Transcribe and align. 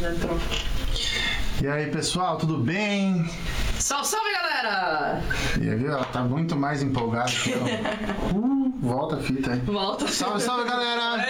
Já 0.00 0.12
entrou. 0.12 0.38
E 1.62 1.68
aí, 1.68 1.86
pessoal, 1.90 2.36
tudo 2.36 2.58
bem? 2.58 3.24
Salve, 3.78 4.08
salve, 4.08 4.30
galera! 4.32 5.22
E 5.60 5.70
aí, 5.70 5.86
ela 5.86 6.04
tá 6.04 6.22
muito 6.22 6.56
mais 6.56 6.82
empolgada 6.82 7.30
que 7.30 7.50
eu. 7.52 7.64
Uh, 8.34 8.72
volta 8.80 9.16
a 9.16 9.20
fita 9.20 9.52
aí. 9.52 9.60
Volta. 9.60 10.08
Salve, 10.08 10.40
salve, 10.40 10.68
galera! 10.68 11.24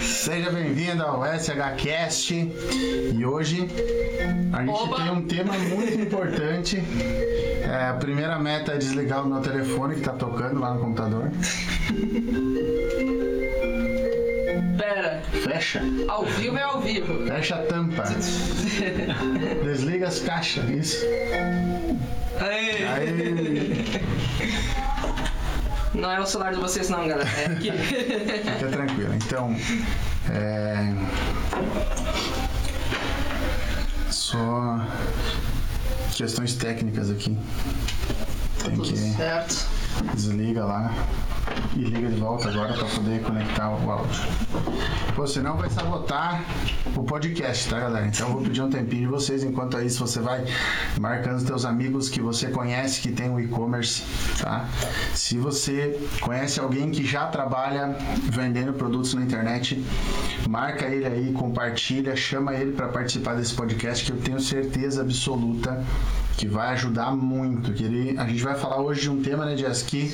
Seja 0.00 0.50
bem-vindo 0.50 1.02
ao 1.02 1.22
SHCast. 1.24 2.34
E 2.34 3.24
hoje 3.24 3.68
a 4.52 4.60
gente 4.64 4.70
Oba! 4.70 4.96
tem 4.96 5.10
um 5.10 5.22
tema 5.26 5.52
muito 5.54 6.00
importante. 6.00 6.82
É, 7.62 7.88
a 7.88 7.94
primeira 7.94 8.38
meta 8.38 8.72
é 8.72 8.78
desligar 8.78 9.24
o 9.24 9.28
meu 9.28 9.40
telefone 9.40 9.96
que 9.96 10.02
tá 10.02 10.12
tocando 10.12 10.60
lá 10.60 10.74
no 10.74 10.80
computador. 10.80 11.30
Pera, 14.80 15.22
Fecha. 15.30 15.82
ao 16.08 16.24
vivo 16.24 16.56
é 16.56 16.62
ao 16.62 16.80
vivo. 16.80 17.26
Fecha 17.26 17.56
a 17.56 17.58
tampa. 17.66 18.02
Desliga 19.62 20.08
as 20.08 20.20
caixas. 20.20 20.70
Isso. 20.70 21.04
Aê! 22.40 22.86
Aí. 22.88 24.00
Não 25.92 26.10
é 26.10 26.18
o 26.18 26.24
celular 26.24 26.54
de 26.54 26.60
vocês 26.60 26.88
não, 26.88 27.06
galera. 27.06 27.28
É 27.28 27.44
aqui. 27.44 27.70
Fica 27.76 28.68
tranquilo. 28.70 29.14
Então, 29.14 29.54
é... 30.30 30.94
Só 34.10 34.80
questões 36.14 36.54
técnicas 36.54 37.10
aqui. 37.10 37.36
Tem 38.64 38.76
Tudo 38.76 38.82
que 38.82 38.96
certo. 38.96 39.79
Desliga 40.14 40.64
lá 40.64 40.92
e 41.76 41.80
liga 41.80 42.08
de 42.08 42.16
volta 42.16 42.48
agora 42.48 42.72
para 42.72 42.86
poder 42.86 43.22
conectar 43.22 43.70
o 43.70 43.90
áudio. 43.90 44.22
Pô, 45.14 45.26
senão 45.26 45.56
vai 45.56 45.68
sabotar 45.70 46.44
o 46.96 47.04
podcast, 47.04 47.68
tá, 47.68 47.78
galera? 47.78 48.06
Então 48.06 48.28
eu 48.28 48.34
vou 48.34 48.42
pedir 48.42 48.62
um 48.62 48.70
tempinho 48.70 49.02
de 49.02 49.06
vocês. 49.08 49.42
Enquanto 49.44 49.80
isso, 49.80 50.06
você 50.06 50.20
vai 50.20 50.44
marcando 50.98 51.36
os 51.36 51.44
teus 51.44 51.64
amigos 51.64 52.08
que 52.08 52.20
você 52.20 52.48
conhece 52.48 53.00
que 53.00 53.12
tem 53.12 53.30
o 53.30 53.40
e-commerce, 53.40 54.02
tá? 54.40 54.68
Se 55.14 55.38
você 55.38 55.98
conhece 56.20 56.60
alguém 56.60 56.90
que 56.90 57.04
já 57.04 57.26
trabalha 57.26 57.96
vendendo 58.24 58.72
produtos 58.72 59.14
na 59.14 59.22
internet, 59.22 59.84
marca 60.48 60.86
ele 60.86 61.06
aí, 61.06 61.32
compartilha, 61.32 62.16
chama 62.16 62.54
ele 62.54 62.72
para 62.72 62.88
participar 62.88 63.34
desse 63.34 63.54
podcast 63.54 64.04
que 64.04 64.12
eu 64.12 64.18
tenho 64.18 64.40
certeza 64.40 65.02
absoluta 65.02 65.84
que 66.40 66.48
vai 66.48 66.68
ajudar 66.68 67.14
muito. 67.14 67.70
Que 67.74 67.84
ele, 67.84 68.18
a 68.18 68.26
gente 68.26 68.42
vai 68.42 68.54
falar 68.54 68.80
hoje 68.80 69.02
de 69.02 69.10
um 69.10 69.22
tema, 69.22 69.44
né, 69.44 69.54
Jess, 69.58 69.82
que 69.82 70.10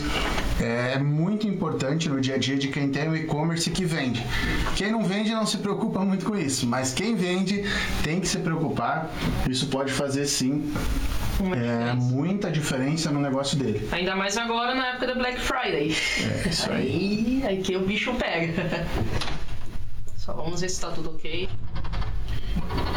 é 0.60 0.98
muito 0.98 1.46
importante 1.46 2.08
no 2.08 2.20
dia 2.20 2.34
a 2.34 2.38
dia 2.38 2.56
de 2.56 2.66
quem 2.66 2.90
tem 2.90 3.08
o 3.08 3.16
e-commerce 3.16 3.70
que 3.70 3.84
vende. 3.84 4.26
Quem 4.74 4.90
não 4.90 5.04
vende 5.04 5.30
não 5.30 5.46
se 5.46 5.58
preocupa 5.58 6.00
muito 6.00 6.26
com 6.26 6.36
isso, 6.36 6.66
mas 6.66 6.92
quem 6.92 7.14
vende 7.14 7.62
tem 8.02 8.18
que 8.18 8.26
se 8.26 8.38
preocupar. 8.38 9.08
Isso 9.48 9.68
pode 9.68 9.92
fazer 9.92 10.26
sim 10.26 10.74
é, 11.54 11.94
muita 11.94 12.50
diferença 12.50 13.08
no 13.12 13.20
negócio 13.20 13.56
dele. 13.56 13.88
Ainda 13.92 14.16
mais 14.16 14.36
agora 14.36 14.74
na 14.74 14.88
época 14.88 15.06
da 15.06 15.14
Black 15.14 15.40
Friday. 15.40 15.94
É 16.44 16.48
isso 16.48 16.72
aí. 16.72 17.42
Aí, 17.44 17.46
aí 17.46 17.62
que 17.62 17.76
o 17.76 17.86
bicho 17.86 18.12
pega. 18.14 18.84
Só 20.16 20.32
vamos 20.32 20.60
ver 20.60 20.70
se 20.70 20.80
tá 20.80 20.90
tudo 20.90 21.10
ok. 21.10 21.48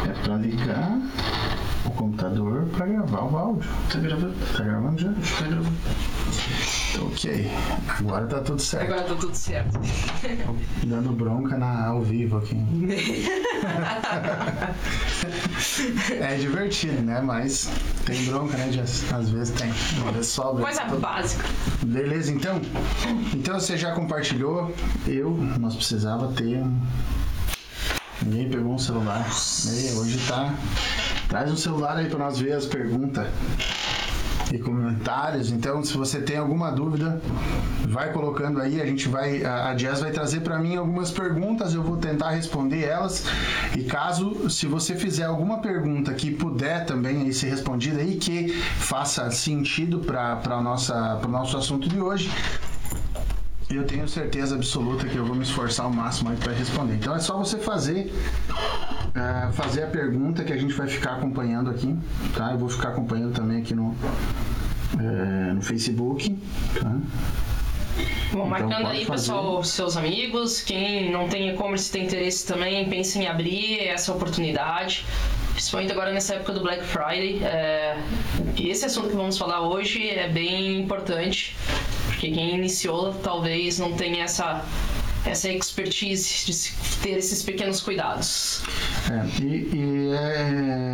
É 0.08 0.22
pra 0.24 0.36
ligar 0.36 0.98
o 1.84 1.90
computador 1.90 2.66
para 2.76 2.86
gravar 2.86 3.22
o 3.24 3.36
áudio. 3.36 3.70
Tá 3.92 3.98
gravando? 3.98 4.34
Tá 4.56 4.62
gravando 4.64 5.00
já? 5.00 5.08
Tá 5.12 5.46
gravando. 5.46 5.76
Ok. 7.06 7.50
Agora 7.98 8.26
tá 8.26 8.40
tudo 8.40 8.60
certo. 8.60 8.84
Agora 8.92 9.02
tá 9.08 9.14
tudo 9.14 9.34
certo. 9.34 9.80
Dando 10.84 11.12
bronca 11.12 11.56
na, 11.56 11.86
ao 11.86 12.02
vivo 12.02 12.38
aqui. 12.38 12.56
É 16.20 16.36
divertido, 16.36 17.00
né? 17.02 17.20
Mas 17.20 17.70
tem 18.04 18.24
bronca, 18.26 18.56
né, 18.56 18.70
Jess? 18.72 19.12
Às 19.12 19.30
vezes 19.30 19.54
tem. 19.58 19.70
Às 19.70 20.14
vezes 20.14 20.26
sobra. 20.32 20.64
Coisa 20.64 20.84
básica. 20.84 21.44
Beleza, 21.82 22.32
então? 22.32 22.60
Então 23.34 23.58
você 23.58 23.76
já 23.76 23.92
compartilhou. 23.92 24.74
Eu, 25.06 25.30
nós 25.58 25.74
precisava 25.76 26.28
ter. 26.32 26.58
um- 26.58 26.80
Ninguém 28.22 28.50
pegou 28.50 28.74
um 28.74 28.78
celular. 28.78 29.26
Ei, 29.66 29.92
hoje 29.94 30.18
tá. 30.28 30.52
Traz 31.30 31.50
um 31.50 31.56
celular 31.56 31.96
aí 31.96 32.08
pra 32.08 32.18
nós 32.18 32.40
ver 32.40 32.52
as 32.52 32.66
perguntas 32.66 33.24
e 34.52 34.58
comentários. 34.58 35.52
Então, 35.52 35.80
se 35.84 35.96
você 35.96 36.20
tem 36.20 36.36
alguma 36.36 36.72
dúvida, 36.72 37.22
vai 37.88 38.12
colocando 38.12 38.60
aí. 38.60 38.82
A 38.82 38.84
gente 38.84 39.08
vai, 39.08 39.44
a 39.44 39.72
Jazz 39.74 40.00
vai 40.00 40.10
trazer 40.10 40.40
para 40.40 40.58
mim 40.58 40.74
algumas 40.74 41.12
perguntas. 41.12 41.72
Eu 41.72 41.84
vou 41.84 41.98
tentar 41.98 42.30
responder 42.30 42.82
elas. 42.82 43.26
E 43.76 43.84
caso, 43.84 44.50
se 44.50 44.66
você 44.66 44.96
fizer 44.96 45.24
alguma 45.24 45.58
pergunta 45.58 46.12
que 46.14 46.32
puder 46.32 46.84
também 46.84 47.22
aí 47.22 47.32
ser 47.32 47.50
respondida 47.50 48.02
e 48.02 48.16
que 48.16 48.52
faça 48.52 49.30
sentido 49.30 50.00
para 50.00 50.34
para 50.34 50.60
nossa 50.60 51.16
para 51.20 51.30
nosso 51.30 51.56
assunto 51.56 51.88
de 51.88 52.00
hoje. 52.00 52.28
Eu 53.68 53.84
tenho 53.86 54.08
certeza 54.08 54.56
absoluta 54.56 55.06
que 55.06 55.14
eu 55.14 55.24
vou 55.24 55.36
me 55.36 55.44
esforçar 55.44 55.86
ao 55.86 55.92
máximo 55.92 56.34
para 56.38 56.52
responder. 56.52 56.94
Então 56.94 57.14
é 57.14 57.20
só 57.20 57.38
você 57.38 57.56
fazer 57.56 58.12
é, 59.14 59.52
fazer 59.52 59.84
a 59.84 59.86
pergunta 59.86 60.44
que 60.44 60.52
a 60.52 60.56
gente 60.56 60.74
vai 60.74 60.86
ficar 60.86 61.16
acompanhando 61.16 61.70
aqui, 61.70 61.96
tá? 62.36 62.52
Eu 62.52 62.58
vou 62.58 62.68
ficar 62.68 62.90
acompanhando 62.90 63.34
também 63.34 63.60
aqui 63.60 63.74
no 63.74 63.94
é, 64.98 65.52
no 65.52 65.62
Facebook, 65.62 66.36
tá? 66.78 66.96
Bom, 68.32 68.46
marcando 68.46 68.82
pode 68.82 68.86
aí, 68.86 69.04
fazer. 69.04 69.32
pessoal, 69.32 69.64
seus 69.64 69.96
amigos. 69.96 70.62
Quem 70.62 71.10
não 71.10 71.28
tem 71.28 71.50
e-commerce 71.50 71.90
tem 71.90 72.04
interesse 72.04 72.46
também, 72.46 72.88
pense 72.88 73.18
em 73.18 73.26
abrir 73.26 73.80
essa 73.80 74.12
oportunidade. 74.12 75.04
Principalmente 75.52 75.92
agora 75.92 76.12
nessa 76.12 76.34
época 76.34 76.52
do 76.52 76.62
Black 76.62 76.84
Friday. 76.84 77.42
É, 77.42 77.98
esse 78.58 78.84
assunto 78.86 79.08
que 79.08 79.16
vamos 79.16 79.36
falar 79.36 79.60
hoje 79.60 80.08
é 80.08 80.28
bem 80.28 80.80
importante, 80.80 81.56
porque 82.06 82.30
quem 82.30 82.54
iniciou 82.54 83.12
talvez 83.14 83.78
não 83.78 83.92
tenha 83.92 84.24
essa, 84.24 84.64
essa 85.24 85.48
expertise 85.48 86.46
de 86.46 86.72
ter 87.02 87.18
esses 87.18 87.42
pequenos 87.42 87.80
cuidados. 87.80 88.62
É, 89.10 89.42
e, 89.42 89.68
e 89.74 90.12
é, 90.12 90.89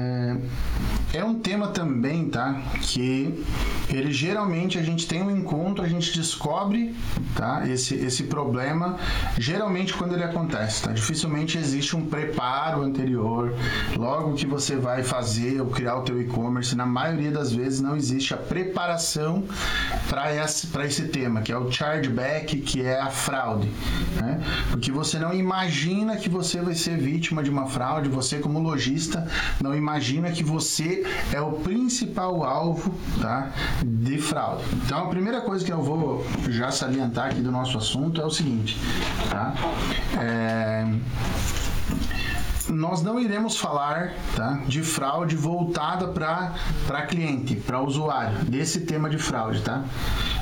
é 1.17 1.25
um 1.25 1.35
tema 1.35 1.69
também, 1.69 2.29
tá? 2.29 2.61
Que 2.83 3.43
ele 3.89 4.13
geralmente 4.13 4.79
a 4.79 4.83
gente 4.83 5.07
tem 5.07 5.23
um 5.23 5.31
encontro, 5.31 5.83
a 5.83 5.89
gente 5.89 6.13
descobre, 6.13 6.95
tá? 7.35 7.67
Esse, 7.67 7.95
esse 7.95 8.25
problema, 8.25 8.99
geralmente 9.39 9.95
quando 9.95 10.13
ele 10.15 10.25
acontece, 10.25 10.83
tá? 10.83 10.93
Dificilmente 10.93 11.57
existe 11.57 11.97
um 11.97 12.05
preparo 12.05 12.83
anterior. 12.83 13.55
Logo 13.97 14.35
que 14.35 14.47
você 14.47 14.77
vai 14.77 15.03
fazer 15.03 15.61
ou 15.61 15.69
criar 15.69 15.97
o 15.97 16.03
teu 16.03 16.21
e-commerce, 16.21 16.77
na 16.77 16.87
maioria 16.87 17.31
das 17.31 17.53
vezes 17.53 17.81
não 17.81 17.97
existe 17.97 18.35
a 18.35 18.37
preparação 18.37 19.45
para 20.11 20.35
esse, 20.35 20.67
pra 20.67 20.85
esse 20.85 21.09
tema, 21.09 21.41
que 21.41 21.51
é 21.51 21.57
o 21.57 21.71
chargeback, 21.73 22.59
que 22.59 22.83
é 22.83 23.01
a 23.01 23.09
fraude, 23.09 23.71
né? 24.17 24.43
Porque 24.71 24.93
você 24.93 25.19
não 25.19 25.33
imagina 25.33 26.17
que 26.17 26.29
você 26.29 26.61
vai 26.61 26.75
ser 26.75 26.99
vítima 26.99 27.43
de 27.43 27.49
uma 27.49 27.67
fraude, 27.67 28.09
você 28.09 28.39
como 28.39 28.59
lojista 28.61 29.27
não 29.63 29.75
imagina 29.75 30.31
que 30.31 30.45
você 30.45 31.06
é 31.33 31.41
o 31.41 31.53
principal 31.53 32.45
alvo, 32.45 32.95
tá? 33.21 33.53
De 33.85 34.19
fraude. 34.19 34.65
Então 34.85 35.05
a 35.05 35.09
primeira 35.09 35.41
coisa 35.41 35.65
que 35.65 35.73
eu 35.73 35.83
vou 35.83 36.25
já 36.49 36.71
salientar 36.71 37.27
aqui 37.27 37.41
do 37.41 37.51
nosso 37.51 37.79
assunto 37.79 38.21
é 38.21 38.25
o 38.25 38.31
seguinte, 38.31 38.79
tá? 39.31 39.55
É, 40.21 40.87
nós 42.69 43.03
não 43.03 43.19
iremos 43.19 43.57
falar 43.57 44.15
tá, 44.35 44.61
de 44.67 44.83
fraude 44.83 45.37
voltada 45.37 46.09
para 46.09 47.03
cliente, 47.03 47.57
para 47.57 47.81
usuário, 47.81 48.39
desse 48.45 48.81
tema 48.81 49.09
de 49.09 49.19
fraude, 49.19 49.63
tá? 49.63 49.85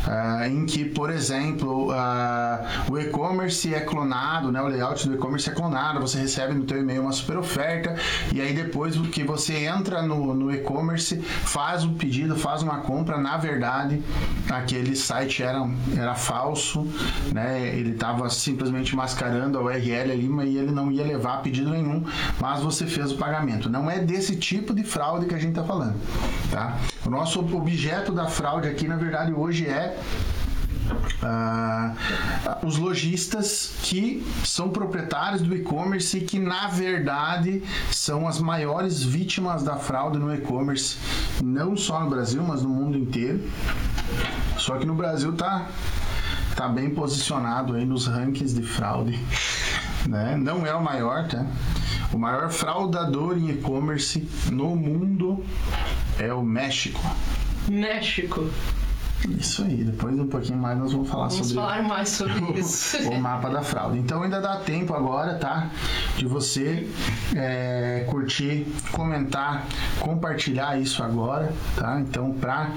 Ah, 0.07 0.49
em 0.49 0.67
que, 0.67 0.85
por 0.85 1.11
exemplo, 1.11 1.91
ah, 1.93 2.85
o 2.91 2.99
e-commerce 2.99 3.73
é 3.75 3.81
clonado, 3.81 4.53
né? 4.53 4.61
O 4.61 4.67
layout 4.67 5.09
do 5.09 5.15
e-commerce 5.15 5.49
é 5.49 5.53
clonado, 5.53 6.01
você 6.01 6.19
recebe 6.19 6.55
no 6.55 6.65
teu 6.65 6.79
e-mail 6.79 7.03
uma 7.03 7.13
super 7.13 7.39
oferta 7.39 7.97
e 8.33 8.41
aí 8.41 8.53
depois 8.53 8.97
que 9.09 9.25
você 9.25 9.65
entra 9.65 10.03
no, 10.03 10.35
no 10.35 10.53
e-commerce, 10.53 11.21
faz 11.21 11.85
o 11.85 11.91
pedido, 11.93 12.37
faz 12.37 12.63
uma 12.63 12.79
compra, 12.79 13.19
na 13.19 13.37
verdade, 13.37 14.03
aquele 14.51 14.95
site 14.95 15.43
era, 15.43 15.67
era 15.97 16.15
falso, 16.15 16.87
né? 17.33 17.75
Ele 17.75 17.93
estava 17.93 18.29
simplesmente 18.29 18.95
mascarando 18.95 19.59
a 19.59 19.63
URL 19.63 20.13
ali, 20.13 20.29
mas 20.29 20.49
ele 20.55 20.71
não 20.71 20.91
ia 20.91 21.05
levar 21.05 21.43
pedido 21.43 21.71
nenhum, 21.71 22.05
mas 22.41 22.61
você 22.61 22.87
fez 22.87 23.13
o 23.13 23.17
pagamento. 23.17 23.69
Não 23.69 23.91
é 23.91 23.99
desse 23.99 24.37
tipo 24.37 24.75
de 24.75 24.85
fraude 24.85 25.27
que 25.27 25.35
a 25.35 25.39
gente 25.39 25.51
está 25.51 25.65
falando, 25.65 25.95
tá? 26.51 26.79
O 27.07 27.11
nosso 27.11 27.41
objeto 27.41 28.13
da 28.13 28.27
fraude 28.27 28.69
aqui, 28.69 28.87
na 28.89 28.97
verdade, 28.97 29.33
hoje 29.33 29.67
é 29.67 29.99
ah, 31.23 31.95
os 32.63 32.77
lojistas 32.77 33.75
que 33.83 34.25
são 34.45 34.69
proprietários 34.69 35.43
do 35.43 35.55
e-commerce 35.55 36.19
e 36.19 36.21
que 36.21 36.39
na 36.39 36.69
verdade 36.69 37.63
são 37.91 38.29
as 38.29 38.39
maiores 38.39 39.03
vítimas 39.03 39.63
da 39.63 39.77
fraude 39.77 40.19
no 40.19 40.35
e-commerce, 40.35 40.99
não 41.43 41.77
só 41.77 42.01
no 42.01 42.11
Brasil, 42.11 42.43
mas 42.43 42.63
no 42.63 42.69
mundo 42.69 42.99
inteiro. 42.99 43.43
Só 44.59 44.77
que 44.77 44.87
no 44.87 44.95
Brasil 44.95 45.33
tá 45.33 45.69
tá 46.55 46.69
bem 46.69 46.91
posicionado 46.91 47.75
aí 47.75 47.85
nos 47.85 48.07
rankings 48.07 48.55
de 48.55 48.63
fraude, 48.63 49.19
né? 50.09 50.37
Não 50.37 50.65
é 50.65 50.75
o 50.75 50.83
maior, 50.83 51.27
tá? 51.27 51.45
O 52.13 52.19
maior 52.19 52.51
fraudador 52.51 53.37
em 53.37 53.51
e-commerce 53.51 54.29
no 54.51 54.77
mundo 54.77 55.45
é 56.19 56.33
o 56.33 56.43
México. 56.43 57.01
México. 57.69 58.51
Isso 59.29 59.63
aí, 59.63 59.85
depois 59.85 60.19
um 60.19 60.27
pouquinho 60.27 60.59
mais 60.59 60.79
nós 60.79 60.93
vamos 60.93 61.09
falar 61.09 61.29
vamos 61.29 61.49
sobre 61.49 61.55
falar 61.55 61.83
mais 61.83 62.09
sobre 62.11 62.35
isso. 62.61 62.99
o 63.09 63.21
mapa 63.21 63.49
da 63.49 63.63
fraude. 63.63 63.99
Então 63.99 64.23
ainda 64.23 64.41
dá 64.41 64.57
tempo 64.57 64.93
agora, 64.93 65.35
tá? 65.35 65.71
De 66.17 66.27
você 66.27 66.87
é, 67.35 68.05
curtir, 68.09 68.67
comentar, 68.93 69.67
compartilhar 70.01 70.79
isso 70.79 71.03
agora, 71.03 71.53
tá? 71.75 72.01
Então 72.01 72.33
para 72.33 72.73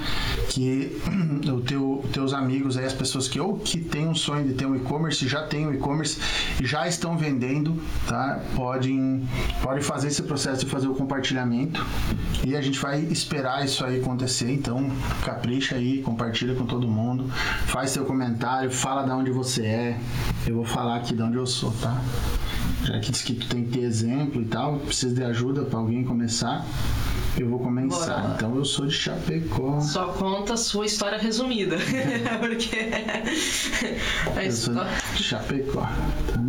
que 0.49 1.01
o 1.51 1.59
teu, 1.61 2.05
teus 2.13 2.33
amigos 2.33 2.77
aí, 2.77 2.85
as 2.85 2.93
pessoas 2.93 3.27
que 3.27 3.39
ou 3.39 3.57
que 3.57 3.79
têm 3.79 4.07
um 4.07 4.15
sonho 4.15 4.47
de 4.47 4.53
ter 4.53 4.65
um 4.65 4.75
e-commerce, 4.75 5.27
já 5.27 5.43
têm 5.43 5.67
um 5.67 5.73
e-commerce, 5.73 6.17
já 6.63 6.87
estão 6.87 7.17
vendendo, 7.17 7.81
tá? 8.07 8.39
Podem, 8.55 9.27
podem 9.61 9.81
fazer 9.81 10.07
esse 10.07 10.23
processo 10.23 10.63
de 10.65 10.71
fazer 10.71 10.87
o 10.87 10.95
compartilhamento 10.95 11.85
e 12.45 12.55
a 12.55 12.61
gente 12.61 12.79
vai 12.79 13.01
esperar 13.01 13.65
isso 13.65 13.83
aí 13.83 13.99
acontecer. 13.99 14.49
Então 14.49 14.89
capricha 15.25 15.75
aí, 15.75 16.01
compartilha 16.01 16.36
compartilha 16.37 16.53
com 16.53 16.65
todo 16.65 16.87
mundo, 16.87 17.27
faz 17.65 17.91
seu 17.91 18.05
comentário, 18.05 18.69
fala 18.69 19.03
de 19.03 19.11
onde 19.11 19.31
você 19.31 19.65
é. 19.65 19.99
Eu 20.45 20.55
vou 20.55 20.65
falar 20.65 20.97
aqui 20.97 21.15
de 21.15 21.21
onde 21.21 21.35
eu 21.35 21.47
sou, 21.47 21.71
tá? 21.81 21.99
Já 22.83 22.99
que 22.99 23.11
diz 23.11 23.23
que 23.23 23.33
tu 23.33 23.47
tem 23.47 23.65
que 23.65 23.71
ter 23.71 23.85
exemplo 23.85 24.41
e 24.41 24.45
tal, 24.45 24.77
precisa 24.79 25.15
de 25.15 25.23
ajuda 25.23 25.63
para 25.63 25.79
alguém 25.79 26.03
começar. 26.03 26.65
Eu 27.37 27.49
vou 27.49 27.59
começar. 27.59 28.33
Então 28.35 28.55
eu 28.55 28.65
sou 28.65 28.85
de 28.85 28.93
Chapecó. 28.93 29.79
Só 29.79 30.09
conta 30.13 30.53
a 30.53 30.57
sua 30.57 30.85
história 30.85 31.17
resumida. 31.17 31.77
Porque. 32.39 32.77
A 34.35 34.43
eu 34.43 34.51
sou 34.51 34.75
de 35.15 35.23
Chapecó. 35.23 35.81
Tá? 35.81 36.41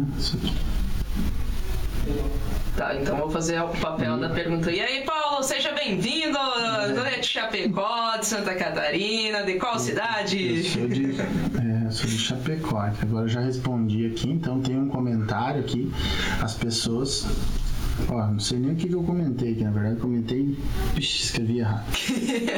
Tá, 2.78 2.94
então 2.94 3.16
vou 3.16 3.28
fazer 3.28 3.60
o 3.60 3.66
papel 3.70 4.14
hum. 4.14 4.20
da 4.20 4.28
pergunta. 4.28 4.70
E 4.70 4.80
aí, 4.80 5.02
Paulo, 5.04 5.42
seja 5.42 5.72
bem-vindo! 5.72 6.38
É. 6.38 7.18
de 7.18 7.26
Chapecó, 7.26 8.16
de 8.16 8.24
Santa 8.24 8.54
Catarina, 8.54 9.42
de 9.42 9.54
qual 9.54 9.80
cidade? 9.80 10.58
Eu 10.58 10.62
sou 10.62 10.86
de, 10.86 11.20
é, 11.20 11.90
sou 11.90 12.08
de 12.08 12.16
Chapecó. 12.16 12.78
Agora 13.02 13.24
eu 13.24 13.28
já 13.28 13.40
respondi 13.40 14.06
aqui, 14.06 14.30
então 14.30 14.60
tem 14.60 14.78
um 14.78 14.88
comentário 14.88 15.58
aqui. 15.58 15.92
As 16.40 16.54
pessoas 16.54 17.26
Ó, 18.08 18.26
não 18.26 18.40
sei 18.40 18.58
nem 18.58 18.72
o 18.72 18.76
que, 18.76 18.88
que 18.88 18.94
eu 18.94 19.02
comentei 19.02 19.52
aqui, 19.52 19.64
na 19.64 19.70
verdade 19.70 19.96
eu 19.96 20.00
comentei. 20.00 20.56
Vixe, 20.94 21.24
escrevi 21.24 21.58
errado. 21.58 21.84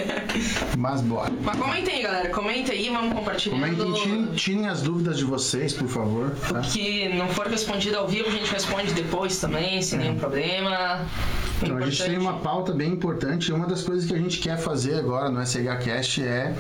Mas 0.77 1.01
bora. 1.03 1.33
Mas 1.43 1.59
comentem 1.59 1.95
aí, 1.95 2.03
galera. 2.03 2.29
Comenta 2.31 2.73
aí, 2.73 2.89
vamos 2.89 3.15
compartilhando. 3.15 3.61
Comentem, 3.61 3.93
tirem, 3.95 4.27
tirem 4.35 4.69
as 4.69 4.83
dúvidas 4.83 5.19
de 5.19 5.25
vocês, 5.25 5.73
por 5.73 5.89
favor. 5.89 6.31
Tá? 6.49 6.61
O 6.61 6.63
que 6.63 7.09
não 7.11 7.29
for 7.29 7.47
respondido 7.47 7.97
ao 7.97 8.07
vivo, 8.07 8.29
a 8.29 8.33
gente 8.33 8.53
responde 8.53 8.93
depois 8.93 9.39
também, 9.39 9.83
sem 9.83 9.99
é. 9.99 10.03
nenhum 10.03 10.17
problema. 10.17 11.07
Então, 11.63 11.77
a 11.77 11.83
gente 11.83 12.03
tem 12.03 12.19
uma 12.19 12.39
pauta 12.39 12.73
bem 12.73 12.93
importante. 12.93 13.53
Uma 13.53 13.67
das 13.67 13.83
coisas 13.83 14.07
que 14.07 14.15
a 14.15 14.19
gente 14.19 14.39
quer 14.39 14.57
fazer 14.59 14.95
agora 14.95 15.31
no 15.31 15.45
SHCast 15.45 16.23
é 16.23 16.55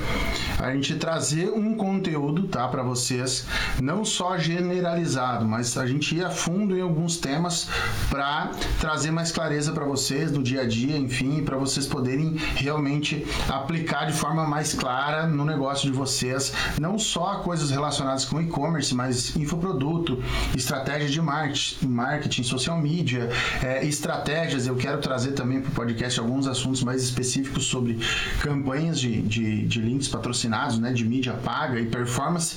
a 0.59 0.73
gente 0.73 0.95
trazer 0.97 1.49
um 1.51 1.75
conteúdo, 1.75 2.47
tá, 2.49 2.69
para 2.69 2.83
vocês, 2.83 3.47
não 3.81 4.05
só 4.05 4.37
generalizado, 4.37 5.47
mas 5.47 5.77
a 5.77 5.87
gente 5.87 6.17
ir 6.17 6.25
a 6.25 6.31
fundo 6.31 6.77
em 6.77 6.83
alguns 6.83 7.17
temas 7.17 7.69
para 8.11 8.51
trazer 8.79 9.11
mais 9.11 9.33
clareza 9.33 9.73
para 9.73 9.85
vocês 9.85 10.31
no 10.31 10.43
dia 10.43 10.63
a 10.63 10.67
dia, 10.67 10.97
enfim, 10.99 11.43
para 11.43 11.57
vocês 11.57 11.87
poderem 11.87 12.37
realmente 12.57 13.27
aplicar 13.49 14.07
de 14.07 14.13
forma 14.13 14.47
mais 14.47 14.75
clara 14.75 15.27
no 15.27 15.45
negócio 15.45 15.91
de 15.91 15.97
vocês, 15.97 16.53
não 16.79 16.99
só 16.99 17.37
coisas 17.37 17.71
relacionadas 17.71 18.25
com 18.25 18.41
e-commerce, 18.41 18.95
mas 18.95 19.35
infoproduto, 19.37 20.23
estratégia 20.55 21.09
de 21.09 21.23
marketing, 21.23 21.87
marketing 21.87 22.43
social 22.43 22.79
media, 22.79 23.31
é, 23.63 23.85
estratégias. 23.85 24.67
Eu 24.67 24.77
quero 24.77 24.90
quero 24.91 25.01
trazer 25.01 25.33
também 25.33 25.61
para 25.61 25.71
o 25.71 25.73
podcast 25.73 26.19
alguns 26.19 26.49
assuntos 26.49 26.83
mais 26.83 27.03
específicos 27.03 27.65
sobre 27.67 27.99
campanhas 28.41 28.99
de, 28.99 29.23
de, 29.23 29.67
de, 29.67 29.81
links 29.81 30.09
patrocinados, 30.09 30.79
né, 30.79 30.93
de 30.93 31.05
mídia 31.05 31.33
paga 31.45 31.79
e 31.79 31.87
performance 31.87 32.57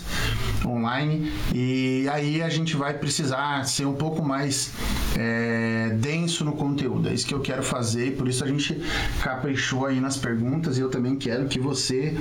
online. 0.66 1.32
E 1.54 2.08
aí 2.12 2.42
a 2.42 2.50
gente 2.50 2.76
vai 2.76 2.96
precisar 2.96 3.64
ser 3.66 3.86
um 3.86 3.94
pouco 3.94 4.24
mais 4.24 4.72
é, 5.16 5.96
denso 6.00 6.44
no 6.44 6.54
conteúdo. 6.54 7.08
É 7.10 7.14
isso 7.14 7.28
que 7.28 7.34
eu 7.36 7.40
quero 7.40 7.62
fazer 7.62 8.08
e 8.08 8.12
por 8.12 8.28
isso 8.28 8.44
a 8.44 8.48
gente 8.48 8.82
caprichou 9.22 9.86
aí 9.86 10.00
nas 10.00 10.18
perguntas 10.18 10.78
e 10.78 10.82
eu 10.82 10.90
também 10.90 11.16
quero 11.16 11.46
que 11.46 11.60
você 11.60 12.18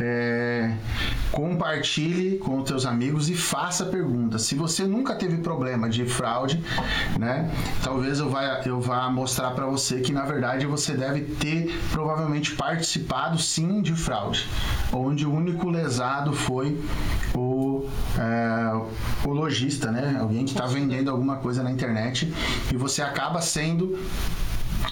é, 0.00 0.74
compartilhe 1.30 2.38
com 2.38 2.60
os 2.60 2.68
seus 2.68 2.86
amigos 2.86 3.30
e 3.30 3.34
faça 3.34 3.84
perguntas. 3.86 4.42
Se 4.42 4.54
você 4.54 4.84
nunca 4.84 5.14
teve 5.14 5.38
problema 5.38 5.88
de 5.88 6.04
fraude, 6.06 6.62
né, 7.18 7.50
talvez 7.82 8.18
eu 8.18 8.28
vá, 8.28 8.62
eu 8.66 8.80
vá 8.80 9.08
mostrar 9.10 9.43
mostrar 9.44 9.50
para 9.50 9.66
você 9.66 10.00
que 10.00 10.12
na 10.12 10.24
verdade 10.24 10.66
você 10.66 10.94
deve 10.94 11.22
ter 11.22 11.78
provavelmente 11.90 12.54
participado 12.54 13.38
sim 13.38 13.82
de 13.82 13.94
fraude, 13.94 14.48
onde 14.92 15.26
o 15.26 15.34
único 15.34 15.68
lesado 15.68 16.32
foi 16.32 16.80
o, 17.34 17.86
é, 18.18 19.26
o 19.26 19.32
lojista, 19.32 19.90
né? 19.90 20.16
Alguém 20.18 20.44
que 20.44 20.52
está 20.52 20.66
vendendo 20.66 21.10
alguma 21.10 21.36
coisa 21.36 21.62
na 21.62 21.70
internet 21.70 22.32
e 22.72 22.76
você 22.76 23.02
acaba 23.02 23.40
sendo 23.40 23.98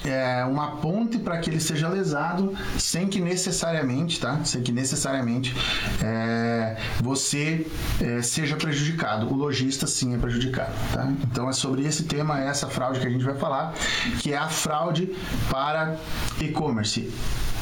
é, 0.05 0.45
uma 0.45 0.77
ponte 0.77 1.19
para 1.19 1.39
que 1.39 1.51
ele 1.51 1.61
seja 1.61 1.89
lesado 1.89 2.55
sem 2.79 3.09
que 3.09 3.21
necessariamente, 3.21 4.21
tá? 4.21 4.41
Sem 4.45 4.63
que 4.63 4.73
necessariamente 4.73 5.55
é, 6.03 6.77
você 7.01 7.67
é, 8.01 8.23
seja 8.23 8.57
prejudicado. 8.57 9.33
O 9.33 9.37
lojista 9.37 9.87
sim 9.87 10.15
é 10.15 10.19
prejudicado, 10.19 10.73
tá? 10.93 11.13
Então 11.25 11.49
é 11.49 11.53
sobre 11.53 11.87
esse 11.87 12.05
tema, 12.05 12.41
essa 12.41 12.69
fraude 12.69 13.01
que 13.01 13.07
a 13.07 13.11
gente 13.11 13.25
vai 13.25 13.35
falar, 13.35 13.75
que 14.21 14.33
é 14.33 14.37
a 14.37 14.49
fraude 14.49 15.11
para 15.51 15.97
e-commerce 16.41 17.11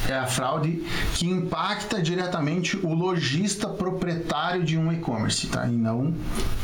é 0.09 0.13
a 0.17 0.25
fraude 0.25 0.83
que 1.13 1.27
impacta 1.27 2.01
diretamente 2.01 2.77
o 2.77 2.93
lojista 2.93 3.67
proprietário 3.67 4.40
de 4.59 4.77
um 4.77 4.91
e-commerce, 4.91 5.47
tá? 5.47 5.67
E 5.67 5.71
não, 5.71 6.13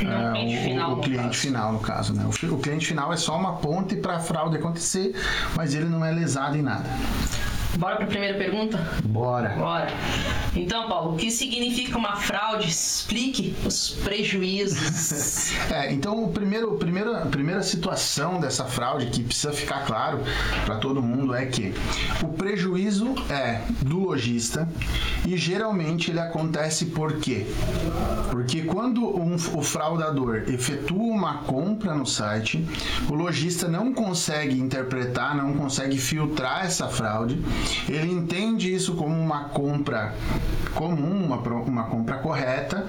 não 0.01 0.12
é, 0.12 0.31
o, 0.31 0.63
final, 0.63 0.94
o, 0.94 1.01
cliente 1.01 1.38
final, 1.38 1.74
no 1.74 1.80
caso, 1.80 2.13
né? 2.13 2.25
O, 2.25 2.54
o 2.54 2.60
cliente 2.60 2.86
final 2.86 3.12
é 3.12 3.18
só 3.18 3.38
uma 3.38 3.54
ponte 3.57 3.95
para 3.95 4.16
a 4.16 4.19
fraude 4.19 4.57
acontecer, 4.57 5.16
mas 5.56 5.74
ele 5.74 5.86
não 5.86 6.04
é 6.04 6.12
lesado 6.12 6.57
em 6.57 6.62
nada. 6.62 6.89
Bora 7.75 7.96
para 7.98 8.06
a 8.06 8.08
primeira 8.08 8.38
pergunta? 8.38 8.78
Bora. 9.04 9.50
Bora. 9.50 9.88
Então, 10.56 10.88
Paulo, 10.88 11.14
o 11.14 11.18
que 11.18 11.30
significa 11.30 11.98
uma 11.98 12.16
fraude? 12.16 12.68
Explique 12.68 13.56
os 13.66 13.92
prejuízos. 14.04 15.52
é, 15.72 15.92
então, 15.92 16.24
o 16.24 16.31
primeiro, 16.31 16.72
primeira, 16.78 17.24
a 17.24 17.25
primeira 17.25 17.62
situação 17.62 18.40
dessa 18.40 18.66
fraude 18.66 19.08
que 19.08 19.24
precisa 19.24 19.54
ficar 19.54 19.86
claro 19.86 20.19
para 20.66 20.78
todo 20.78 21.02
mundo 21.02 21.36
é 21.36 21.46
que 21.46 21.74
o 22.24 22.30
prejuízo 22.30 23.13
é 23.30 23.62
do 23.82 24.00
lojista 24.00 24.68
e 25.25 25.38
geralmente 25.38 26.12
ele 26.12 26.20
acontece 26.20 26.86
por 26.86 27.18
quê? 27.20 27.46
Porque 28.32 28.63
quando 28.63 29.06
um, 29.06 29.36
o 29.36 29.62
fraudador 29.62 30.44
efetua 30.48 31.03
uma 31.03 31.39
compra 31.39 31.94
no 31.94 32.06
site, 32.06 32.65
o 33.10 33.13
lojista 33.13 33.68
não 33.68 33.94
consegue 33.94 34.60
interpretar, 34.60 35.36
não 35.36 35.53
consegue 35.53 35.98
filtrar 35.98 36.65
essa 36.65 36.88
fraude 36.88 37.39
ele 37.90 38.12
entende 38.12 38.74
isso 38.74 38.96
como 38.96 39.16
uma 39.16 39.46
compra 39.46 40.14
comum, 40.74 41.26
uma, 41.26 41.38
uma 41.38 41.84
compra 41.86 42.18
correta, 42.18 42.86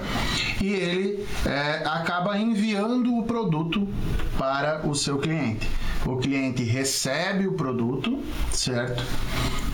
e 0.61 0.67
ele 0.67 1.27
é, 1.45 1.83
acaba 1.85 2.37
enviando 2.37 3.15
o 3.15 3.23
produto 3.23 3.87
para 4.37 4.85
o 4.87 4.93
seu 4.93 5.17
cliente. 5.17 5.67
O 6.05 6.17
cliente 6.17 6.63
recebe 6.63 7.47
o 7.47 7.53
produto, 7.53 8.19
certo? 8.51 9.03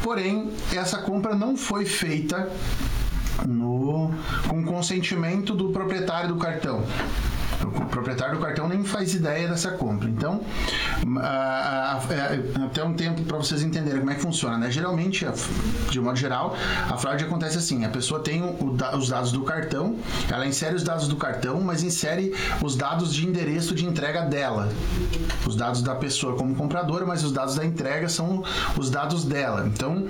Porém, 0.02 0.52
essa 0.74 1.00
compra 1.00 1.36
não 1.36 1.56
foi 1.56 1.86
feita 1.86 2.50
no, 3.48 4.12
com 4.48 4.64
consentimento 4.64 5.54
do 5.54 5.70
proprietário 5.70 6.30
do 6.30 6.36
cartão. 6.38 6.84
O 7.64 7.86
proprietário 7.86 8.36
do 8.36 8.42
cartão 8.42 8.68
nem 8.68 8.84
faz 8.84 9.14
ideia 9.14 9.48
dessa 9.48 9.72
compra. 9.72 10.10
Então, 10.10 10.42
é, 11.22 12.66
até 12.66 12.84
um 12.84 12.94
tempo 12.94 13.24
para 13.24 13.38
vocês 13.38 13.64
entenderem 13.64 14.00
como 14.00 14.12
é 14.12 14.16
que 14.16 14.22
funciona. 14.22 14.58
Né? 14.58 14.70
Geralmente, 14.70 15.26
de 15.90 16.02
modo 16.02 16.18
geral, 16.18 16.56
a 16.90 16.98
fraude 16.98 17.24
acontece 17.24 17.58
assim: 17.58 17.86
a 17.86 17.90
pessoa 17.90 18.20
tem 18.20 18.44
os 18.94 19.10
dados 19.10 19.32
do 19.32 19.42
cartão, 19.44 19.96
ela 20.32 20.46
insere 20.46 20.76
os 20.76 20.84
dados 20.84 21.08
do 21.08 21.16
cartão, 21.16 21.62
mas 21.62 21.84
insere 21.84 22.34
os 22.62 22.76
dados 22.76 23.14
de 23.14 23.26
endereço 23.26 23.74
de 23.74 23.86
entrega 23.86 24.22
dela. 24.22 24.70
Os 25.48 25.56
dados 25.56 25.82
da 25.82 25.96
pessoa 25.96 26.36
como 26.36 26.56
compradora, 26.56 27.06
mas 27.06 27.24
os 27.24 27.32
dados 27.32 27.56
da 27.56 27.66
entrega 27.66 28.10
são 28.10 28.44
os 28.78 28.90
dados 28.90 29.24
dela. 29.24 29.66
Então, 29.68 30.08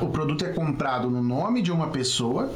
o 0.00 0.08
produto 0.08 0.44
é 0.44 0.48
comprado 0.48 1.08
no 1.08 1.22
nome 1.22 1.62
de 1.62 1.72
uma 1.72 1.88
pessoa, 1.88 2.50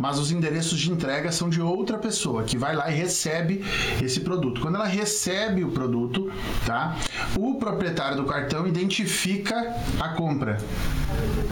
mas 0.00 0.18
os 0.18 0.30
endereços 0.30 0.78
de 0.78 0.90
entrega 0.90 1.30
são 1.32 1.48
de 1.48 1.60
outra 1.60 1.98
pessoa, 1.98 2.42
que 2.42 2.56
vai 2.56 2.74
lá 2.74 2.90
e 2.90 2.94
recebe 2.94 3.64
esse 4.02 4.20
produto. 4.20 4.60
Quando 4.60 4.76
ela 4.76 4.86
recebe 4.86 5.64
o 5.64 5.70
produto, 5.70 6.30
tá? 6.66 6.96
O 7.38 7.54
proprietário 7.54 8.16
do 8.16 8.24
cartão 8.24 8.66
identifica 8.66 9.76
a 10.00 10.10
compra, 10.10 10.58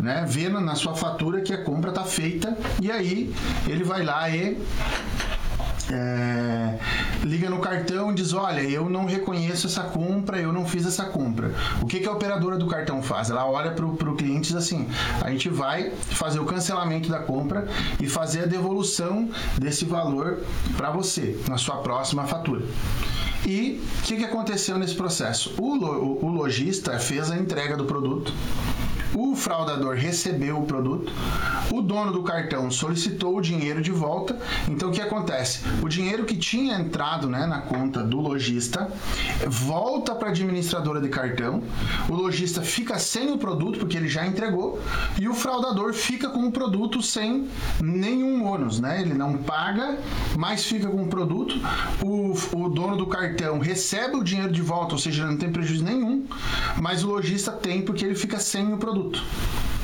né? 0.02 0.24
Vendo 0.28 0.60
na 0.60 0.74
sua 0.74 0.94
fatura 0.94 1.40
que 1.40 1.52
a 1.52 1.62
compra 1.62 1.90
está 1.90 2.04
feita 2.04 2.56
e 2.80 2.90
aí 2.90 3.32
ele 3.66 3.84
vai 3.84 4.02
lá 4.02 4.28
e 4.28 4.58
é, 5.92 6.78
liga 7.24 7.50
no 7.50 7.58
cartão 7.58 8.12
e 8.12 8.14
diz: 8.14 8.32
Olha, 8.32 8.60
eu 8.60 8.88
não 8.88 9.04
reconheço 9.04 9.66
essa 9.66 9.82
compra, 9.82 10.38
eu 10.38 10.52
não 10.52 10.66
fiz 10.66 10.86
essa 10.86 11.04
compra. 11.04 11.52
O 11.82 11.86
que, 11.86 12.00
que 12.00 12.08
a 12.08 12.12
operadora 12.12 12.56
do 12.56 12.66
cartão 12.66 13.02
faz? 13.02 13.30
Ela 13.30 13.46
olha 13.46 13.72
para 13.72 13.84
o 13.84 14.16
cliente 14.16 14.50
e 14.50 14.54
diz 14.54 14.56
assim: 14.56 14.88
A 15.20 15.30
gente 15.30 15.48
vai 15.48 15.90
fazer 15.90 16.38
o 16.38 16.44
cancelamento 16.44 17.08
da 17.08 17.20
compra 17.20 17.68
e 18.00 18.08
fazer 18.08 18.44
a 18.44 18.46
devolução 18.46 19.28
desse 19.58 19.84
valor 19.84 20.40
para 20.76 20.90
você 20.90 21.38
na 21.48 21.58
sua 21.58 21.76
próxima 21.76 22.26
fatura. 22.26 22.64
E 23.46 23.80
o 24.00 24.02
que, 24.02 24.16
que 24.16 24.24
aconteceu 24.24 24.78
nesse 24.78 24.94
processo? 24.94 25.54
O, 25.58 25.76
o, 25.76 26.26
o 26.26 26.28
lojista 26.28 26.98
fez 26.98 27.30
a 27.30 27.36
entrega 27.36 27.76
do 27.76 27.84
produto 27.84 28.32
o 29.14 29.34
fraudador 29.34 29.94
recebeu 29.96 30.58
o 30.58 30.66
produto, 30.66 31.12
o 31.72 31.80
dono 31.80 32.12
do 32.12 32.22
cartão 32.22 32.70
solicitou 32.70 33.36
o 33.36 33.40
dinheiro 33.40 33.82
de 33.82 33.90
volta. 33.90 34.38
Então 34.68 34.90
o 34.90 34.92
que 34.92 35.00
acontece? 35.00 35.60
O 35.82 35.88
dinheiro 35.88 36.24
que 36.24 36.36
tinha 36.36 36.78
entrado 36.78 37.28
né, 37.28 37.46
na 37.46 37.60
conta 37.60 38.02
do 38.02 38.20
lojista 38.20 38.90
volta 39.46 40.14
para 40.14 40.28
a 40.28 40.30
administradora 40.30 41.00
de 41.00 41.08
cartão, 41.08 41.62
o 42.08 42.14
lojista 42.14 42.62
fica 42.62 42.98
sem 42.98 43.32
o 43.32 43.38
produto 43.38 43.78
porque 43.78 43.96
ele 43.96 44.08
já 44.08 44.26
entregou 44.26 44.80
e 45.18 45.28
o 45.28 45.34
fraudador 45.34 45.92
fica 45.92 46.28
com 46.28 46.46
o 46.46 46.52
produto 46.52 47.02
sem 47.02 47.48
nenhum 47.80 48.44
ônus, 48.44 48.80
né? 48.80 49.00
Ele 49.00 49.14
não 49.14 49.36
paga, 49.36 49.98
mas 50.36 50.64
fica 50.64 50.88
com 50.88 51.02
o 51.02 51.08
produto. 51.08 51.54
O, 52.02 52.34
o 52.56 52.68
dono 52.68 52.96
do 52.96 53.06
cartão 53.06 53.58
recebe 53.58 54.16
o 54.16 54.24
dinheiro 54.24 54.52
de 54.52 54.62
volta, 54.62 54.94
ou 54.94 54.98
seja, 54.98 55.26
não 55.26 55.36
tem 55.36 55.50
prejuízo 55.50 55.84
nenhum, 55.84 56.24
mas 56.80 57.02
o 57.02 57.08
lojista 57.08 57.52
tem 57.52 57.82
porque 57.82 58.04
ele 58.04 58.14
fica 58.14 58.38
sem 58.38 58.72
o 58.72 58.76
produto 58.76 58.99
produto. 59.00 59.22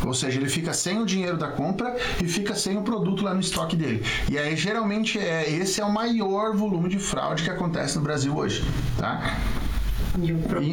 Ou 0.05 0.13
seja, 0.13 0.39
ele 0.39 0.49
fica 0.49 0.75
sem 0.75 1.01
o 1.01 1.07
dinheiro 1.07 1.37
da 1.37 1.49
compra 1.49 1.97
e 2.23 2.29
fica 2.29 2.55
sem 2.55 2.77
o 2.77 2.83
produto 2.83 3.25
lá 3.25 3.33
no 3.33 3.41
estoque 3.41 3.75
dele. 3.75 4.05
E 4.31 4.39
aí, 4.39 4.55
geralmente, 4.55 5.19
é, 5.19 5.51
esse 5.51 5.81
é 5.81 5.85
o 5.85 5.93
maior 5.93 6.55
volume 6.55 6.89
de 6.89 6.99
fraude 6.99 7.43
que 7.43 7.51
acontece 7.51 7.97
no 7.97 8.03
Brasil 8.03 8.37
hoje. 8.37 8.63
Tá? 8.99 9.39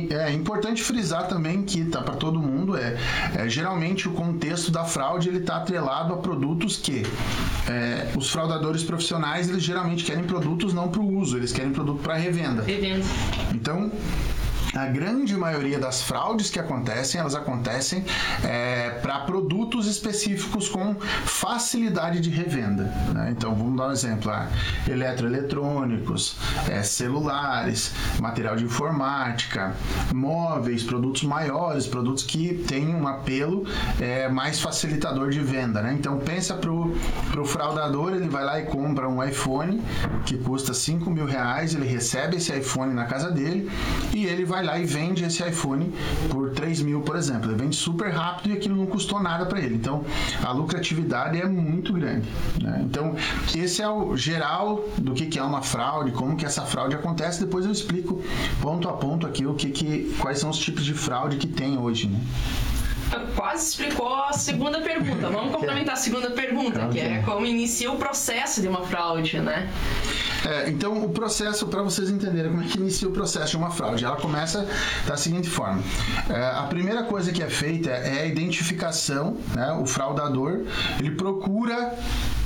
É 0.10 0.32
importante 0.32 0.82
frisar 0.82 1.28
também 1.28 1.64
que 1.64 1.84
tá 1.86 2.02
para 2.02 2.16
todo 2.16 2.40
mundo 2.40 2.78
é, 2.78 2.98
é, 3.36 3.50
geralmente 3.50 4.08
o 4.08 4.12
contexto 4.12 4.72
da 4.72 4.86
fraude 4.86 5.28
ele 5.28 5.40
está 5.40 5.58
atrelado 5.58 6.14
a 6.14 6.18
produtos 6.18 6.78
que 6.78 7.04
é, 7.70 8.10
os 8.16 8.32
fraudadores 8.32 8.84
profissionais 8.84 9.50
eles 9.50 9.62
geralmente 9.62 10.06
querem 10.06 10.24
produtos 10.24 10.74
não 10.74 10.88
para 10.88 11.02
o 11.02 11.18
uso 11.18 11.36
eles 11.36 11.52
querem 11.52 11.74
produto 11.74 12.02
para 12.02 12.14
revenda. 12.14 12.64
Revenda. 12.64 13.04
Então 13.54 13.92
a 14.76 14.86
grande 14.88 15.36
maioria 15.36 15.78
das 15.78 16.02
fraudes 16.02 16.50
que 16.50 16.60
acontecem, 16.60 17.22
elas 17.22 17.36
acontecem 17.36 18.04
é, 18.44 18.90
para 19.02 19.20
produtos 19.20 19.88
específicos 19.88 20.68
com 20.68 20.96
facilidade 21.26 22.20
de 22.20 22.30
revenda. 22.30 22.86
Né? 23.14 23.30
Então, 23.32 23.54
vamos 23.54 23.78
dar 23.78 23.90
um 23.90 23.92
exemplo: 23.92 24.32
ah, 24.32 24.48
eletroeletrônicos, 24.88 26.36
é, 26.70 26.82
celulares, 26.82 27.94
material 28.20 28.56
de 28.56 28.64
informática, 28.64 29.76
móveis, 30.14 30.84
produtos 30.84 31.24
maiores, 31.24 31.86
produtos 31.86 32.24
que 32.24 32.56
têm 32.68 32.96
um 32.96 33.08
apelo 33.08 33.66
é, 34.00 34.28
mais 34.28 34.60
facilitador 34.60 35.30
de 35.30 35.40
venda. 35.40 35.82
Né? 35.82 35.96
Então, 35.98 36.18
pensa 36.18 36.56
para 36.56 36.72
o 36.72 37.46
fraudador, 37.46 38.14
ele 38.14 38.28
vai 38.28 38.44
lá 38.44 38.60
e 38.60 38.66
compra 38.66 39.08
um 39.08 39.24
iPhone 39.24 39.82
que 40.26 40.38
custa 40.38 40.74
5 40.74 41.10
mil 41.12 41.26
reais, 41.26 41.76
ele 41.76 41.86
recebe 41.86 42.38
esse 42.38 42.52
iPhone 42.58 42.94
na 42.94 43.06
casa 43.06 43.30
dele 43.30 43.70
e 44.14 44.26
ele 44.26 44.46
vai 44.46 44.63
lá 44.64 44.80
e 44.80 44.86
vende 44.86 45.24
esse 45.24 45.44
iPhone 45.44 45.94
por 46.30 46.52
3 46.52 46.82
mil, 46.82 47.02
por 47.02 47.16
exemplo. 47.16 47.52
Ele 47.52 47.62
vende 47.62 47.76
super 47.76 48.10
rápido 48.12 48.54
e 48.54 48.58
aquilo 48.58 48.76
não 48.76 48.86
custou 48.86 49.22
nada 49.22 49.46
para 49.46 49.60
ele. 49.60 49.76
Então, 49.76 50.04
a 50.44 50.52
lucratividade 50.52 51.40
é 51.40 51.46
muito 51.46 51.94
grande. 51.94 52.28
Né? 52.62 52.82
Então, 52.86 53.16
esse 53.56 53.82
é 53.82 53.90
o 53.90 54.16
geral 54.16 54.84
do 54.98 55.14
que, 55.14 55.26
que 55.26 55.40
é 55.40 55.44
uma 55.44 55.62
fraude, 55.62 56.12
como 56.12 56.36
que 56.36 56.46
essa 56.46 56.64
fraude 56.64 56.96
acontece. 56.96 57.40
Depois 57.42 57.66
eu 57.66 57.72
explico 57.72 58.22
ponto 58.62 58.88
a 58.88 58.94
ponto 58.94 59.28
aqui 59.28 59.46
o 59.46 59.54
que, 59.54 59.70
que 59.70 60.16
quais 60.20 60.40
são 60.40 60.50
os 60.50 60.58
tipos 60.58 60.86
de 60.86 60.94
fraude 60.94 61.38
que 61.38 61.48
tem 61.48 61.78
hoje. 61.78 62.08
Né? 62.08 62.20
Quase 63.36 63.70
explicou 63.70 64.14
a 64.14 64.34
segunda 64.34 64.82
pergunta. 64.82 65.30
Vamos 65.30 65.52
complementar 65.56 65.94
a 65.94 65.98
segunda 65.98 66.32
pergunta, 66.32 66.88
que 66.90 67.00
é 67.00 67.22
como 67.24 67.46
inicia 67.46 67.92
o 67.92 67.98
processo 67.98 68.62
de 68.62 68.68
uma 68.68 68.84
fraude, 68.84 69.40
né? 69.40 69.70
É, 70.46 70.70
então, 70.70 71.04
o 71.04 71.10
processo, 71.10 71.68
para 71.68 71.82
vocês 71.82 72.10
entenderem 72.10 72.52
como 72.52 72.64
é 72.64 72.68
que 72.68 72.78
inicia 72.78 73.08
o 73.08 73.12
processo 73.12 73.52
de 73.52 73.58
uma 73.58 73.72
fraude, 73.72 74.04
ela 74.04 74.18
começa 74.18 74.68
da 75.08 75.16
seguinte 75.16 75.50
forma: 75.50 75.82
é, 76.30 76.60
a 76.60 76.64
primeira 76.64 77.04
coisa 77.04 77.32
que 77.32 77.42
é 77.42 77.50
feita 77.50 77.90
é 77.90 78.24
a 78.24 78.26
identificação, 78.26 79.38
né? 79.56 79.72
O 79.74 79.86
fraudador 79.86 80.66
ele 81.00 81.12
procura 81.12 81.98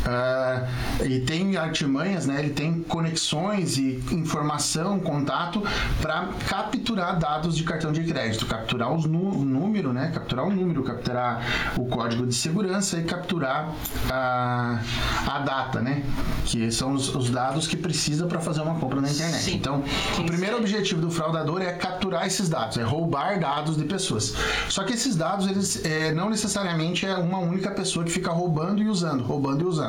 Uh, 0.06 1.06
e 1.06 1.20
tem 1.22 1.58
artimanhas, 1.58 2.26
né? 2.26 2.40
Ele 2.40 2.52
tem 2.52 2.82
conexões 2.84 3.78
e 3.78 4.02
informação, 4.12 5.00
contato 5.00 5.62
para 6.02 6.30
capturar 6.48 7.18
dados 7.18 7.58
de 7.58 7.64
cartão 7.64 7.92
de 7.92 8.04
crédito, 8.04 8.46
capturar 8.46 8.94
os 8.94 9.06
número, 9.06 9.92
né? 9.92 10.12
Capturar 10.14 10.46
o 10.46 10.52
número, 10.52 10.84
capturar 10.84 11.74
o 11.78 11.86
código 11.86 12.26
de 12.26 12.34
segurança 12.34 12.98
e 12.98 13.04
capturar 13.04 13.74
a, 14.10 14.80
a 15.28 15.40
data, 15.40 15.82
né? 15.82 16.04
Que 16.46 16.72
são 16.72 16.94
os, 16.94 17.14
os 17.14 17.30
dados 17.30 17.68
que 17.68 17.76
precisa 17.76 18.26
para 18.28 18.40
fazer 18.40 18.62
uma 18.62 18.76
compra 18.76 19.02
na 19.02 19.10
internet. 19.10 19.42
Sim. 19.42 19.56
Então, 19.56 19.84
o 20.20 20.24
primeiro 20.24 20.58
objetivo 20.58 21.02
do 21.02 21.12
fraudador 21.12 21.62
é 21.62 21.74
capturar 21.74 22.26
esses 22.26 22.48
dados, 22.50 22.78
é 22.78 22.84
roubar 22.84 23.40
dados 23.40 23.76
de 23.76 23.84
pessoas. 23.84 24.36
Só 24.70 24.84
que 24.84 24.94
esses 24.94 25.16
dados, 25.16 25.48
eles 25.48 25.84
é, 25.86 26.14
não 26.14 26.30
necessariamente 26.30 27.06
é 27.06 27.16
uma 27.16 27.40
única 27.40 27.72
pessoa 27.72 28.06
que 28.06 28.12
fica 28.12 28.32
roubando 28.32 28.82
e 28.82 28.88
usando, 28.88 29.24
roubando 29.24 29.64
e 29.64 29.66
usando. 29.66 29.87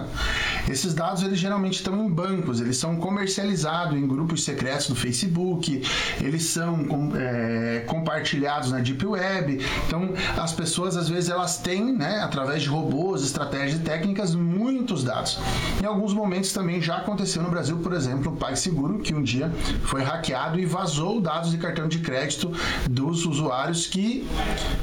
Esses 0.68 0.94
dados 0.94 1.22
eles 1.22 1.38
geralmente 1.38 1.74
estão 1.74 2.04
em 2.04 2.10
bancos, 2.10 2.60
eles 2.60 2.76
são 2.76 2.96
comercializados 2.96 3.96
em 3.96 4.06
grupos 4.06 4.44
secretos 4.44 4.88
do 4.88 4.94
Facebook, 4.94 5.82
eles 6.20 6.44
são 6.44 6.86
é, 7.16 7.84
compartilhados 7.86 8.70
na 8.70 8.80
Deep 8.80 9.04
Web. 9.04 9.64
Então, 9.86 10.12
as 10.36 10.52
pessoas 10.52 10.96
às 10.96 11.08
vezes 11.08 11.30
elas 11.30 11.58
têm, 11.58 11.92
né, 11.92 12.20
através 12.20 12.62
de 12.62 12.68
robôs, 12.68 13.22
estratégias 13.24 13.80
e 13.80 13.82
técnicas, 13.82 14.34
muitos 14.34 15.04
dados. 15.04 15.38
Em 15.82 15.86
alguns 15.86 16.12
momentos 16.12 16.52
também 16.52 16.80
já 16.80 16.98
aconteceu 16.98 17.42
no 17.42 17.50
Brasil, 17.50 17.78
por 17.78 17.92
exemplo, 17.92 18.32
o 18.32 18.36
PagSeguro, 18.36 18.98
que 18.98 19.14
um 19.14 19.22
dia 19.22 19.50
foi 19.84 20.02
hackeado 20.02 20.58
e 20.58 20.66
vazou 20.66 21.20
dados 21.20 21.50
de 21.50 21.58
cartão 21.58 21.88
de 21.88 21.98
crédito 22.00 22.52
dos 22.88 23.24
usuários 23.24 23.86
que 23.86 24.26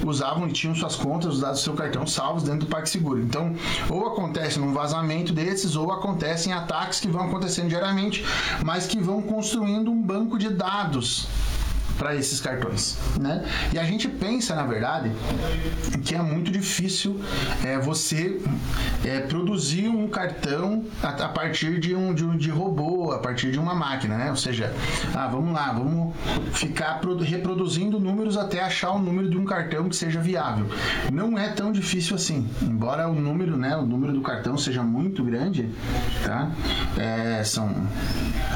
usavam 0.03 0.47
e 0.47 0.51
tinham 0.51 0.75
suas 0.75 0.95
contas, 0.95 1.35
os 1.35 1.41
dados 1.41 1.59
do 1.59 1.63
seu 1.63 1.73
cartão 1.73 2.07
salvos 2.07 2.43
dentro 2.43 2.61
do 2.61 2.65
PagSeguro. 2.67 3.21
Então, 3.21 3.53
ou 3.89 4.07
acontece 4.07 4.59
num 4.59 4.73
vazamento 4.73 5.04
desses, 5.33 5.75
ou 5.75 5.91
acontecem 5.91 6.53
ataques 6.53 6.99
que 6.99 7.07
vão 7.07 7.25
acontecendo 7.25 7.69
diariamente, 7.69 8.25
mas 8.63 8.85
que 8.85 8.99
vão 8.99 9.21
construindo 9.21 9.91
um 9.91 10.01
banco 10.01 10.37
de 10.37 10.49
dados 10.49 11.27
para 11.97 12.15
esses 12.15 12.39
cartões, 12.39 12.97
né? 13.19 13.43
E 13.73 13.79
a 13.79 13.83
gente 13.83 14.07
pensa, 14.07 14.55
na 14.55 14.63
verdade, 14.63 15.11
que 16.03 16.15
é 16.15 16.21
muito 16.21 16.51
difícil 16.51 17.19
é, 17.63 17.77
você 17.79 18.41
é, 19.03 19.21
produzir 19.21 19.87
um 19.87 20.07
cartão 20.07 20.83
a, 21.01 21.09
a 21.09 21.29
partir 21.29 21.79
de 21.79 21.95
um, 21.95 22.13
de 22.13 22.25
um 22.25 22.37
de 22.37 22.49
robô, 22.49 23.11
a 23.11 23.19
partir 23.19 23.51
de 23.51 23.59
uma 23.59 23.73
máquina, 23.73 24.17
né? 24.17 24.29
Ou 24.29 24.35
seja, 24.35 24.73
ah, 25.13 25.27
vamos 25.27 25.53
lá, 25.53 25.71
vamos 25.71 26.13
ficar 26.53 27.01
reproduzindo 27.21 27.99
números 27.99 28.37
até 28.37 28.61
achar 28.61 28.91
o 28.91 28.99
número 28.99 29.29
de 29.29 29.37
um 29.37 29.45
cartão 29.45 29.89
que 29.89 29.95
seja 29.95 30.19
viável. 30.19 30.67
Não 31.11 31.37
é 31.37 31.49
tão 31.49 31.71
difícil 31.71 32.15
assim, 32.15 32.49
embora 32.61 33.07
o 33.07 33.15
número, 33.15 33.57
né, 33.57 33.75
o 33.75 33.85
número 33.85 34.13
do 34.13 34.21
cartão 34.21 34.57
seja 34.57 34.83
muito 34.83 35.23
grande, 35.23 35.69
tá? 36.23 36.51
É, 36.97 37.43
são, 37.43 37.73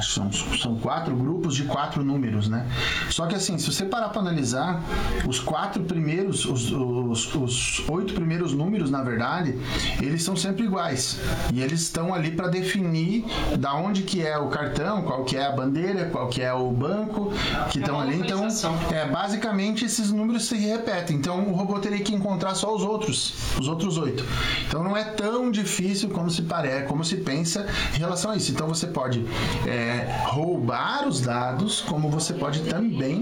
são 0.01 0.29
são 0.31 0.75
quatro 0.77 1.15
grupos 1.15 1.55
de 1.55 1.63
quatro 1.63 2.03
números, 2.03 2.48
né? 2.48 2.65
Só 3.10 3.25
que 3.29 3.36
assim, 3.36 3.57
se 3.57 3.71
você 3.71 3.86
parar 3.86 4.09
para 4.09 4.21
analisar, 4.21 4.83
os 5.27 5.39
quatro 5.39 5.83
primeiros, 5.83 6.45
os, 6.45 6.71
os, 6.71 7.36
os, 7.36 7.89
oito 7.89 8.13
primeiros 8.13 8.53
números, 8.53 8.91
na 8.91 9.01
verdade, 9.01 9.57
eles 10.01 10.24
são 10.24 10.36
sempre 10.36 10.65
iguais. 10.65 11.19
E 11.53 11.62
eles 11.62 11.81
estão 11.81 12.13
ali 12.13 12.31
para 12.31 12.48
definir 12.48 13.25
da 13.57 13.74
onde 13.75 14.03
que 14.03 14.25
é 14.25 14.38
o 14.38 14.48
cartão, 14.48 15.03
qual 15.03 15.24
que 15.24 15.38
é 15.38 15.45
a 15.45 15.51
bandeira, 15.51 16.05
qual 16.05 16.27
que 16.27 16.41
é 16.41 16.53
o 16.53 16.71
banco 16.71 17.31
que 17.71 17.79
estão 17.79 18.01
é 18.01 18.03
ali. 18.03 18.19
Então, 18.19 18.48
é, 18.91 19.05
basicamente 19.05 19.86
esses 19.86 20.12
números 20.12 20.45
se 20.45 20.57
repetem. 20.57 21.15
Então 21.15 21.48
o 21.48 21.53
robô 21.53 21.79
teria 21.79 22.00
que 22.00 22.13
encontrar 22.13 22.55
só 22.55 22.74
os 22.75 22.83
outros, 22.83 23.33
os 23.59 23.67
outros 23.67 23.98
oito. 23.98 24.25
Então 24.67 24.83
não 24.83 24.98
é 24.98 25.03
tão 25.03 25.51
difícil 25.51 26.09
como 26.09 26.29
se 26.29 26.41
parece, 26.41 26.88
como 26.88 27.03
se 27.03 27.17
pensa 27.17 27.67
em 27.95 28.00
relação 28.00 28.31
a 28.31 28.36
isso. 28.36 28.51
Então 28.51 28.67
você 28.67 28.88
pode 28.88 29.25
é, 29.67 30.24
roubar 30.25 31.07
os 31.07 31.21
dados, 31.21 31.81
como 31.81 32.09
você 32.09 32.33
pode 32.33 32.62
também 32.62 33.18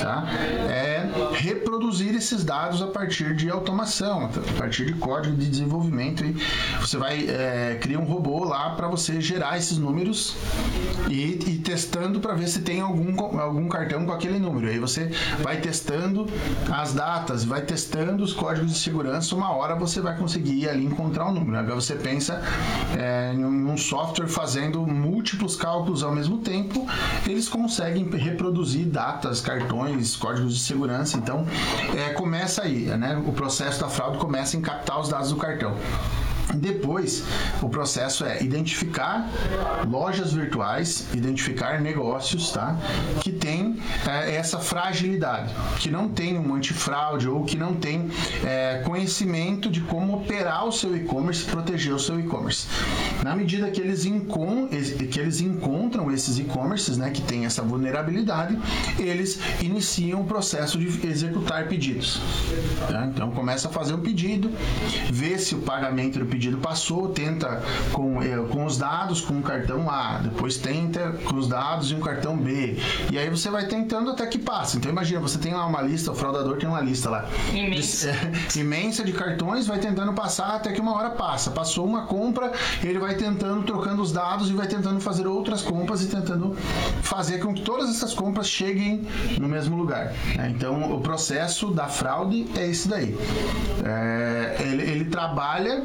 tá? 0.00 0.26
É 0.68 0.88
reproduzir 1.34 2.14
esses 2.14 2.44
dados 2.44 2.82
a 2.82 2.86
partir 2.86 3.34
de 3.34 3.50
automação, 3.50 4.26
a 4.26 4.58
partir 4.58 4.86
de 4.86 4.94
código 4.94 5.36
de 5.36 5.48
desenvolvimento 5.48 6.24
e 6.24 6.36
você 6.80 6.96
vai 6.96 7.26
é, 7.28 7.78
criar 7.80 7.98
um 7.98 8.04
robô 8.04 8.44
lá 8.44 8.70
para 8.70 8.88
você 8.88 9.20
gerar 9.20 9.56
esses 9.58 9.78
números 9.78 10.36
e, 11.08 11.38
e 11.46 11.58
testando 11.58 12.20
para 12.20 12.34
ver 12.34 12.48
se 12.48 12.60
tem 12.60 12.80
algum, 12.80 13.38
algum 13.38 13.68
cartão 13.68 14.04
com 14.04 14.12
aquele 14.12 14.38
número. 14.38 14.68
Aí 14.68 14.78
você 14.78 15.10
vai 15.42 15.58
testando 15.58 16.26
as 16.70 16.92
datas, 16.92 17.44
vai 17.44 17.62
testando 17.62 18.22
os 18.22 18.32
códigos 18.32 18.72
de 18.72 18.78
segurança, 18.78 19.34
uma 19.34 19.50
hora 19.50 19.74
você 19.74 20.00
vai 20.00 20.16
conseguir 20.16 20.68
ali 20.68 20.84
encontrar 20.84 21.26
o 21.26 21.30
um 21.30 21.34
número. 21.34 21.58
Agora 21.58 21.74
você 21.74 21.94
pensa 21.94 22.42
é, 22.96 23.32
em 23.34 23.44
um 23.44 23.76
software 23.76 24.28
fazendo 24.28 24.86
múltiplos 24.86 25.56
cálculos 25.56 26.02
ao 26.02 26.14
mesmo 26.14 26.38
tempo, 26.38 26.86
eles 27.26 27.48
conseguem 27.48 28.08
reproduzir 28.10 28.86
datas, 28.86 29.27
cartões, 29.40 30.16
códigos 30.16 30.54
de 30.54 30.60
segurança. 30.60 31.16
Então, 31.16 31.46
é, 31.96 32.12
começa 32.12 32.62
aí, 32.62 32.86
né? 32.96 33.22
O 33.26 33.32
processo 33.32 33.80
da 33.80 33.88
fraude 33.88 34.18
começa 34.18 34.56
em 34.56 34.60
captar 34.60 35.00
os 35.00 35.08
dados 35.08 35.30
do 35.30 35.36
cartão. 35.36 35.76
Depois, 36.54 37.24
o 37.60 37.68
processo 37.68 38.24
é 38.24 38.42
identificar 38.42 39.28
lojas 39.88 40.32
virtuais, 40.32 41.06
identificar 41.12 41.80
negócios, 41.80 42.50
tá? 42.52 42.76
Que 43.22 43.30
tem 43.30 43.78
é, 44.06 44.34
essa 44.34 44.58
fragilidade, 44.58 45.54
que 45.78 45.90
não 45.90 46.08
tem 46.08 46.38
um 46.38 46.54
antifraude 46.54 47.28
ou 47.28 47.44
que 47.44 47.56
não 47.56 47.74
tem 47.74 48.08
é, 48.44 48.82
conhecimento 48.84 49.70
de 49.70 49.80
como 49.82 50.16
operar 50.16 50.66
o 50.66 50.72
seu 50.72 50.96
e-commerce, 50.96 51.44
proteger 51.44 51.92
o 51.92 51.98
seu 51.98 52.18
e-commerce. 52.18 52.66
Na 53.22 53.36
medida 53.36 53.70
que 53.70 53.80
eles, 53.80 54.04
que 54.04 55.20
eles 55.20 55.40
encontram 55.40 56.10
esses 56.10 56.38
e-commerces, 56.38 56.96
né, 56.96 57.10
que 57.10 57.20
tem 57.22 57.44
essa 57.44 57.62
vulnerabilidade, 57.62 58.58
eles 58.98 59.38
iniciam 59.60 60.22
o 60.22 60.24
processo 60.24 60.78
de 60.78 61.06
executar 61.06 61.68
pedidos. 61.68 62.20
Tá? 62.88 63.06
Então 63.06 63.30
começa 63.30 63.68
a 63.68 63.70
fazer 63.70 63.94
um 63.94 64.00
pedido, 64.00 64.50
vê 65.10 65.38
se 65.38 65.54
o 65.54 65.58
pagamento 65.58 66.18
do 66.18 66.26
pedido 66.26 66.37
pedido 66.38 66.58
passou, 66.58 67.08
tenta 67.08 67.60
com, 67.92 68.22
é, 68.22 68.36
com 68.48 68.64
os 68.64 68.78
dados 68.78 69.20
com 69.20 69.40
o 69.40 69.42
cartão 69.42 69.90
A, 69.90 70.18
depois 70.18 70.56
tenta 70.56 71.10
com 71.24 71.34
os 71.34 71.48
dados 71.48 71.90
e 71.90 71.96
um 71.96 72.00
cartão 72.00 72.36
B. 72.36 72.78
E 73.10 73.18
aí 73.18 73.28
você 73.28 73.50
vai 73.50 73.66
tentando 73.66 74.10
até 74.10 74.24
que 74.24 74.38
passe. 74.38 74.76
Então 74.76 74.88
imagina, 74.88 75.20
você 75.20 75.36
tem 75.36 75.52
lá 75.52 75.66
uma 75.66 75.82
lista, 75.82 76.12
o 76.12 76.14
fraudador 76.14 76.56
tem 76.56 76.68
uma 76.68 76.80
lista 76.80 77.10
lá. 77.10 77.28
Imensa. 77.52 78.12
De, 78.12 78.60
é, 78.60 78.62
imensa 78.62 79.02
de 79.02 79.12
cartões, 79.12 79.66
vai 79.66 79.80
tentando 79.80 80.12
passar 80.12 80.54
até 80.54 80.72
que 80.72 80.80
uma 80.80 80.94
hora 80.94 81.10
passa. 81.10 81.50
Passou 81.50 81.84
uma 81.84 82.02
compra, 82.02 82.52
ele 82.84 83.00
vai 83.00 83.16
tentando, 83.16 83.64
trocando 83.64 84.00
os 84.00 84.12
dados 84.12 84.48
e 84.48 84.52
vai 84.52 84.68
tentando 84.68 85.00
fazer 85.00 85.26
outras 85.26 85.60
compras 85.60 86.04
e 86.04 86.06
tentando 86.06 86.54
fazer 87.02 87.38
com 87.38 87.52
que 87.52 87.62
todas 87.62 87.90
essas 87.90 88.14
compras 88.14 88.48
cheguem 88.48 89.04
no 89.40 89.48
mesmo 89.48 89.76
lugar. 89.76 90.12
Né? 90.36 90.52
Então 90.54 90.94
o 90.94 91.00
processo 91.00 91.72
da 91.72 91.88
fraude 91.88 92.46
é 92.56 92.68
esse 92.68 92.86
daí. 92.86 93.18
É, 93.84 94.56
ele, 94.60 94.82
ele 94.82 95.04
trabalha 95.06 95.84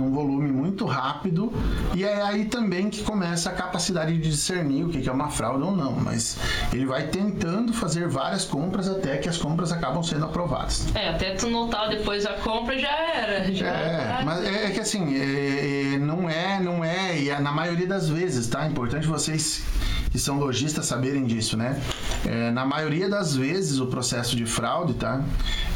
em 0.00 0.02
um 0.02 0.12
volume 0.12 0.50
muito 0.50 0.84
rápido 0.86 1.52
e 1.94 2.04
é 2.04 2.22
aí 2.22 2.46
também 2.46 2.88
que 2.88 3.02
começa 3.02 3.50
a 3.50 3.52
capacidade 3.52 4.16
de 4.16 4.30
discernir 4.30 4.84
o 4.84 4.88
que 4.88 5.08
é 5.08 5.12
uma 5.12 5.28
fraude 5.28 5.62
ou 5.62 5.76
não, 5.76 5.92
mas 5.92 6.38
ele 6.72 6.86
vai 6.86 7.06
tentando 7.08 7.72
fazer 7.72 8.08
várias 8.08 8.44
compras 8.44 8.88
até 8.88 9.18
que 9.18 9.28
as 9.28 9.36
compras 9.36 9.70
acabam 9.70 10.02
sendo 10.02 10.24
aprovadas. 10.24 10.86
É, 10.94 11.10
até 11.10 11.34
tu 11.34 11.48
notar 11.48 11.88
depois 11.88 12.24
a 12.26 12.34
compra 12.34 12.78
já 12.78 12.90
era. 12.90 13.52
Já 13.52 13.66
é, 13.66 14.22
mas 14.24 14.44
é, 14.44 14.66
é 14.66 14.70
que 14.70 14.80
assim, 14.80 15.16
é, 15.16 15.94
é, 15.94 15.98
não 15.98 16.28
é, 16.28 16.60
não 16.60 16.84
é, 16.84 17.18
e 17.18 17.30
é 17.30 17.38
na 17.40 17.52
maioria 17.52 17.86
das 17.86 18.08
vezes, 18.08 18.46
tá? 18.46 18.64
É 18.64 18.68
importante 18.68 19.06
vocês 19.06 19.62
que 20.10 20.18
são 20.18 20.38
lojistas 20.38 20.86
saberem 20.86 21.24
disso, 21.24 21.56
né? 21.56 21.80
É, 22.26 22.50
na 22.50 22.64
maioria 22.64 23.08
das 23.08 23.36
vezes 23.36 23.78
o 23.78 23.86
processo 23.86 24.34
de 24.36 24.44
fraude, 24.44 24.94
tá? 24.94 25.22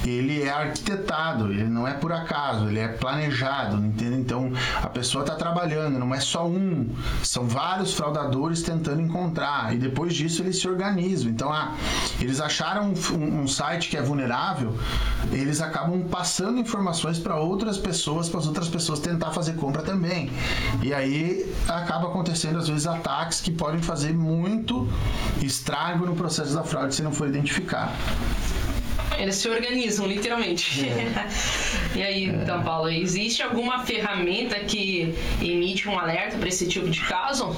Ele 0.04 0.42
é 0.42 0.50
arquitetado, 0.50 1.52
ele 1.52 1.64
não 1.64 1.86
é 1.86 1.94
por 1.94 2.12
acaso, 2.12 2.68
ele 2.68 2.80
é 2.80 2.88
planejado, 2.88 3.76
entende? 4.14 4.35
Então 4.35 4.52
a 4.83 4.88
pessoa 4.88 5.23
está 5.23 5.35
trabalhando, 5.35 5.99
não 5.99 6.14
é 6.14 6.21
só 6.21 6.47
um, 6.47 6.88
são 7.23 7.47
vários 7.47 7.94
fraudadores 7.94 8.62
tentando 8.62 9.00
encontrar 9.00 9.75
e 9.75 9.78
depois 9.78 10.14
disso 10.14 10.42
eles 10.42 10.59
se 10.59 10.68
organizam. 10.68 11.30
Então, 11.30 11.52
ah, 11.52 11.75
eles 12.21 12.40
acharam 12.40 12.92
um, 13.12 13.42
um 13.42 13.49
site 13.49 13.90
que 13.90 13.97
é 13.97 14.02
vulnerável, 14.02 14.75
eles 15.30 15.61
acabam 15.61 16.02
passando 16.09 16.59
informações 16.59 17.18
para 17.18 17.37
outras 17.37 17.78
pessoas, 17.78 18.28
para 18.28 18.40
as 18.40 18.47
outras 18.47 18.68
pessoas 18.68 18.99
tentar 19.00 19.30
fazer 19.30 19.54
compra 19.54 19.83
também. 19.83 20.30
E 20.83 20.92
aí 20.92 21.52
acaba 21.68 22.09
acontecendo 22.09 22.59
às 22.59 22.68
vezes 22.68 22.87
ataques 22.87 23.40
que 23.40 23.50
podem 23.50 23.80
fazer 23.80 24.12
muito 24.12 24.88
estrago 25.42 26.06
no 26.06 26.14
processo 26.14 26.54
da 26.54 26.62
fraude 26.62 26.94
se 26.94 27.02
não 27.02 27.12
for 27.12 27.28
identificado. 27.28 27.92
Eles 29.18 29.37
se 29.37 29.49
organizam, 29.49 30.06
literalmente. 30.06 30.88
É. 30.88 31.28
e 31.94 32.02
aí, 32.02 32.30
é. 32.30 32.33
então, 32.35 32.62
Paulo, 32.62 32.88
existe 32.88 33.42
alguma 33.42 33.81
ferramenta 33.85 34.59
que 34.61 35.14
emite 35.40 35.88
um 35.88 35.98
alerta 35.98 36.37
para 36.38 36.48
esse 36.48 36.66
tipo 36.66 36.88
de 36.88 37.00
caso? 37.00 37.55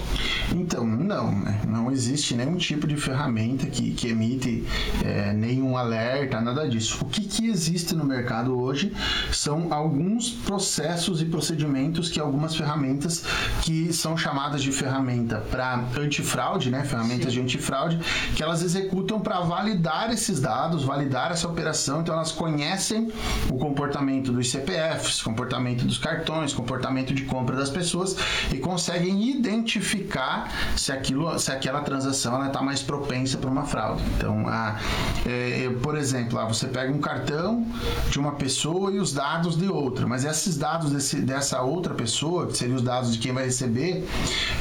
Então, 0.55 0.87
não, 0.87 1.33
né? 1.33 1.61
Não 1.67 1.91
existe 1.91 2.35
nenhum 2.35 2.57
tipo 2.57 2.87
de 2.87 2.97
ferramenta 2.97 3.67
que, 3.67 3.93
que 3.93 4.09
emite 4.09 4.65
é, 5.05 5.33
nenhum 5.33 5.77
alerta, 5.77 6.41
nada 6.41 6.69
disso. 6.69 6.99
O 7.03 7.07
que, 7.07 7.23
que 7.23 7.49
existe 7.49 7.95
no 7.95 8.05
mercado 8.05 8.59
hoje 8.59 8.93
são 9.33 9.73
alguns 9.73 10.31
processos 10.31 11.21
e 11.21 11.25
procedimentos 11.25 12.09
que 12.09 12.21
algumas 12.21 12.55
ferramentas 12.55 13.25
que 13.63 13.93
são 13.93 14.17
chamadas 14.17 14.63
de 14.63 14.73
ferramenta 14.73 15.39
para 15.51 15.85
antifraude, 15.99 16.71
né? 16.71 16.85
Ferramentas 16.85 17.33
Sim. 17.33 17.41
de 17.41 17.41
antifraude, 17.41 18.01
que 18.35 18.43
elas 18.43 18.63
executam 18.63 19.21
para 19.21 19.41
validar 19.41 20.13
esses 20.13 20.41
dados, 20.41 20.85
validar 20.85 21.33
essa 21.33 21.46
operação, 21.47 22.01
então 22.01 22.15
elas 22.15 22.33
conhecem 22.33 23.11
o 23.51 23.57
comportamento 23.57 24.33
dos 24.33 24.51
CPFs, 24.51 25.23
comportamento 25.23 25.85
dos 25.85 25.99
cartões, 25.99 26.53
comportamento 26.53 27.15
de 27.15 27.25
compra 27.25 27.57
das 27.57 27.71
pessoas 27.71 28.17
e 28.53 28.59
conseguem 28.59 29.31
identificar 29.31 30.53
se 30.77 30.93
aquilo, 30.93 31.39
se 31.39 31.51
aquela 31.51 31.81
transação 31.81 32.45
está 32.47 32.63
mais 32.63 32.83
propensa 32.83 33.39
para 33.39 33.51
uma 33.51 33.65
fraude. 33.65 34.03
Então, 34.17 34.47
a, 34.49 34.79
é, 35.25 35.69
por 35.83 35.97
exemplo, 35.97 36.39
você 36.47 36.67
pega 36.67 36.93
um 36.93 37.01
cartão 37.01 37.67
de 38.11 38.19
uma 38.19 38.33
pessoa 38.33 38.93
e 38.93 38.99
os 38.99 39.13
dados 39.13 39.57
de 39.57 39.69
outra, 39.69 40.07
mas 40.07 40.25
esses 40.25 40.57
dados 40.57 40.91
desse, 40.91 41.17
dessa 41.17 41.63
outra 41.63 41.95
pessoa, 41.95 42.47
que 42.47 42.57
seriam 42.57 42.77
os 42.77 42.83
dados 42.83 43.13
de 43.13 43.19
quem 43.19 43.33
vai 43.33 43.45
receber, 43.45 44.07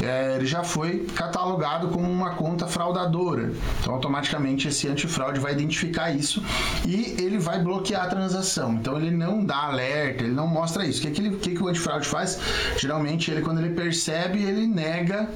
é, 0.02 0.36
ele 0.36 0.46
já 0.46 0.64
foi 0.64 1.06
catalogado 1.16 1.90
como 1.90 2.10
uma 2.10 2.32
conta 2.32 2.68
fraudadora. 2.68 3.52
Então, 3.80 3.94
automaticamente 3.94 4.68
esse 4.68 4.88
antifraude 4.88 5.40
vai 5.40 5.54
identificar 5.54 6.12
isso 6.12 6.44
e 6.86 7.16
ele 7.20 7.38
vai 7.38 7.60
bloquear 7.60 8.06
a 8.06 8.08
transação. 8.08 8.74
Então 8.74 8.98
ele 8.98 9.12
não 9.12 9.44
dá 9.44 9.58
alerta, 9.58 10.24
ele 10.24 10.34
não 10.34 10.48
mostra 10.48 10.86
isso. 10.86 11.00
O 11.00 11.02
que, 11.04 11.12
que, 11.12 11.22
ele, 11.22 11.38
que, 11.38 11.56
que 11.56 11.64
o 11.64 11.68
antifraude 11.68 12.08
faz? 12.08 12.40
Geralmente 12.78 13.32
ele, 13.32 13.42
quando 13.42 13.60
ele 13.60 13.74
percebe, 13.74 14.42
ele 14.42 14.68
nega 14.68 15.30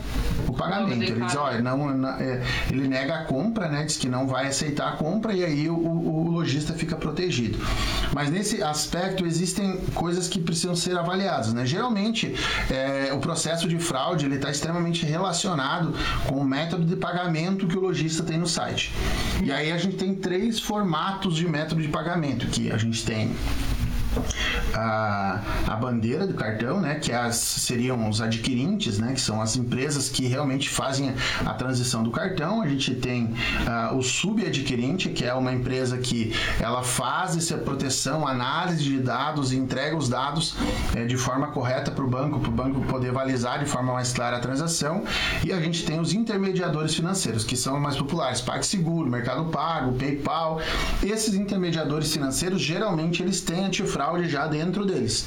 o 0.48 0.54
pagamento. 0.54 1.04
Ele 1.04 1.26
diz, 1.26 1.36
olha, 1.36 1.62
não, 1.62 1.94
não 1.96 2.10
é, 2.10 2.42
ele 2.72 2.88
nega 2.88 3.16
a 3.16 3.26
compra, 3.26 3.68
né? 3.70 3.84
Diz 3.86 3.98
que 3.98 4.10
não 4.10 4.28
vai 4.28 4.48
aceitar 4.48 4.90
a 4.90 4.92
compra 4.94 5.34
e 5.34 5.44
aí 5.44 5.70
o, 5.70 5.76
o, 5.76 6.28
o 6.28 6.32
lojista 6.32 6.74
fica 6.74 6.96
protegido. 6.96 7.60
Mas 8.14 8.30
nesse 8.30 8.62
aspecto 8.62 9.26
existem 9.26 9.78
coisas 9.94 10.28
que 10.28 10.40
precisam 10.40 10.76
ser 10.76 10.98
avaliadas, 10.98 11.54
né? 11.54 11.66
Geralmente 11.66 12.36
é, 12.70 13.12
o 13.14 13.20
processo 13.20 13.68
de 13.68 13.78
fraude 13.78 14.26
ele 14.26 14.36
está 14.36 14.50
extremamente 14.50 15.06
relacionado 15.06 15.94
com 16.28 16.36
o 16.36 16.44
método 16.44 16.86
de 16.86 16.96
pagamento 16.96 17.68
que 17.68 17.78
o 17.78 17.82
lojista 17.82 18.24
tem 18.24 18.38
no 18.38 18.48
site. 18.48 18.92
E 19.44 19.52
aí 19.52 19.72
a 19.72 19.78
gente 19.78 19.96
tem 19.96 20.16
três 20.16 20.60
formatos 20.60 21.19
de 21.28 21.48
método 21.48 21.82
de 21.82 21.88
pagamento, 21.90 22.48
que 22.48 22.72
a 22.72 22.78
gente 22.78 23.04
tem 23.04 23.32
a, 24.74 25.42
a 25.68 25.76
bandeira 25.76 26.26
do 26.26 26.34
cartão, 26.34 26.80
né, 26.80 26.96
que 26.96 27.12
as, 27.12 27.36
seriam 27.36 28.10
os 28.10 28.22
adquirentes, 28.22 28.98
né, 28.98 29.14
que 29.14 29.22
são 29.22 29.42
as 29.42 29.56
empresas 29.56 30.10
que 30.10 30.26
realmente 30.28 30.70
fazem 30.70 31.14
a 31.46 31.54
transição 31.54 32.04
do 32.04 32.12
cartão. 32.12 32.62
A 32.62 32.68
gente 32.68 32.96
tem 32.96 33.26
uh, 33.26 33.96
o 33.96 34.02
subadquirente, 34.02 35.10
que 35.10 35.26
é 35.26 35.34
uma 35.34 35.54
empresa 35.54 35.98
que 35.98 36.34
ela 36.60 36.84
faz 36.84 37.36
essa 37.36 37.58
proteção, 37.58 38.28
análise 38.28 38.84
de 38.84 39.00
dados 39.00 39.52
e 39.52 39.58
entrega 39.58 39.96
os 39.96 40.10
dados 40.10 40.56
eh, 40.96 41.06
de 41.06 41.18
forma 41.18 41.48
correta 41.48 41.92
para 41.92 42.04
o 42.04 42.08
banco, 42.08 42.40
para 42.40 42.50
o 42.50 42.54
banco 42.54 42.82
poder 42.82 43.12
valizar 43.12 43.60
de 43.60 43.66
forma 43.66 43.94
mais 43.94 44.14
clara 44.14 44.38
a 44.38 44.40
transação. 44.40 45.04
E 45.46 45.52
a 45.52 45.60
gente 45.60 45.86
tem 45.86 46.00
os 46.00 46.14
intermediadores 46.14 46.96
financeiros, 46.96 47.44
que 47.44 47.56
são 47.56 47.80
mais 47.80 47.96
populares, 47.96 48.42
PagSeguro, 48.42 49.10
Mercado 49.10 49.46
Pago, 49.46 49.94
PayPal. 49.94 50.60
Esses 51.04 51.34
intermediadores 51.34 52.12
financeiros, 52.12 52.62
geralmente, 52.62 53.22
eles 53.22 53.42
têm 53.42 53.66
antifraude 53.66 53.99
já 54.28 54.40
já 54.40 54.48
dentro 54.48 54.86
deles. 54.86 55.26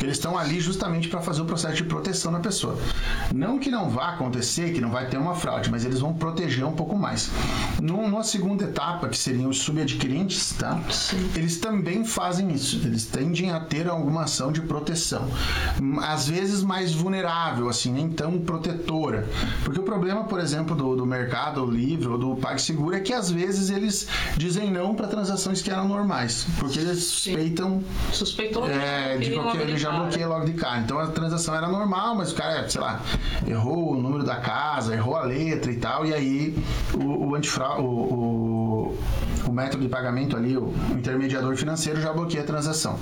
Eles 0.00 0.16
estão 0.16 0.38
ali 0.38 0.60
justamente 0.60 1.08
para 1.08 1.20
fazer 1.20 1.42
o 1.42 1.44
processo 1.44 1.76
de 1.76 1.84
proteção 1.84 2.32
na 2.32 2.40
pessoa. 2.40 2.78
Não 3.34 3.58
que 3.58 3.70
não 3.70 3.90
vá 3.90 4.10
acontecer, 4.10 4.72
que 4.72 4.80
não 4.80 4.90
vai 4.90 5.08
ter 5.08 5.18
uma 5.18 5.34
fraude, 5.34 5.70
mas 5.70 5.84
eles 5.84 6.00
vão 6.00 6.14
proteger 6.14 6.64
um 6.64 6.72
pouco 6.72 6.96
mais. 6.96 7.30
Numa 7.80 8.24
segunda 8.24 8.64
etapa, 8.64 9.08
que 9.08 9.18
seriam 9.18 9.50
os 9.50 9.58
subadquirentes, 9.58 10.54
tá? 10.58 10.80
Eles 11.34 11.58
também 11.58 12.04
fazem 12.04 12.50
isso. 12.52 12.80
Eles 12.84 13.04
tendem 13.04 13.50
a 13.50 13.60
ter 13.60 13.88
alguma 13.88 14.22
ação 14.22 14.50
de 14.50 14.62
proteção. 14.62 15.28
Às 16.02 16.28
vezes 16.28 16.62
mais 16.62 16.92
vulnerável, 16.92 17.68
assim, 17.68 17.92
nem 17.92 18.08
tão 18.08 18.38
protetora. 18.38 19.28
Porque 19.64 19.80
o 19.80 19.82
problema, 19.82 20.24
por 20.24 20.40
exemplo, 20.40 20.74
do, 20.74 20.96
do 20.96 21.04
mercado 21.04 21.66
livre 21.66 22.08
ou 22.08 22.18
do 22.18 22.36
PagSeguro 22.36 22.96
é 22.96 23.00
que 23.00 23.12
às 23.12 23.30
vezes 23.30 23.68
eles 23.68 24.06
dizem 24.36 24.70
não 24.70 24.94
para 24.94 25.06
transações 25.06 25.60
que 25.60 25.70
eram 25.70 25.88
normais. 25.88 26.46
Porque 26.58 26.78
eles 26.78 27.04
suspeitam. 27.04 27.82
Suspeitou 28.12 28.68
É, 28.68 29.16
de 29.18 29.32
qualquer, 29.32 29.62
ele 29.62 29.76
já 29.76 29.90
bloqueia 29.90 30.26
logo 30.26 30.44
de 30.44 30.52
cara. 30.52 30.80
Então 30.80 30.98
a 30.98 31.06
transação 31.08 31.54
era 31.54 31.68
normal, 31.68 32.14
mas 32.14 32.32
o 32.32 32.34
cara, 32.34 32.68
sei 32.68 32.80
lá, 32.80 33.00
errou 33.46 33.92
o 33.92 34.00
número 34.00 34.24
da 34.24 34.36
casa, 34.36 34.94
errou 34.94 35.16
a 35.16 35.22
letra 35.22 35.70
e 35.70 35.76
tal, 35.76 36.06
e 36.06 36.14
aí 36.14 36.56
o, 36.94 37.28
o 37.28 37.34
antifraude, 37.34 37.82
o, 37.82 37.84
o, 37.84 38.98
o, 39.48 39.52
método 39.52 39.82
de 39.82 39.88
pagamento 39.88 40.36
ali, 40.36 40.56
o, 40.56 40.72
intermediador 40.92 41.56
financeiro 41.56 42.00
já 42.00 42.12
bloqueia 42.12 42.42
a 42.42 42.46
transação. 42.46 42.98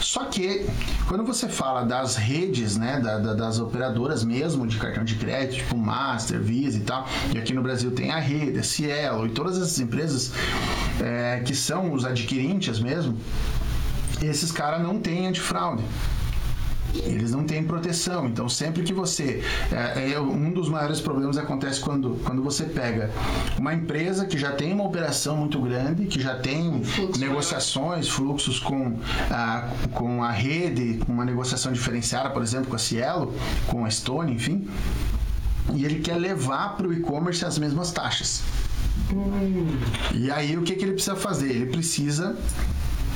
Só 0.00 0.24
que 0.24 0.66
quando 1.06 1.24
você 1.24 1.48
fala 1.48 1.84
das 1.84 2.16
redes, 2.16 2.76
né, 2.76 3.00
da, 3.00 3.18
da, 3.18 3.34
das 3.34 3.58
operadoras 3.58 4.24
mesmo 4.24 4.66
de 4.66 4.78
cartão 4.78 5.04
de 5.04 5.14
crédito, 5.16 5.58
tipo 5.58 5.76
Master, 5.76 6.40
Visa 6.40 6.78
e 6.78 6.82
tal, 6.82 7.06
e 7.34 7.38
aqui 7.38 7.52
no 7.52 7.62
Brasil 7.62 7.90
tem 7.90 8.10
a 8.10 8.18
rede, 8.18 8.58
a 8.58 8.62
Cielo 8.62 9.26
e 9.26 9.30
todas 9.30 9.56
essas 9.56 9.78
empresas 9.78 10.32
é, 11.00 11.40
que 11.44 11.54
são 11.54 11.92
os 11.92 12.04
adquirentes 12.04 12.80
mesmo, 12.80 13.16
esses 14.22 14.52
caras 14.52 14.82
não 14.82 14.98
têm 14.98 15.26
antifraude. 15.26 15.84
Eles 16.94 17.32
não 17.32 17.44
têm 17.44 17.62
proteção. 17.64 18.26
Então, 18.26 18.48
sempre 18.48 18.82
que 18.82 18.92
você. 18.92 19.42
É, 19.70 20.12
é, 20.12 20.20
um 20.20 20.50
dos 20.50 20.68
maiores 20.68 21.00
problemas 21.00 21.36
acontece 21.36 21.80
quando, 21.80 22.18
quando 22.24 22.42
você 22.42 22.64
pega 22.64 23.10
uma 23.58 23.74
empresa 23.74 24.24
que 24.24 24.38
já 24.38 24.52
tem 24.52 24.72
uma 24.72 24.84
operação 24.84 25.36
muito 25.36 25.60
grande, 25.60 26.06
que 26.06 26.20
já 26.20 26.36
tem 26.36 26.82
Fluxo 26.82 27.20
negociações, 27.20 28.06
maior. 28.06 28.16
fluxos 28.16 28.58
com 28.58 28.98
a, 29.30 29.68
com 29.92 30.22
a 30.24 30.30
rede, 30.30 30.98
com 31.04 31.12
uma 31.12 31.24
negociação 31.24 31.72
diferenciada, 31.72 32.30
por 32.30 32.42
exemplo, 32.42 32.68
com 32.68 32.76
a 32.76 32.78
Cielo, 32.78 33.34
com 33.66 33.84
a 33.84 33.90
Stone, 33.90 34.32
enfim. 34.32 34.66
E 35.74 35.84
ele 35.84 36.00
quer 36.00 36.16
levar 36.16 36.76
para 36.76 36.88
o 36.88 36.92
e-commerce 36.92 37.44
as 37.44 37.58
mesmas 37.58 37.92
taxas. 37.92 38.42
Hum. 39.12 39.66
E 40.14 40.30
aí, 40.30 40.56
o 40.56 40.62
que, 40.62 40.74
que 40.74 40.84
ele 40.84 40.92
precisa 40.92 41.16
fazer? 41.16 41.50
Ele 41.50 41.66
precisa 41.66 42.36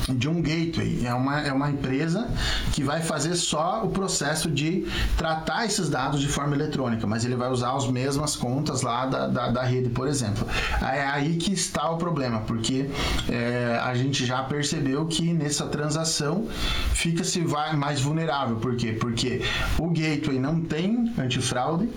de 0.09 0.27
um 0.27 0.41
gateway. 0.41 1.05
É 1.05 1.13
uma, 1.13 1.41
é 1.41 1.51
uma 1.51 1.69
empresa 1.69 2.29
que 2.71 2.83
vai 2.83 3.01
fazer 3.01 3.35
só 3.35 3.83
o 3.83 3.89
processo 3.89 4.49
de 4.49 4.87
tratar 5.17 5.65
esses 5.65 5.89
dados 5.89 6.19
de 6.19 6.27
forma 6.27 6.55
eletrônica, 6.55 7.05
mas 7.07 7.25
ele 7.25 7.35
vai 7.35 7.49
usar 7.49 7.75
as 7.75 7.87
mesmas 7.87 8.35
contas 8.35 8.81
lá 8.81 9.05
da, 9.05 9.27
da, 9.27 9.49
da 9.49 9.63
rede, 9.63 9.89
por 9.89 10.07
exemplo. 10.07 10.47
É 10.81 11.05
aí 11.05 11.37
que 11.37 11.53
está 11.53 11.89
o 11.89 11.97
problema, 11.97 12.41
porque 12.41 12.89
é, 13.29 13.79
a 13.83 13.93
gente 13.95 14.25
já 14.25 14.43
percebeu 14.43 15.05
que 15.05 15.33
nessa 15.33 15.65
transação 15.67 16.47
fica-se 16.93 17.43
mais 17.77 18.01
vulnerável. 18.01 18.57
Por 18.57 18.75
quê? 18.75 18.97
Porque 18.99 19.41
o 19.77 19.89
gateway 19.89 20.39
não 20.39 20.61
tem 20.61 21.13
antifraude, 21.17 21.89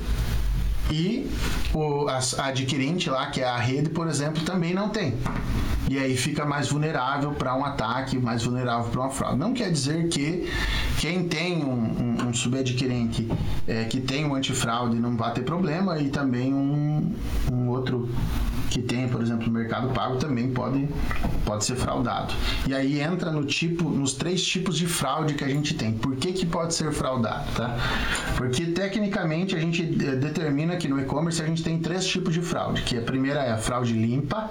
e 0.91 1.31
o 1.75 2.09
a 2.09 2.19
adquirente 2.47 3.11
lá, 3.11 3.27
que 3.27 3.41
é 3.41 3.49
a 3.49 3.57
rede, 3.57 3.91
por 3.91 4.09
exemplo, 4.09 4.45
também 4.45 4.73
não 4.73 4.89
tem. 4.89 5.15
E 5.89 5.99
aí 5.99 6.17
fica 6.17 6.45
mais 6.45 6.69
vulnerável 6.69 7.33
para 7.33 7.55
um 7.55 7.65
ataque, 7.65 8.19
mais 8.19 8.43
vulnerável 8.43 8.91
para 8.91 9.01
uma 9.03 9.11
fraude. 9.11 9.39
Não 9.39 9.53
quer 9.53 9.71
dizer 9.71 10.09
que 10.09 10.51
quem 10.99 11.29
tem 11.29 11.65
um, 11.65 11.71
um, 11.71 12.29
um 12.29 12.35
subadquirente 12.35 13.29
é, 13.69 13.85
que 13.85 14.01
tem 14.01 14.25
um 14.25 14.35
antifraude 14.35 14.97
não 14.99 15.17
vai 15.17 15.33
ter 15.33 15.43
problema 15.43 15.99
e 16.01 16.09
também 16.09 16.53
um, 16.53 16.86
um 17.51 17.69
outro 17.69 18.09
que 18.71 18.83
tem, 18.83 19.09
por 19.09 19.23
exemplo, 19.23 19.49
o 19.49 19.51
Mercado 19.51 19.89
Pago 19.95 20.17
também 20.17 20.51
pode, 20.51 20.89
pode 21.45 21.65
ser 21.65 21.77
fraudado. 21.77 22.35
E 22.67 22.75
aí 22.75 23.01
entra 23.01 23.31
no 23.31 23.45
tipo, 23.45 23.89
nos 23.89 24.13
três 24.15 24.45
tipos 24.45 24.77
de 24.77 24.87
fraude 24.87 25.35
que 25.35 25.45
a 25.45 25.49
gente 25.49 25.75
tem. 25.75 25.93
Por 25.93 26.17
que, 26.17 26.33
que 26.33 26.45
pode 26.45 26.75
ser 26.75 26.93
fraudado, 26.93 27.51
tá? 27.55 27.77
Porque 28.37 28.67
tecnicamente 28.67 29.55
a 29.55 29.59
gente 29.59 29.83
eh, 29.83 30.17
determina 30.17 30.77
que 30.77 30.89
no 30.89 31.01
e-commerce 31.01 31.41
a 31.41 31.47
gente 31.47 31.63
tem 31.63 31.79
três 31.79 32.07
tipos 32.07 32.35
de 32.35 32.43
fraude, 32.43 32.83
que 32.83 32.99
a 32.99 33.03
primeira 33.03 33.41
é 33.41 33.53
a 33.53 33.57
fraude 33.57 33.95
limpa. 33.95 34.51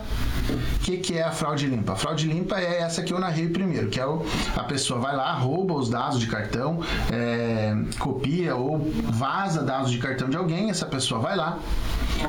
O 0.50 0.80
que, 0.80 0.98
que 0.98 1.18
é 1.18 1.24
a 1.24 1.32
fraude 1.32 1.68
limpa? 1.68 1.94
A 1.94 1.96
fraude 1.96 2.28
limpa 2.28 2.60
é 2.60 2.82
essa 2.82 3.04
que 3.04 3.14
eu 3.14 3.20
narrei 3.20 3.48
primeiro, 3.50 3.90
que 3.90 4.00
é 4.00 4.06
o, 4.06 4.26
a 4.56 4.64
pessoa 4.64 5.00
vai 5.00 5.16
lá, 5.16 5.34
rouba 5.34 5.74
os 5.74 5.90
dados 5.90 6.20
de 6.20 6.28
cartão, 6.28 6.80
é, 7.12 7.76
copia 8.00 8.56
ou 8.56 8.80
vaza 9.04 9.62
dados 9.62 9.92
de 9.92 9.98
cartão 9.98 10.30
de 10.30 10.38
alguém, 10.38 10.70
essa 10.70 10.86
pessoa 10.86 11.20
vai 11.20 11.36
lá, 11.36 11.60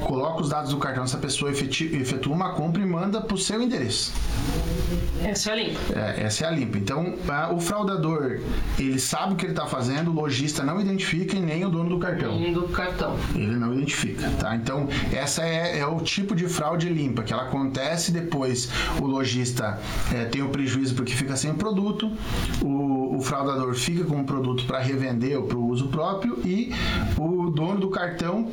coloca 0.06 0.40
os 0.40 0.48
dados 0.48 0.70
do 0.70 0.78
cartão 0.78 1.02
dessa 1.02 1.18
pessoa, 1.18 1.50
efetua 1.50 2.32
uma 2.32 2.50
compra 2.50 2.80
e 2.80 2.86
manda 2.86 3.20
para 3.20 3.34
o 3.34 3.38
seu 3.38 3.60
endereço. 3.60 4.12
Essa 5.24 5.50
é 5.50 5.52
a 5.52 5.56
limpa. 5.56 5.80
É, 5.96 6.22
essa 6.22 6.44
é 6.44 6.48
a 6.48 6.50
limpa. 6.52 6.78
Então, 6.78 7.14
a, 7.28 7.52
o 7.52 7.60
fraudador, 7.60 8.40
ele 8.78 9.00
sabe 9.00 9.32
o 9.32 9.36
que 9.36 9.44
ele 9.44 9.52
está 9.52 9.66
fazendo, 9.66 10.12
o 10.12 10.14
lojista 10.14 10.62
não 10.62 10.80
identifica 10.80 11.36
e 11.36 11.40
nem 11.40 11.64
o 11.64 11.68
dono 11.68 11.88
do 11.88 11.98
cartão. 11.98 12.38
Nem 12.38 12.52
do 12.52 12.68
cartão. 12.68 13.16
Ele 13.34 13.56
não 13.56 13.74
identifica, 13.74 14.30
tá? 14.38 14.54
Então, 14.54 14.88
essa 15.12 15.44
é, 15.44 15.80
é 15.80 15.86
o 15.86 15.98
tipo 16.00 16.36
de 16.36 16.46
fraude 16.46 16.88
limpa, 16.88 17.24
que 17.24 17.32
ela 17.32 17.42
acontece 17.42 18.12
depois 18.12 18.70
o 19.00 19.06
lojista 19.06 19.80
é, 20.14 20.24
tem 20.26 20.42
o 20.42 20.48
prejuízo 20.48 20.94
porque 20.94 21.12
fica 21.12 21.34
sem 21.34 21.50
o 21.50 21.54
produto, 21.54 22.12
o, 22.62 23.16
o 23.16 23.20
fraudador 23.20 23.74
fica 23.74 24.04
com 24.04 24.20
o 24.20 24.24
produto 24.24 24.64
para 24.66 24.78
revender 24.78 25.36
ou 25.36 25.44
para 25.44 25.56
o 25.56 25.66
uso 25.66 25.88
próprio 25.88 26.38
e 26.44 26.72
o 27.18 27.50
dono 27.50 27.80
do 27.80 27.88
cartão 27.88 28.50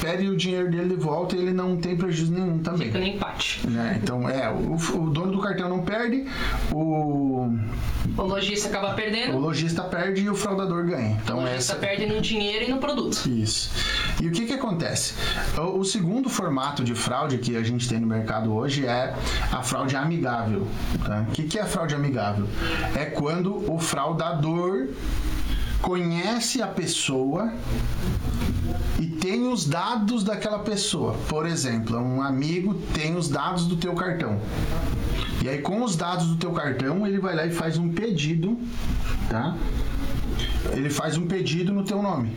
pede 0.00 0.28
o 0.28 0.36
dinheiro 0.36 0.70
dele 0.70 0.77
de 0.84 0.94
volta 0.94 1.36
e 1.36 1.40
ele 1.40 1.52
não 1.52 1.76
tem 1.76 1.96
prejuízo 1.96 2.32
nenhum 2.32 2.58
também. 2.58 2.88
Fica 2.88 2.98
no 2.98 3.06
empate. 3.06 3.66
Né? 3.68 4.00
Então, 4.02 4.28
é, 4.28 4.50
o, 4.50 4.74
o, 4.74 5.10
dono 5.10 5.32
do 5.32 5.40
cartão 5.40 5.68
não 5.68 5.82
perde, 5.82 6.26
o... 6.72 7.48
O 8.16 8.22
lojista 8.22 8.68
acaba 8.68 8.94
perdendo. 8.94 9.36
O 9.36 9.40
lojista 9.40 9.82
perde 9.82 10.22
e 10.22 10.30
o 10.30 10.34
fraudador 10.34 10.84
ganha. 10.84 11.18
Então, 11.22 11.38
o 11.38 11.42
lojista 11.42 11.72
essa... 11.72 11.76
perde 11.76 12.06
no 12.06 12.20
dinheiro 12.20 12.64
e 12.64 12.68
no 12.68 12.78
produto. 12.78 13.28
Isso. 13.28 13.70
E 14.20 14.26
o 14.26 14.32
que 14.32 14.46
que 14.46 14.54
acontece? 14.54 15.14
O, 15.56 15.78
o 15.78 15.84
segundo 15.84 16.28
formato 16.28 16.82
de 16.82 16.94
fraude 16.94 17.38
que 17.38 17.56
a 17.56 17.62
gente 17.62 17.88
tem 17.88 18.00
no 18.00 18.06
mercado 18.06 18.54
hoje 18.54 18.86
é 18.86 19.14
a 19.52 19.62
fraude 19.62 19.96
amigável. 19.96 20.66
Tá? 21.04 21.26
O 21.28 21.32
que, 21.32 21.44
que 21.44 21.58
é 21.58 21.62
a 21.62 21.66
fraude 21.66 21.94
amigável? 21.94 22.46
É 22.94 23.04
quando 23.04 23.70
o 23.70 23.78
fraudador 23.78 24.88
conhece 25.80 26.60
a 26.60 26.66
pessoa 26.66 27.52
e 28.98 29.06
tem 29.06 29.46
os 29.48 29.64
dados 29.64 30.24
daquela 30.24 30.58
pessoa. 30.60 31.14
Por 31.28 31.46
exemplo, 31.46 31.96
um 31.98 32.22
amigo 32.22 32.74
tem 32.94 33.16
os 33.16 33.28
dados 33.28 33.66
do 33.66 33.76
teu 33.76 33.94
cartão. 33.94 34.40
E 35.42 35.48
aí 35.48 35.58
com 35.58 35.82
os 35.82 35.94
dados 35.96 36.26
do 36.26 36.36
teu 36.36 36.52
cartão, 36.52 37.06
ele 37.06 37.18
vai 37.18 37.34
lá 37.34 37.46
e 37.46 37.50
faz 37.50 37.78
um 37.78 37.88
pedido, 37.88 38.58
tá? 39.30 39.56
Ele 40.72 40.90
faz 40.90 41.16
um 41.16 41.26
pedido 41.26 41.72
no 41.72 41.84
teu 41.84 42.02
nome, 42.02 42.36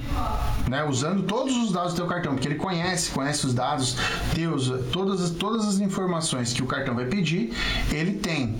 né? 0.69 0.83
Usando 0.83 1.23
todos 1.23 1.55
os 1.57 1.71
dados 1.71 1.93
do 1.93 1.97
teu 1.97 2.07
cartão, 2.07 2.33
porque 2.33 2.47
ele 2.47 2.55
conhece, 2.55 3.11
conhece 3.11 3.45
os 3.45 3.53
dados 3.53 3.97
teus, 4.33 4.71
todas, 4.91 5.31
todas 5.31 5.67
as 5.67 5.79
informações 5.79 6.53
que 6.53 6.61
o 6.61 6.67
cartão 6.67 6.95
vai 6.95 7.05
pedir, 7.05 7.51
ele 7.91 8.13
tem. 8.13 8.55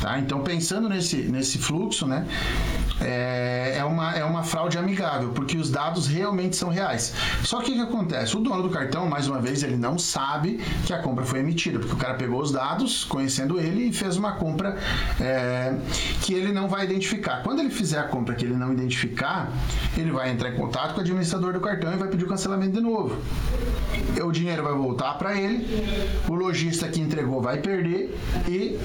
Tá? 0.00 0.18
Então, 0.18 0.40
pensando 0.42 0.88
nesse, 0.88 1.16
nesse 1.16 1.58
fluxo, 1.58 2.06
né, 2.06 2.26
é, 3.00 3.76
é, 3.78 3.84
uma, 3.84 4.12
é 4.14 4.24
uma 4.24 4.42
fraude 4.42 4.76
amigável, 4.76 5.30
porque 5.30 5.56
os 5.56 5.70
dados 5.70 6.06
realmente 6.06 6.54
são 6.56 6.68
reais. 6.68 7.14
Só 7.42 7.60
que 7.60 7.72
o 7.72 7.74
que 7.74 7.80
acontece? 7.80 8.36
O 8.36 8.40
dono 8.40 8.62
do 8.62 8.70
cartão, 8.70 9.08
mais 9.08 9.26
uma 9.26 9.40
vez, 9.40 9.62
ele 9.62 9.76
não 9.76 9.98
sabe 9.98 10.60
que 10.84 10.92
a 10.92 10.98
compra 10.98 11.24
foi 11.24 11.40
emitida, 11.40 11.78
porque 11.78 11.94
o 11.94 11.96
cara 11.96 12.14
pegou 12.14 12.40
os 12.40 12.52
dados, 12.52 13.04
conhecendo 13.04 13.58
ele, 13.58 13.88
e 13.88 13.92
fez 13.92 14.16
uma 14.16 14.32
compra 14.32 14.76
é, 15.20 15.74
que 16.22 16.34
ele 16.34 16.52
não 16.52 16.68
vai 16.68 16.84
identificar. 16.84 17.42
Quando 17.42 17.60
ele 17.60 17.70
fizer 17.70 17.98
a 17.98 18.04
compra 18.04 18.34
que 18.34 18.44
ele 18.44 18.56
não 18.56 18.72
identificar, 18.72 19.50
ele 19.96 20.10
vai 20.10 20.30
entrar 20.30 20.50
em 20.50 20.56
contato 20.56 20.92
com 20.92 20.98
o 20.98 21.00
administrador 21.00 21.52
do 21.52 21.60
cartão 21.60 21.92
e 21.92 21.96
vai 21.96 22.08
pedir 22.08 22.24
o 22.24 22.28
cancelamento 22.28 22.72
de 22.72 22.80
novo. 22.80 23.16
O 24.22 24.30
dinheiro 24.30 24.62
vai 24.62 24.74
voltar 24.74 25.14
para 25.14 25.34
ele, 25.38 25.66
o 26.28 26.34
lojista 26.34 26.88
que 26.88 27.00
entregou 27.00 27.40
vai 27.40 27.58
perder 27.58 28.18
e 28.48 28.78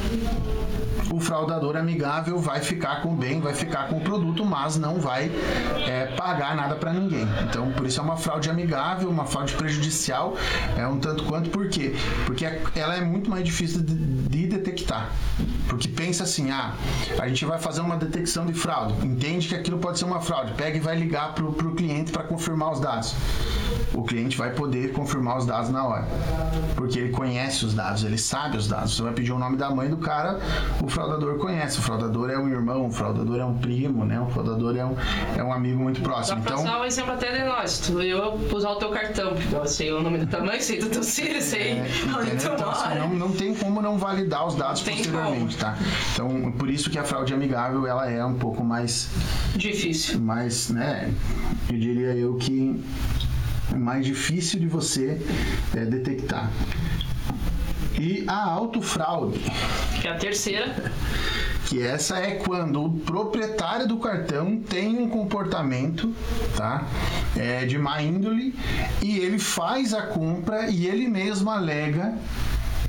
o 1.12 1.20
fraudador 1.20 1.76
amigável 1.76 2.40
vai 2.40 2.62
ficar 2.62 3.02
com 3.02 3.14
o 3.14 3.16
bem, 3.16 3.40
vai 3.40 3.54
ficar 3.54 3.88
com 3.88 3.98
o 3.98 4.02
produto, 4.02 4.46
mas 4.46 4.78
não 4.78 5.00
vai 5.00 5.32
é, 5.88 6.08
pagar 6.16 6.56
nada 6.56 6.76
para 6.76 6.94
ninguém. 6.94 7.28
Então, 7.44 7.72
por 7.72 7.86
isso 7.86 8.00
é 8.00 8.04
uma 8.04 8.18
fraude 8.18 8.50
amigável, 8.50 9.10
uma 9.10 9.26
fraude 9.26 9.54
prejudicial, 9.54 10.36
é 10.78 10.88
um 10.88 11.00
tanto 11.00 11.24
quanto 11.26 11.50
por 11.50 11.68
quê? 11.70 11.94
Porque 12.26 12.46
ela 12.76 12.96
é 12.96 13.02
muito 13.02 13.30
mais 13.30 13.44
difícil 13.44 13.82
de, 13.82 13.94
de 13.94 14.48
detectar. 14.48 15.12
Porque 15.72 15.88
pensa 15.88 16.26
assim, 16.26 16.52
ah, 16.52 16.74
a 17.18 17.30
gente 17.30 17.46
vai 17.46 17.58
fazer 17.58 17.80
uma 17.80 17.96
detecção 17.96 18.46
de 18.46 18.54
fraude, 18.54 18.94
entende 19.08 19.48
que 19.48 19.56
aquilo 19.56 19.78
pode 19.78 19.98
ser 19.98 20.04
uma 20.04 20.20
fraude, 20.20 20.52
pega 20.52 20.76
e 20.76 20.82
vai 20.82 20.98
ligar 20.98 21.34
pro, 21.34 21.54
pro 21.54 21.74
cliente 21.74 22.12
para 22.12 22.24
confirmar 22.24 22.74
os 22.74 22.82
dados. 22.82 23.16
O 23.94 24.04
cliente 24.04 24.38
vai 24.38 24.52
poder 24.52 24.92
confirmar 24.92 25.38
os 25.38 25.46
dados 25.46 25.70
na 25.70 25.86
hora. 25.86 26.08
Porque 26.76 27.00
ele 27.00 27.12
conhece 27.12 27.66
os 27.66 27.74
dados, 27.74 28.04
ele 28.04 28.18
sabe 28.18 28.58
os 28.58 28.68
dados. 28.68 28.96
Você 28.96 29.02
vai 29.02 29.14
pedir 29.14 29.32
o 29.32 29.40
nome 29.40 29.56
da 29.56 29.70
mãe 29.70 29.90
do 29.90 29.98
cara, 29.98 30.40
o 30.82 30.90
fraudador 30.90 31.38
conhece. 31.38 31.80
O 31.80 31.82
fraudador 31.82 32.30
é 32.30 32.38
um 32.38 32.50
irmão, 32.50 32.88
o 32.88 32.92
fraudador 32.92 33.40
é 33.40 33.46
um 33.46 33.58
primo, 33.58 34.06
né? 34.06 34.20
O 34.20 34.28
fraudador 34.28 34.76
é 34.76 34.86
um, 34.86 34.96
é 35.38 35.44
um 35.44 35.54
amigo 35.54 35.82
muito 35.82 36.02
próximo. 36.02 36.42
Pra 36.42 36.52
então, 36.54 36.64
usar 36.64 36.82
o 36.82 36.86
exemplo 36.86 37.14
até 37.14 37.32
de 37.32 37.46
nós. 37.46 37.80
Tu 37.80 38.02
eu 38.02 38.40
usar 38.54 38.72
o 38.72 38.76
teu 38.76 38.90
cartão, 38.90 39.34
porque 39.34 39.56
eu 39.56 39.66
sei 39.66 39.92
o 39.94 40.02
nome 40.02 40.20
do 40.20 40.46
mãe, 40.46 40.60
sei 40.62 40.80
do 40.80 40.90
teu 40.90 41.04
filho, 41.04 41.42
sei 41.42 41.80
É, 41.80 41.88
onde 42.18 42.32
tu? 42.32 42.48
Então, 42.48 42.70
assim, 42.70 42.90
mora. 42.90 43.00
não, 43.00 43.14
não 43.14 43.32
tem 43.32 43.54
como 43.56 43.82
não 43.82 43.98
validar 43.98 44.48
os 44.48 44.56
dados 44.56 44.82
Tem 44.82 44.98
posteriormente, 44.98 45.58
tá? 45.62 45.78
Então, 46.14 46.52
por 46.54 46.70
isso 46.70 46.90
que 46.90 46.98
a 46.98 47.04
fraude 47.04 47.34
amigável 47.34 47.86
ela 47.86 48.10
é 48.10 48.26
um 48.26 48.34
pouco 48.34 48.64
mais, 48.64 49.10
Difícil. 49.56 50.20
mais, 50.20 50.70
né? 50.70 51.14
Eu 51.70 51.78
diria 51.78 52.16
eu 52.16 52.36
que 52.36 52.84
é 53.72 53.78
mais 53.78 54.04
difícil 54.04 54.60
de 54.60 54.68
você 54.68 55.22
é, 55.76 55.86
detectar. 55.86 56.52
E 58.00 58.24
a 58.28 58.44
autofraude, 58.44 59.40
Que 60.02 60.08
é 60.08 60.12
a 60.12 60.18
terceira. 60.18 60.92
que 61.68 61.82
essa 61.82 62.18
é 62.18 62.32
quando 62.36 62.84
o 62.84 62.92
proprietário 63.00 63.88
do 63.88 63.98
cartão 63.98 64.58
tem 64.58 64.98
um 64.98 65.08
comportamento 65.08 66.14
tá, 66.58 66.86
é, 67.38 67.66
de 67.66 67.78
má 67.78 68.02
índole 68.02 68.54
e 69.02 69.20
ele 69.20 69.38
faz 69.38 69.94
a 69.94 70.02
compra 70.02 70.70
e 70.70 70.88
ele 70.88 71.08
mesmo 71.08 71.50
alega 71.50 72.18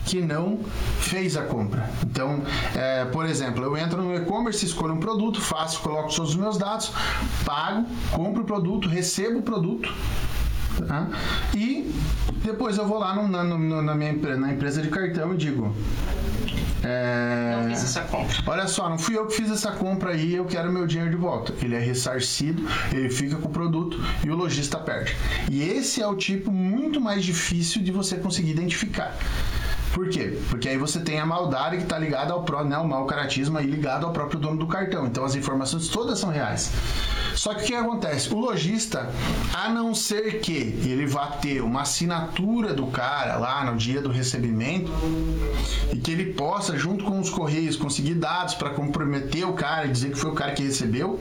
que 0.05 0.21
não 0.21 0.59
fez 1.01 1.37
a 1.37 1.43
compra. 1.43 1.89
Então, 2.05 2.43
é, 2.75 3.05
por 3.07 3.25
exemplo, 3.27 3.63
eu 3.65 3.77
entro 3.77 4.03
no 4.03 4.15
e-commerce, 4.15 4.65
escolho 4.67 4.95
um 4.95 5.01
produto, 5.01 5.41
faço, 5.41 5.81
coloco 5.81 6.15
todos 6.15 6.31
os 6.31 6.37
meus 6.37 6.59
dados, 6.59 6.93
pago, 7.45 7.87
compro 8.11 8.43
o 8.43 8.45
produto, 8.47 8.89
recebo 8.89 9.39
o 9.39 9.43
produto. 9.43 9.93
tá? 10.89 11.07
E 11.55 11.93
depois 12.45 12.79
eu 12.79 12.87
vou 12.87 12.99
lá 12.99 13.15
no- 13.15 13.29
na, 13.29 13.45
no- 13.45 13.83
na 13.83 13.95
minha 13.95 14.13
na 14.37 14.53
empresa 14.53 14.81
de 14.83 14.89
cartão 14.89 15.35
e 15.35 15.37
digo: 15.37 15.73
é, 16.83 17.57
Não 17.63 17.69
fiz 17.71 17.85
essa 17.85 18.01
compra. 18.03 18.37
Olha 18.47 18.67
só, 18.67 18.89
não 18.89 18.99
fui 18.99 19.17
eu 19.17 19.27
que 19.27 19.35
fiz 19.35 19.51
essa 19.51 19.71
compra 19.73 20.11
aí, 20.13 20.35
eu 20.35 20.45
quero 20.45 20.73
meu 20.73 20.87
dinheiro 20.87 21.11
de 21.11 21.17
volta. 21.17 21.53
Ele 21.63 21.77
é 21.77 21.79
ressarcido, 21.79 22.65
ele 22.93 23.09
fica 23.11 23.37
com 23.37 23.49
o 23.49 23.53
produto 23.53 24.03
e 24.25 24.31
o 24.31 24.35
lojista 24.35 24.79
perde. 24.79 25.15
E 25.51 25.63
esse 25.63 26.03
é 26.03 26.07
o 26.07 26.17
tipo 26.17 26.51
muito 26.51 27.01
mais 27.01 27.23
difícil 27.25 27.83
de 27.83 27.93
você 27.93 28.17
conseguir 28.17 28.51
identificar. 28.51 29.15
Por 29.93 30.09
quê? 30.09 30.39
Porque 30.49 30.69
aí 30.69 30.79
você 30.79 31.01
tem 31.01 31.19
a 31.21 31.27
maldade 31.27 31.77
que 31.77 31.83
está 31.83 31.99
ligada 31.99 32.33
ao 32.33 32.45
pró, 32.45 32.65
né, 32.65 32.79
o 32.79 32.89
mau 32.89 33.05
caratismo 33.07 33.59
aí 33.59 33.67
ligado 33.67 34.07
ao 34.07 34.13
próprio 34.13 34.41
dono 34.41 34.59
do 34.59 34.67
cartão. 34.67 35.07
Então 35.07 35.25
as 35.25 35.35
informações 35.35 35.89
todas 35.89 36.19
são 36.19 36.31
reais. 36.31 36.73
Só 37.35 37.55
que 37.55 37.63
o 37.63 37.67
que 37.67 37.75
acontece? 37.75 38.33
O 38.33 38.39
lojista, 38.39 39.11
a 39.55 39.69
não 39.69 39.95
ser 39.95 40.41
que 40.41 40.53
ele 40.53 41.07
vá 41.07 41.27
ter 41.27 41.63
uma 41.63 41.83
assinatura 41.83 42.75
do 42.75 42.87
cara 42.87 43.37
lá 43.37 43.65
no 43.65 43.77
dia 43.77 44.01
do 44.01 44.11
recebimento 44.11 44.93
e 45.93 45.99
que 45.99 46.11
ele 46.11 46.33
possa, 46.33 46.77
junto 46.77 47.05
com 47.05 47.19
os 47.19 47.31
correios, 47.31 47.77
conseguir 47.77 48.15
dados 48.15 48.55
para 48.55 48.71
comprometer 48.71 49.47
o 49.47 49.55
cara 49.55 49.87
e 49.87 49.91
dizer 49.91 50.11
que 50.11 50.19
foi 50.19 50.31
o 50.31 50.35
cara 50.35 50.53
que 50.53 50.63
recebeu, 50.63 51.19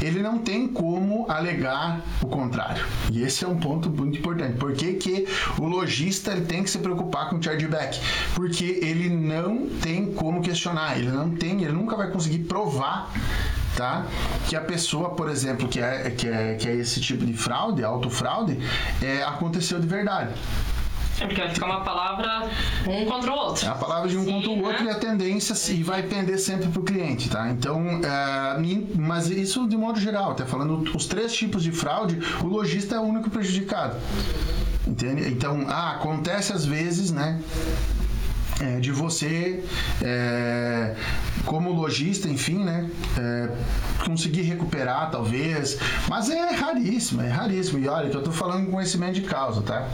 ele 0.00 0.22
não 0.22 0.38
tem 0.38 0.68
como 0.68 1.30
alegar 1.30 2.04
o 2.22 2.26
contrário. 2.26 2.84
E 3.12 3.22
esse 3.22 3.44
é 3.44 3.48
um 3.48 3.56
ponto 3.56 3.90
muito 3.90 4.18
importante. 4.18 4.58
Por 4.58 4.72
que, 4.72 4.94
que 4.94 5.26
o 5.58 5.64
lojista 5.64 6.34
tem 6.40 6.62
que 6.62 6.70
se 6.70 6.78
preocupar 6.78 7.30
com 7.30 7.36
o 7.36 7.42
chargeback? 7.42 8.00
Porque 8.34 8.78
ele 8.82 9.08
não 9.08 9.68
tem 9.80 10.12
como 10.12 10.42
questionar, 10.42 10.98
ele 10.98 11.10
não 11.10 11.30
tem, 11.30 11.62
ele 11.62 11.72
nunca 11.72 11.96
vai 11.96 12.10
conseguir 12.10 12.40
provar 12.40 13.12
tá? 13.76 14.06
Que 14.48 14.56
a 14.56 14.60
pessoa, 14.60 15.10
por 15.10 15.28
exemplo, 15.28 15.68
que 15.68 15.80
é, 15.80 16.10
que 16.10 16.28
é, 16.28 16.54
que 16.54 16.68
é 16.68 16.76
esse 16.76 17.00
tipo 17.00 17.26
de 17.26 17.34
fraude, 17.34 17.82
autofraude, 17.82 18.58
é, 19.02 19.22
aconteceu 19.22 19.80
de 19.80 19.86
verdade. 19.86 20.32
É 21.20 21.26
porque 21.26 21.40
vai 21.40 21.50
ficar 21.50 21.66
uma 21.66 21.80
palavra 21.80 22.48
um 22.86 23.04
contra 23.06 23.32
o 23.32 23.36
outro. 23.36 23.66
É 23.66 23.68
a 23.68 23.74
palavra 23.74 24.08
de 24.08 24.16
um 24.16 24.24
Sim, 24.24 24.32
contra 24.32 24.50
o 24.50 24.62
outro 24.62 24.84
né? 24.84 24.90
e 24.90 24.94
a 24.94 24.98
tendência 24.98 25.72
e 25.72 25.82
vai 25.82 26.02
pender 26.02 26.38
sempre 26.38 26.68
para 26.68 26.80
o 26.80 26.84
cliente, 26.84 27.30
tá? 27.30 27.48
Então, 27.50 28.00
é, 28.02 28.56
mas 28.96 29.30
isso 29.30 29.68
de 29.68 29.76
modo 29.76 30.00
geral, 30.00 30.32
até 30.32 30.44
falando 30.44 30.84
os 30.94 31.06
três 31.06 31.32
tipos 31.32 31.62
de 31.62 31.72
fraude, 31.72 32.18
o 32.42 32.46
lojista 32.46 32.96
é 32.96 32.98
o 32.98 33.02
único 33.02 33.30
prejudicado. 33.30 33.96
Entende? 34.86 35.26
Então, 35.28 35.64
ah, 35.68 35.92
acontece 35.92 36.52
às 36.52 36.66
vezes, 36.66 37.10
né? 37.10 37.40
É, 38.60 38.78
de 38.80 38.90
você, 38.92 39.62
é, 40.02 40.94
como 41.44 41.72
lojista, 41.72 42.28
enfim, 42.28 42.62
né, 42.62 42.88
é, 43.18 43.48
conseguir 44.04 44.42
recuperar, 44.42 45.10
talvez, 45.10 45.78
mas 46.08 46.30
é 46.30 46.50
raríssimo, 46.54 47.20
é 47.22 47.28
raríssimo. 47.28 47.78
E 47.78 47.88
olha, 47.88 48.08
que 48.10 48.16
eu 48.16 48.22
tô 48.22 48.30
falando 48.32 48.66
com 48.66 48.72
conhecimento 48.72 49.14
de 49.14 49.22
causa, 49.22 49.60
tá? 49.62 49.88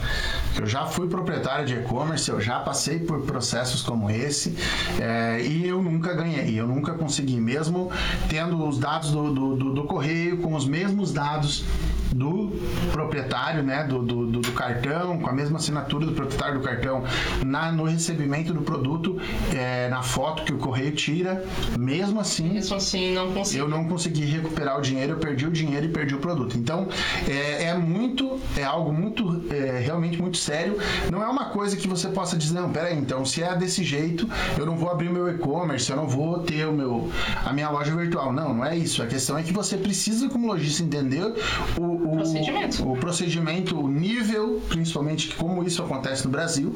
Eu 0.59 0.67
já 0.67 0.85
fui 0.87 1.09
proprietário 1.09 1.65
de 1.67 1.75
e-commerce, 1.75 2.29
eu 2.31 2.41
já 2.41 2.61
passei 2.61 2.99
por 2.99 3.23
processos 3.23 3.83
como 3.83 4.11
esse 4.11 4.55
é, 5.01 5.41
e 5.43 5.67
eu 5.67 5.83
nunca 5.83 6.13
ganhei, 6.15 6.59
eu 6.59 6.67
nunca 6.67 6.93
consegui, 6.95 7.41
mesmo 7.41 7.91
tendo 8.29 8.63
os 8.69 8.79
dados 8.79 9.11
do, 9.11 9.33
do, 9.33 9.57
do- 9.57 9.75
do 9.75 9.85
correio 9.85 10.39
com 10.39 10.55
os 10.55 10.67
mesmos 10.67 11.13
dados 11.13 11.65
do 12.13 12.51
proprietário, 12.91 13.63
né, 13.63 13.85
do, 13.85 14.03
do, 14.03 14.27
do- 14.27 14.41
do 14.41 14.53
cartão, 14.53 15.19
com 15.19 15.29
a 15.29 15.33
mesma 15.33 15.59
assinatura 15.59 16.05
do 16.07 16.13
proprietário 16.13 16.59
do 16.59 16.65
cartão 16.65 17.05
na, 17.45 17.71
no 17.71 17.85
recebimento 17.85 18.50
do 18.53 18.63
produto, 18.63 19.19
é, 19.55 19.89
na 19.89 20.03
foto 20.03 20.45
que 20.45 20.53
o 20.53 20.59
correio 20.59 20.93
tira, 20.93 21.45
mesmo 21.79 22.21
assim 22.21 22.55
Mesmo 22.55 22.77
assim, 22.77 23.15
não 23.15 23.31
eu 23.55 23.69
não 23.69 23.85
consegui 23.85 24.25
recuperar 24.25 24.79
o 24.79 24.83
dinheiro, 24.83 25.15
eu 25.15 25.19
perdi 25.19 25.47
o 25.47 25.51
dinheiro 25.51 25.87
e 25.87 25.89
perdi 25.89 26.15
o 26.15 26.19
produto. 26.19 26.57
Então, 26.57 26.89
é, 27.29 27.65
é 27.65 27.75
muito, 27.75 28.39
é 28.57 28.65
algo 28.65 28.93
muito, 28.93 29.45
é, 29.51 29.81
realmente 29.81 30.21
muito 30.21 30.37
sério. 30.37 30.77
Não 31.11 31.23
é 31.23 31.29
uma 31.29 31.47
coisa 31.47 31.77
que 31.77 31.89
você 31.89 32.09
possa 32.09 32.37
dizer, 32.37 32.55
não, 32.55 32.71
peraí, 32.71 32.97
então, 32.99 33.25
se 33.25 33.43
é 33.43 33.55
desse 33.57 33.83
jeito, 33.85 34.29
eu 34.59 34.67
não 34.67 34.77
vou 34.77 34.91
abrir 34.91 35.11
meu 35.11 35.29
e-commerce, 35.29 35.91
eu 35.91 35.97
não 35.97 36.09
vou 36.09 36.41
ter 36.41 36.67
o 36.67 36.73
meu, 36.73 37.11
a 37.45 37.53
minha 37.53 37.71
loja 37.71 37.95
virtual. 37.95 38.33
Não, 38.33 38.55
não 38.55 38.65
é 38.65 38.77
isso. 38.77 39.03
A 39.03 39.07
questão 39.07 39.37
é 39.39 39.43
que 39.43 39.53
você 39.53 39.77
precisa, 39.77 40.29
como 40.29 40.47
lojista, 40.47 40.83
entender 40.83 41.35
o, 41.77 42.13
o 42.13 42.17
Procedimento. 42.17 42.89
o 42.89 42.97
procedimento, 42.97 43.81
o 43.81 43.89
nível, 43.89 44.61
principalmente 44.69 45.35
como 45.35 45.63
isso 45.63 45.83
acontece 45.83 46.25
no 46.25 46.31
Brasil, 46.31 46.75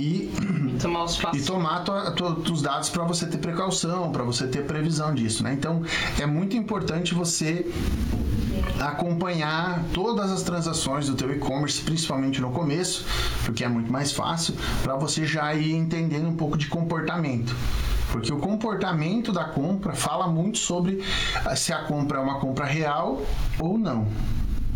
e 0.00 0.30
Tomar 0.80 1.04
os 1.04 1.18
e 1.18 1.22
passos. 1.22 1.46
tomar 1.46 1.84
tua, 1.84 2.10
tua, 2.12 2.30
os 2.50 2.62
dados 2.62 2.88
para 2.88 3.04
você 3.04 3.26
ter 3.26 3.38
precaução, 3.38 4.10
para 4.12 4.24
você 4.24 4.46
ter 4.46 4.66
previsão 4.66 5.14
disso, 5.14 5.42
né? 5.42 5.52
Então 5.52 5.82
é 6.18 6.26
muito 6.26 6.56
importante 6.56 7.14
você 7.14 7.70
acompanhar 8.80 9.84
todas 9.92 10.30
as 10.30 10.42
transações 10.42 11.06
do 11.06 11.14
teu 11.14 11.32
e-commerce, 11.32 11.82
principalmente 11.82 12.40
no 12.40 12.50
começo, 12.50 13.04
porque 13.44 13.64
é 13.64 13.68
muito 13.68 13.92
mais 13.92 14.12
fácil, 14.12 14.54
para 14.82 14.96
você 14.96 15.26
já 15.26 15.54
ir 15.54 15.74
entendendo 15.74 16.28
um 16.28 16.36
pouco 16.36 16.56
de 16.56 16.66
comportamento. 16.66 17.54
Porque 18.10 18.32
o 18.32 18.38
comportamento 18.38 19.32
da 19.32 19.44
compra 19.44 19.92
fala 19.92 20.26
muito 20.26 20.58
sobre 20.58 21.04
ah, 21.44 21.54
se 21.54 21.72
a 21.72 21.84
compra 21.84 22.18
é 22.18 22.20
uma 22.20 22.40
compra 22.40 22.64
real 22.64 23.22
ou 23.58 23.78
não. 23.78 24.08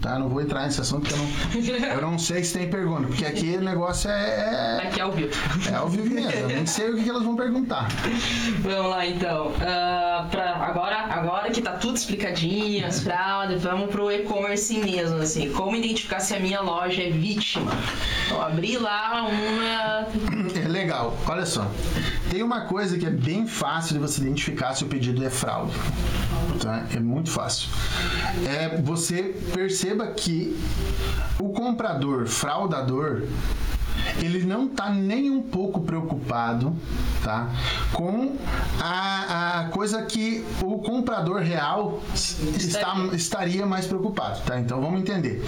Tá? 0.05 0.19
Não 0.19 0.29
vou 0.29 0.43
entrar 0.43 0.65
nesse 0.65 0.83
assunto 0.83 1.09
porque 1.51 1.71
eu 1.71 1.81
não, 1.81 1.89
eu 1.89 2.03
não 2.03 2.19
sei 2.19 2.45
se 2.45 2.59
tem 2.59 2.69
pergunta, 2.69 3.07
porque 3.07 3.25
aqui 3.25 3.57
o 3.57 3.63
negócio 3.63 4.11
é, 4.11 4.79
é, 4.83 4.87
Aqui 4.87 5.01
ao 5.01 5.11
vivo. 5.11 5.31
é 5.67 5.75
ao 5.75 5.89
vivo 5.89 6.15
mesmo. 6.15 6.31
Eu 6.31 6.49
nem 6.49 6.67
sei 6.67 6.91
o 6.91 6.97
que, 6.97 7.05
que 7.05 7.09
elas 7.09 7.23
vão 7.23 7.35
perguntar. 7.35 7.89
Vamos 8.61 8.91
lá 8.91 9.07
então. 9.07 9.51
Ah, 9.63 10.29
pra 10.31 10.57
agora, 10.57 10.97
agora 11.09 11.51
que 11.51 11.63
tá 11.63 11.73
tudo 11.73 11.97
explicadinho, 11.97 12.87
as 12.87 13.01
fraudes, 13.01 13.63
vamos 13.63 13.89
pro 13.91 14.13
e-commerce 14.13 14.77
mesmo, 14.77 15.17
assim. 15.17 15.51
Como 15.53 15.75
identificar 15.75 16.21
se 16.21 16.35
a 16.35 16.39
minha 16.39 16.61
loja 16.61 17.03
é 17.03 17.09
vítima? 17.09 17.73
Eu 18.31 18.43
abri 18.43 18.77
lá 18.77 19.23
uma. 19.27 20.07
É 20.63 20.69
legal. 20.69 21.17
Olha 21.27 21.47
só. 21.47 21.67
Tem 22.35 22.43
uma 22.43 22.63
coisa 22.63 22.99
que 22.99 23.07
é 23.07 23.11
bem 23.11 23.47
fácil 23.47 23.95
de 23.95 24.01
você 24.01 24.21
identificar 24.21 24.75
se 24.75 24.83
o 24.83 24.89
pedido 24.89 25.25
é 25.25 25.31
fraude. 25.31 25.73
Tá? 26.61 26.85
É 26.93 26.99
muito 26.99 27.31
fácil. 27.31 27.69
É 28.45 28.77
você 28.83 29.37
perceba 29.55 30.09
que 30.09 30.61
o 31.39 31.51
comprador 31.51 32.27
fraudador 32.27 33.23
ele 34.19 34.45
não 34.45 34.67
está 34.67 34.91
nem 34.91 35.31
um 35.31 35.43
pouco 35.43 35.81
preocupado 35.81 36.75
tá, 37.23 37.51
com 37.93 38.37
a, 38.81 39.61
a 39.61 39.65
coisa 39.69 40.03
que 40.03 40.45
o 40.63 40.79
comprador 40.79 41.41
real 41.41 42.01
está, 42.15 42.97
estaria 43.13 43.67
mais 43.67 43.87
preocupado. 43.87 44.41
Tá? 44.45 44.59
Então 44.59 44.81
vamos 44.81 45.01
entender. 45.01 45.43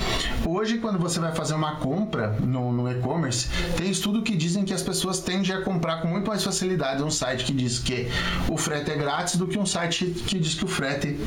Hoje, 0.44 0.78
quando 0.78 0.98
você 0.98 1.20
vai 1.20 1.34
fazer 1.34 1.54
uma 1.54 1.76
compra 1.76 2.36
no, 2.40 2.72
no 2.72 2.90
e-commerce, 2.90 3.48
tem 3.76 3.90
estudo 3.90 4.22
que 4.22 4.36
dizem 4.36 4.64
que 4.64 4.72
as 4.72 4.82
pessoas 4.82 5.20
tendem 5.20 5.54
a 5.54 5.62
comprar 5.62 6.00
com 6.00 6.08
muito 6.08 6.28
mais 6.28 6.42
facilidade 6.42 7.02
um 7.02 7.10
site 7.10 7.44
que 7.44 7.52
diz 7.52 7.78
que 7.78 8.08
o 8.48 8.56
frete 8.56 8.90
é 8.90 8.96
grátis 8.96 9.36
do 9.36 9.46
que 9.46 9.58
um 9.58 9.66
site 9.66 10.06
que 10.06 10.38
diz 10.38 10.54
que 10.54 10.64
o 10.64 10.68
frete 10.68 11.18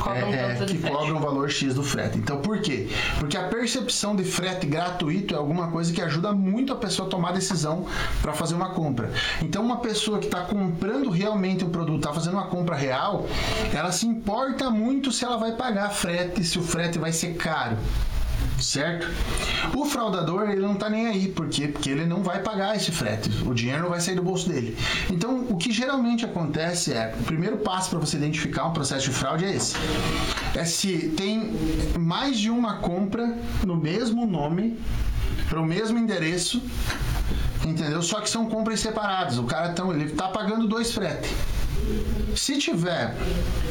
Cobra 0.00 0.26
um 0.26 0.32
é, 0.32 0.58
é, 0.60 0.64
que 0.64 0.78
cobra 0.78 1.14
um 1.14 1.20
valor 1.20 1.50
X 1.50 1.74
do 1.74 1.82
frete. 1.82 2.18
Então 2.18 2.40
por 2.40 2.60
quê? 2.60 2.88
Porque 3.18 3.36
a 3.36 3.48
percepção 3.48 4.14
de 4.14 4.24
frete 4.24 4.66
gratuito 4.66 5.34
é 5.34 5.36
alguma 5.36 5.68
coisa 5.68 5.92
que 5.92 6.00
ajuda 6.00 6.32
muito 6.32 6.55
muito 6.56 6.72
a 6.72 6.76
pessoa 6.76 7.06
tomar 7.06 7.32
decisão 7.32 7.84
para 8.22 8.32
fazer 8.32 8.54
uma 8.54 8.70
compra. 8.70 9.12
Então, 9.42 9.62
uma 9.62 9.76
pessoa 9.76 10.18
que 10.18 10.24
está 10.24 10.40
comprando 10.40 11.10
realmente 11.10 11.62
um 11.62 11.68
produto, 11.68 11.98
está 11.98 12.14
fazendo 12.14 12.32
uma 12.32 12.46
compra 12.46 12.74
real, 12.74 13.26
ela 13.74 13.92
se 13.92 14.06
importa 14.06 14.70
muito 14.70 15.12
se 15.12 15.22
ela 15.22 15.36
vai 15.36 15.52
pagar 15.52 15.90
frete, 15.90 16.42
se 16.42 16.58
o 16.58 16.62
frete 16.62 16.98
vai 16.98 17.12
ser 17.12 17.34
caro 17.34 17.76
certo? 18.58 19.06
O 19.74 19.84
fraudador, 19.84 20.48
ele 20.48 20.62
não 20.62 20.74
tá 20.74 20.88
nem 20.88 21.06
aí, 21.06 21.28
por 21.28 21.48
quê? 21.48 21.68
Porque 21.68 21.90
ele 21.90 22.06
não 22.06 22.22
vai 22.22 22.42
pagar 22.42 22.74
esse 22.74 22.90
frete, 22.90 23.30
o 23.44 23.52
dinheiro 23.52 23.82
não 23.82 23.90
vai 23.90 24.00
sair 24.00 24.14
do 24.14 24.22
bolso 24.22 24.48
dele. 24.48 24.76
Então, 25.10 25.46
o 25.48 25.56
que 25.56 25.70
geralmente 25.70 26.24
acontece 26.24 26.92
é, 26.92 27.14
o 27.18 27.24
primeiro 27.24 27.58
passo 27.58 27.90
para 27.90 27.98
você 27.98 28.16
identificar 28.16 28.66
um 28.66 28.72
processo 28.72 29.10
de 29.10 29.14
fraude 29.14 29.44
é 29.44 29.54
esse. 29.54 29.74
É 30.54 30.64
se 30.64 31.10
tem 31.16 31.52
mais 31.98 32.38
de 32.38 32.50
uma 32.50 32.78
compra 32.78 33.36
no 33.64 33.76
mesmo 33.76 34.26
nome, 34.26 34.78
para 35.48 35.60
o 35.60 35.66
mesmo 35.66 35.98
endereço, 35.98 36.62
entendeu? 37.64 38.02
Só 38.02 38.20
que 38.20 38.28
são 38.28 38.46
compras 38.46 38.80
separadas. 38.80 39.38
O 39.38 39.44
cara 39.44 39.70
tão, 39.70 39.92
ele 39.92 40.10
tá 40.10 40.28
pagando 40.28 40.66
dois 40.66 40.92
fretes. 40.92 41.30
Se 42.34 42.58
tiver 42.58 43.14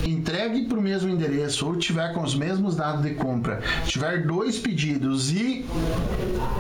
entregue 0.04 0.66
para 0.66 0.78
o 0.78 0.82
mesmo 0.82 1.10
endereço 1.10 1.68
ou 1.68 1.76
tiver 1.76 2.14
com 2.14 2.22
os 2.22 2.36
mesmos 2.36 2.76
dados 2.76 3.04
de 3.04 3.12
compra, 3.12 3.62
tiver 3.86 4.26
dois 4.26 4.58
pedidos 4.58 5.32
e 5.32 5.66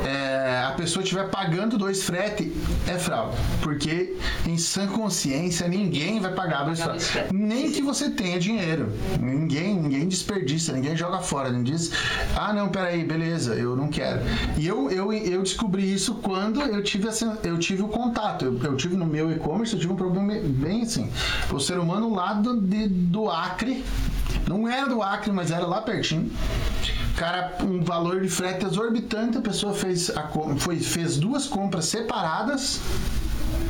é, 0.05 0.63
a 0.67 0.71
pessoa 0.71 1.03
estiver 1.03 1.29
pagando 1.29 1.77
dois 1.77 2.03
frete, 2.03 2.51
é 2.87 2.97
fraude. 2.97 3.37
Porque 3.61 4.15
em 4.45 4.57
sã 4.57 4.87
consciência 4.87 5.67
ninguém 5.67 6.19
vai 6.19 6.33
pagar 6.33 6.63
dois 6.63 6.81
fretes. 6.81 7.11
Nem 7.31 7.71
que 7.71 7.81
você 7.81 8.09
tenha 8.09 8.39
dinheiro. 8.39 8.91
Ninguém, 9.19 9.75
ninguém 9.75 10.07
desperdiça, 10.07 10.73
ninguém 10.73 10.95
joga 10.95 11.19
fora. 11.19 11.49
Ninguém 11.49 11.73
diz, 11.73 11.91
ah 12.35 12.53
não, 12.53 12.69
peraí, 12.69 13.03
beleza, 13.03 13.55
eu 13.55 13.75
não 13.75 13.87
quero. 13.87 14.21
E 14.57 14.67
eu, 14.67 14.89
eu, 14.91 15.11
eu 15.11 15.41
descobri 15.41 15.91
isso 15.91 16.15
quando 16.15 16.61
eu 16.61 16.83
tive, 16.83 17.07
essa, 17.07 17.37
eu 17.43 17.57
tive 17.57 17.81
o 17.81 17.87
contato. 17.87 18.45
Eu, 18.45 18.59
eu 18.63 18.75
tive 18.75 18.95
no 18.95 19.05
meu 19.05 19.31
e-commerce, 19.31 19.73
eu 19.73 19.79
tive 19.79 19.93
um 19.93 19.95
problema 19.95 20.33
bem 20.43 20.83
assim. 20.83 21.09
O 21.51 21.59
ser 21.59 21.77
humano 21.77 22.13
lá 22.13 22.33
do, 22.33 22.59
de, 22.59 22.87
do 22.87 23.29
Acre, 23.29 23.83
não 24.47 24.67
era 24.67 24.87
do 24.87 25.01
Acre, 25.01 25.31
mas 25.31 25.51
era 25.51 25.65
lá 25.65 25.81
pertinho. 25.81 26.31
Cara, 27.15 27.57
um 27.61 27.81
valor 27.81 28.21
de 28.21 28.27
frete 28.27 28.65
exorbitante, 28.65 29.37
a 29.37 29.41
pessoa 29.41 29.73
fez, 29.73 30.09
a, 30.09 30.29
foi, 30.57 30.79
fez 30.79 31.17
duas 31.17 31.47
compras 31.47 31.85
separadas. 31.85 32.81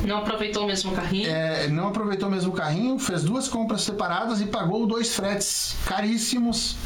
Não 0.04 0.18
aproveitou 0.18 0.64
o 0.64 0.66
mesmo 0.66 0.92
carrinho? 0.92 1.28
É, 1.28 1.68
não 1.68 1.88
aproveitou 1.88 2.28
o 2.28 2.32
mesmo 2.32 2.52
carrinho, 2.52 2.98
fez 2.98 3.22
duas 3.22 3.48
compras 3.48 3.82
separadas 3.82 4.40
e 4.40 4.46
pagou 4.46 4.86
dois 4.86 5.14
fretes 5.14 5.76
caríssimos 5.86 6.76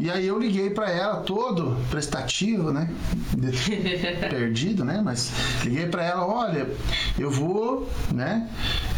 e 0.00 0.10
aí 0.10 0.26
eu 0.26 0.38
liguei 0.38 0.70
para 0.70 0.90
ela 0.90 1.16
todo 1.16 1.76
prestativo, 1.90 2.72
né? 2.72 2.90
Perdido, 4.28 4.84
né? 4.84 5.00
Mas 5.04 5.32
liguei 5.62 5.86
para 5.86 6.02
ela, 6.02 6.26
olha, 6.26 6.68
eu 7.18 7.30
vou, 7.30 7.88
né? 8.12 8.48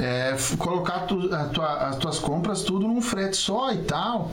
É, 0.01 0.37
colocar 0.59 1.01
tu, 1.01 1.29
tua, 1.53 1.89
as 1.89 1.97
tuas 1.97 2.19
compras 2.19 2.63
tudo 2.63 2.87
num 2.89 3.01
frete 3.01 3.37
só 3.37 3.73
e 3.73 3.79
tal. 3.79 4.33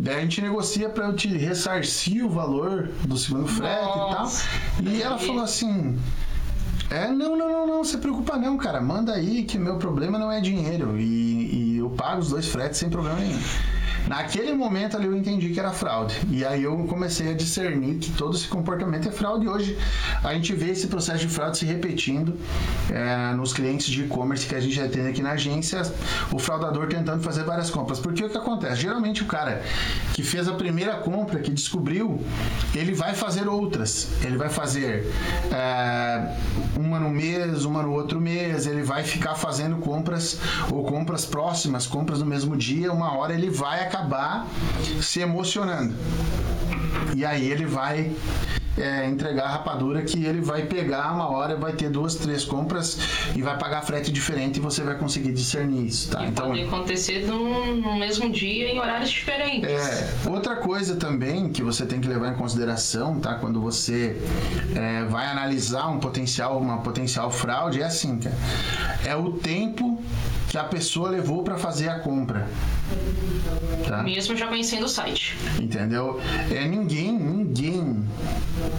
Daí 0.00 0.16
a 0.16 0.20
gente 0.20 0.40
negocia 0.40 0.88
para 0.88 1.06
eu 1.06 1.16
te 1.16 1.28
ressarcir 1.28 2.24
o 2.24 2.28
valor 2.28 2.90
do 3.04 3.16
segundo 3.16 3.48
frete 3.48 3.84
Nossa. 3.84 4.46
e 4.78 4.82
tal. 4.82 4.92
E 4.92 5.02
ela 5.02 5.18
falou 5.18 5.42
assim. 5.42 5.98
É, 6.90 7.08
não, 7.08 7.36
não, 7.36 7.48
não, 7.48 7.66
não, 7.66 7.84
se 7.84 7.98
preocupa 7.98 8.36
não, 8.36 8.56
cara. 8.56 8.80
Manda 8.80 9.14
aí 9.14 9.42
que 9.42 9.58
meu 9.58 9.78
problema 9.78 10.18
não 10.18 10.30
é 10.30 10.40
dinheiro. 10.40 10.98
E, 10.98 11.74
e 11.74 11.78
eu 11.78 11.90
pago 11.90 12.20
os 12.20 12.28
dois 12.28 12.46
fretes 12.46 12.78
sem 12.78 12.90
problema 12.90 13.18
nenhum. 13.18 13.40
Naquele 14.08 14.52
momento 14.52 14.96
ali 14.96 15.06
eu 15.06 15.16
entendi 15.16 15.50
que 15.50 15.58
era 15.58 15.72
fraude. 15.72 16.14
E 16.30 16.44
aí 16.44 16.62
eu 16.62 16.76
comecei 16.84 17.30
a 17.30 17.34
discernir 17.34 17.96
que 17.96 18.12
todo 18.12 18.36
esse 18.36 18.46
comportamento 18.48 19.08
é 19.08 19.12
fraude. 19.12 19.46
E 19.46 19.48
hoje 19.48 19.78
a 20.22 20.34
gente 20.34 20.52
vê 20.54 20.70
esse 20.70 20.86
processo 20.86 21.20
de 21.20 21.28
fraude 21.28 21.58
se 21.58 21.64
repetindo 21.64 22.36
é, 22.92 23.34
nos 23.34 23.52
clientes 23.52 23.86
de 23.86 24.04
e-commerce 24.04 24.46
que 24.46 24.54
a 24.54 24.60
gente 24.60 24.74
já 24.74 24.88
tem 24.88 25.06
aqui 25.06 25.22
na 25.22 25.32
agência, 25.32 25.82
o 26.32 26.38
fraudador 26.38 26.88
tentando 26.88 27.22
fazer 27.22 27.44
várias 27.44 27.70
compras. 27.70 27.98
Porque 27.98 28.24
o 28.24 28.28
que 28.28 28.36
acontece? 28.36 28.82
Geralmente 28.82 29.22
o 29.22 29.26
cara 29.26 29.62
que 30.12 30.22
fez 30.22 30.48
a 30.48 30.52
primeira 30.52 30.96
compra, 30.96 31.40
que 31.40 31.50
descobriu, 31.50 32.20
ele 32.74 32.94
vai 32.94 33.14
fazer 33.14 33.48
outras. 33.48 34.08
Ele 34.22 34.36
vai 34.36 34.48
fazer 34.48 35.10
é, 35.52 36.36
uma 36.76 37.00
no 37.00 37.10
mês, 37.10 37.64
uma 37.64 37.82
no 37.82 37.92
outro 37.92 38.20
mês, 38.20 38.66
ele 38.66 38.82
vai 38.82 39.02
ficar 39.02 39.34
fazendo 39.34 39.76
compras 39.76 40.38
ou 40.70 40.84
compras 40.84 41.24
próximas, 41.24 41.86
compras 41.86 42.20
no 42.20 42.26
mesmo 42.26 42.56
dia, 42.56 42.92
uma 42.92 43.16
hora 43.16 43.32
ele 43.32 43.50
vai 43.50 43.93
acabar 43.94 44.46
se 45.00 45.20
emocionando. 45.20 45.94
E 47.14 47.24
aí 47.24 47.48
ele 47.48 47.64
vai 47.64 48.12
é, 48.76 49.06
entregar 49.06 49.44
a 49.44 49.48
rapadura 49.50 50.02
que 50.02 50.24
ele 50.24 50.40
vai 50.40 50.62
pegar 50.62 51.12
uma 51.12 51.28
hora, 51.30 51.54
vai 51.54 51.72
ter 51.72 51.88
duas, 51.88 52.16
três 52.16 52.44
compras 52.44 52.98
e 53.36 53.40
vai 53.40 53.56
pagar 53.56 53.82
frete 53.82 54.10
diferente 54.10 54.56
e 54.56 54.60
você 54.60 54.82
vai 54.82 54.96
conseguir 54.96 55.32
discernir 55.32 55.86
isso, 55.86 56.10
tá? 56.10 56.24
E 56.24 56.28
então 56.28 56.48
pode 56.48 56.62
acontecer 56.62 57.24
no, 57.26 57.76
no, 57.76 57.96
mesmo 57.96 58.28
dia 58.30 58.68
em 58.68 58.78
horários 58.78 59.10
diferentes. 59.10 59.70
É, 59.70 60.28
outra 60.28 60.56
coisa 60.56 60.96
também 60.96 61.50
que 61.50 61.62
você 61.62 61.86
tem 61.86 62.00
que 62.00 62.08
levar 62.08 62.32
em 62.32 62.36
consideração, 62.36 63.20
tá? 63.20 63.34
Quando 63.34 63.60
você 63.60 64.20
é, 64.74 65.04
vai 65.04 65.26
analisar 65.26 65.86
um 65.88 66.00
potencial, 66.00 66.58
uma 66.58 66.78
potencial 66.78 67.30
fraude, 67.30 67.80
é 67.80 67.84
assim, 67.84 68.18
cara. 68.18 68.36
É 69.04 69.14
o 69.14 69.32
tempo 69.32 70.02
que 70.48 70.58
a 70.58 70.64
pessoa 70.64 71.10
levou 71.10 71.42
para 71.42 71.56
fazer 71.56 71.88
a 71.88 71.98
compra. 71.98 72.46
Tá? 73.86 74.02
Mesmo 74.02 74.36
já 74.36 74.46
conhecendo 74.46 74.86
o 74.86 74.88
site. 74.88 75.36
Entendeu? 75.60 76.20
É 76.50 76.66
ninguém, 76.66 77.12
ninguém 77.12 78.04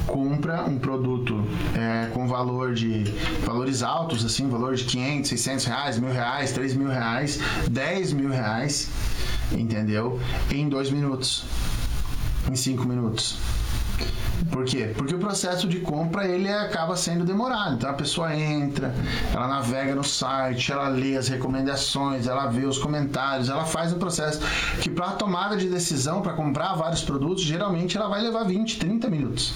compra 0.08 0.64
um 0.64 0.78
produto 0.78 1.44
é, 1.76 2.10
com 2.14 2.28
valor 2.28 2.74
de 2.74 3.04
valores 3.46 3.84
altos, 3.84 4.26
assim, 4.26 4.48
valor 4.48 4.76
de 4.76 4.84
500, 4.86 5.30
600 5.30 5.66
reais, 5.66 6.00
mil 6.00 6.12
reais, 6.12 6.52
3 6.52 6.76
mil 6.76 6.90
reais, 6.90 7.40
10 7.70 8.14
mil 8.14 8.30
reais, 8.30 8.90
entendeu? 9.52 10.20
Em 10.52 10.68
dois 10.70 10.90
minutos, 10.90 11.44
em 12.50 12.56
cinco 12.56 12.86
minutos. 12.86 13.38
Por 14.52 14.66
quê? 14.66 14.94
Porque 14.96 15.16
o 15.16 15.20
processo 15.20 15.68
de 15.68 15.80
compra 15.80 16.26
ele 16.28 16.52
acaba 16.52 16.96
sendo 16.96 17.26
demorado. 17.26 17.76
Então 17.76 17.90
a 17.90 17.94
pessoa 17.94 18.36
entra, 18.36 18.94
ela 19.34 19.48
navega 19.48 19.96
no 19.96 20.04
site, 20.04 20.72
ela 20.72 20.88
lê 20.88 21.18
as 21.18 21.28
recomendações, 21.28 22.28
ela 22.28 22.48
vê 22.48 22.66
os 22.66 22.78
comentários, 22.78 23.50
ela 23.50 23.66
faz 23.66 23.92
o 23.92 23.96
processo 23.96 24.42
que 24.82 24.90
para 24.90 25.08
a 25.08 25.12
tomada 25.12 25.58
de 25.58 25.68
decisão 25.68 26.22
para 26.22 26.34
comprar 26.34 26.74
vários 26.76 27.02
produtos, 27.02 27.44
geralmente 27.44 27.98
ela 27.98 28.08
vai 28.08 28.22
levar 28.22 28.44
20, 28.44 28.78
30 28.80 29.10
minutos. 29.10 29.54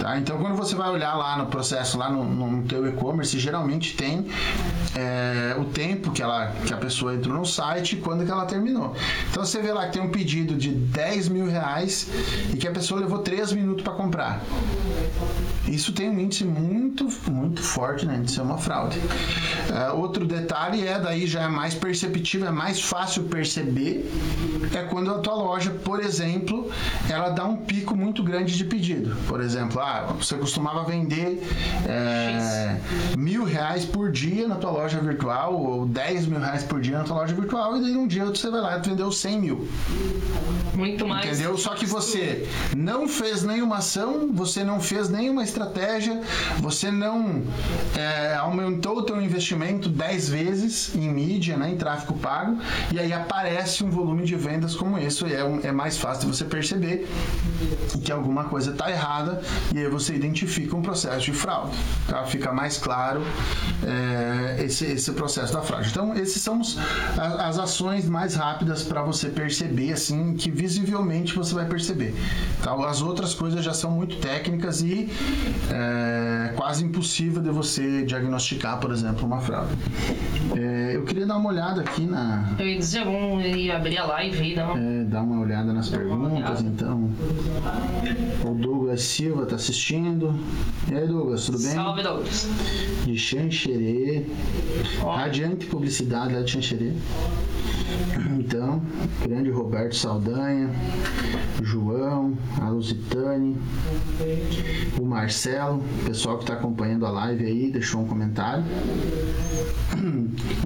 Tá? 0.00 0.18
Então 0.18 0.38
quando 0.38 0.56
você 0.56 0.74
vai 0.74 0.90
olhar 0.90 1.14
lá 1.14 1.36
no 1.36 1.46
processo, 1.46 1.98
lá 1.98 2.10
no, 2.10 2.24
no 2.24 2.62
teu 2.64 2.86
e-commerce, 2.86 3.38
geralmente 3.38 3.96
tem 3.96 4.26
é, 4.94 5.56
o 5.58 5.64
tempo 5.64 6.10
que, 6.12 6.22
ela, 6.22 6.52
que 6.66 6.72
a 6.72 6.76
pessoa 6.76 7.14
entrou 7.14 7.36
no 7.36 7.44
site 7.44 7.94
e 7.94 8.00
quando 8.00 8.24
que 8.24 8.30
ela 8.30 8.46
terminou. 8.46 8.94
Então 9.30 9.44
você 9.44 9.60
vê 9.60 9.72
lá 9.72 9.86
que 9.86 9.94
tem 9.94 10.02
um 10.02 10.10
pedido 10.10 10.54
de 10.54 10.70
10 10.70 11.28
mil 11.28 11.46
reais 11.46 12.08
e 12.52 12.56
que 12.56 12.68
a 12.68 12.70
pessoa 12.70 13.00
levou 13.00 13.18
3 13.18 13.43
minutos 13.52 13.82
para 13.82 13.92
comprar. 13.92 14.42
Isso 15.66 15.92
tem 15.92 16.10
um 16.10 16.18
índice 16.20 16.44
muito, 16.44 17.08
muito 17.30 17.62
forte 17.62 18.04
né, 18.04 18.20
de 18.22 18.30
ser 18.30 18.42
uma 18.42 18.58
fraude. 18.58 18.98
Uh, 18.98 19.96
outro 19.96 20.26
detalhe 20.26 20.86
é, 20.86 20.98
daí 20.98 21.26
já 21.26 21.42
é 21.42 21.48
mais 21.48 21.74
perceptível, 21.74 22.48
é 22.48 22.50
mais 22.50 22.80
fácil 22.80 23.24
perceber, 23.24 24.10
é 24.74 24.82
quando 24.82 25.10
a 25.10 25.18
tua 25.18 25.34
loja, 25.34 25.70
por 25.70 26.00
exemplo, 26.00 26.70
ela 27.08 27.30
dá 27.30 27.44
um 27.44 27.56
pico 27.56 27.96
muito 27.96 28.22
grande 28.22 28.56
de 28.56 28.64
pedido. 28.64 29.16
Por 29.26 29.40
exemplo, 29.40 29.80
ah, 29.80 30.14
você 30.18 30.36
costumava 30.36 30.84
vender 30.84 31.42
é, 31.88 32.78
mil 33.16 33.44
reais 33.44 33.84
por 33.84 34.12
dia 34.12 34.46
na 34.46 34.56
tua 34.56 34.70
loja 34.70 35.00
virtual, 35.00 35.54
ou 35.54 35.86
10 35.86 36.26
mil 36.26 36.40
reais 36.40 36.62
por 36.62 36.80
dia 36.80 36.98
na 36.98 37.04
tua 37.04 37.16
loja 37.16 37.34
virtual, 37.34 37.76
e 37.78 37.80
daí 37.80 37.96
um 37.96 38.06
dia 38.06 38.24
você 38.26 38.50
vai 38.50 38.60
lá 38.60 38.78
e 38.78 38.82
vendeu 38.82 39.10
100 39.10 39.40
mil. 39.40 39.68
Muito 40.74 41.06
mais. 41.06 41.26
Entendeu? 41.26 41.56
Só 41.56 41.74
que 41.74 41.86
você 41.86 42.46
não 42.76 43.08
fez 43.08 43.33
nenhuma 43.42 43.78
ação, 43.78 44.30
você 44.32 44.64
não 44.64 44.80
fez 44.80 45.08
nenhuma 45.08 45.42
estratégia, 45.42 46.20
você 46.58 46.90
não 46.90 47.42
é, 47.96 48.34
aumentou 48.36 48.98
o 48.98 49.02
teu 49.02 49.20
investimento 49.20 49.88
10 49.88 50.28
vezes 50.28 50.94
em 50.94 51.08
mídia, 51.10 51.56
né, 51.56 51.70
em 51.70 51.76
tráfego 51.76 52.14
pago, 52.18 52.58
e 52.92 52.98
aí 52.98 53.12
aparece 53.12 53.82
um 53.82 53.90
volume 53.90 54.24
de 54.24 54.36
vendas 54.36 54.74
como 54.74 54.98
esse, 54.98 55.24
e 55.24 55.32
é, 55.32 55.68
é 55.68 55.72
mais 55.72 55.96
fácil 55.98 56.32
você 56.32 56.44
perceber 56.44 57.08
que 58.04 58.12
alguma 58.12 58.44
coisa 58.44 58.70
está 58.70 58.90
errada, 58.90 59.42
e 59.74 59.78
aí 59.78 59.88
você 59.88 60.14
identifica 60.14 60.76
um 60.76 60.82
processo 60.82 61.24
de 61.24 61.32
fraude. 61.32 61.76
Tá? 62.06 62.24
Fica 62.24 62.52
mais 62.52 62.78
claro 62.78 63.22
é, 63.82 64.64
esse, 64.64 64.84
esse 64.86 65.12
processo 65.12 65.52
da 65.52 65.62
fraude. 65.62 65.88
Então, 65.88 66.14
esses 66.14 66.40
são 66.42 66.60
os, 66.60 66.76
as 67.18 67.58
ações 67.58 68.08
mais 68.08 68.34
rápidas 68.34 68.82
para 68.82 69.02
você 69.02 69.28
perceber, 69.28 69.92
assim, 69.92 70.34
que 70.34 70.50
visivelmente 70.50 71.34
você 71.34 71.54
vai 71.54 71.66
perceber. 71.66 72.14
Tá? 72.62 72.74
As 72.88 73.02
outras 73.02 73.23
coisas 73.32 73.64
já 73.64 73.72
são 73.72 73.92
muito 73.92 74.16
técnicas 74.16 74.82
e 74.82 75.08
é, 75.70 76.52
quase 76.56 76.84
impossível 76.84 77.40
de 77.40 77.50
você 77.50 78.04
diagnosticar, 78.04 78.80
por 78.80 78.90
exemplo, 78.90 79.24
uma 79.24 79.40
fraude. 79.40 79.72
É, 80.56 80.96
eu 80.96 81.04
queria 81.04 81.26
dar 81.26 81.36
uma 81.36 81.48
olhada 81.48 81.80
aqui 81.80 82.02
na. 82.02 82.54
Eu 82.58 82.66
ia 82.66 82.78
dizer, 82.78 83.04
vamos 83.04 83.44
abrir 83.70 83.98
a 83.98 84.06
live 84.06 84.52
e 84.52 84.54
dar 84.54 84.72
uma. 84.72 84.80
É, 84.80 85.04
dar 85.04 85.22
uma 85.22 85.40
olhada 85.40 85.72
nas 85.72 85.88
perguntas, 85.88 86.60
olhada. 86.60 86.62
então. 86.62 87.10
O 88.44 88.54
Douglas 88.54 89.02
Silva 89.02 89.44
está 89.44 89.56
assistindo. 89.56 90.34
E 90.90 90.94
aí, 90.94 91.06
Douglas, 91.06 91.46
tudo 91.46 91.58
bem? 91.58 91.72
Salve, 91.72 92.02
Douglas. 92.02 92.48
De 93.04 93.16
Xanxerê. 93.16 94.26
Radiante 95.00 95.66
Publicidade 95.66 96.34
lá 96.34 96.42
de 96.42 96.50
Xanxerê. 96.50 96.92
Então, 98.38 98.82
grande 99.22 99.50
Roberto 99.50 99.94
Saldanha, 99.94 100.70
João, 101.62 102.36
a 102.60 102.70
Lusitane, 103.14 103.56
o 105.00 105.04
Marcelo, 105.04 105.82
pessoal 106.04 106.36
que 106.38 106.44
está 106.44 106.54
acompanhando 106.54 107.06
a 107.06 107.10
live 107.10 107.46
aí, 107.46 107.70
deixou 107.70 108.02
um 108.02 108.06
comentário. 108.06 108.64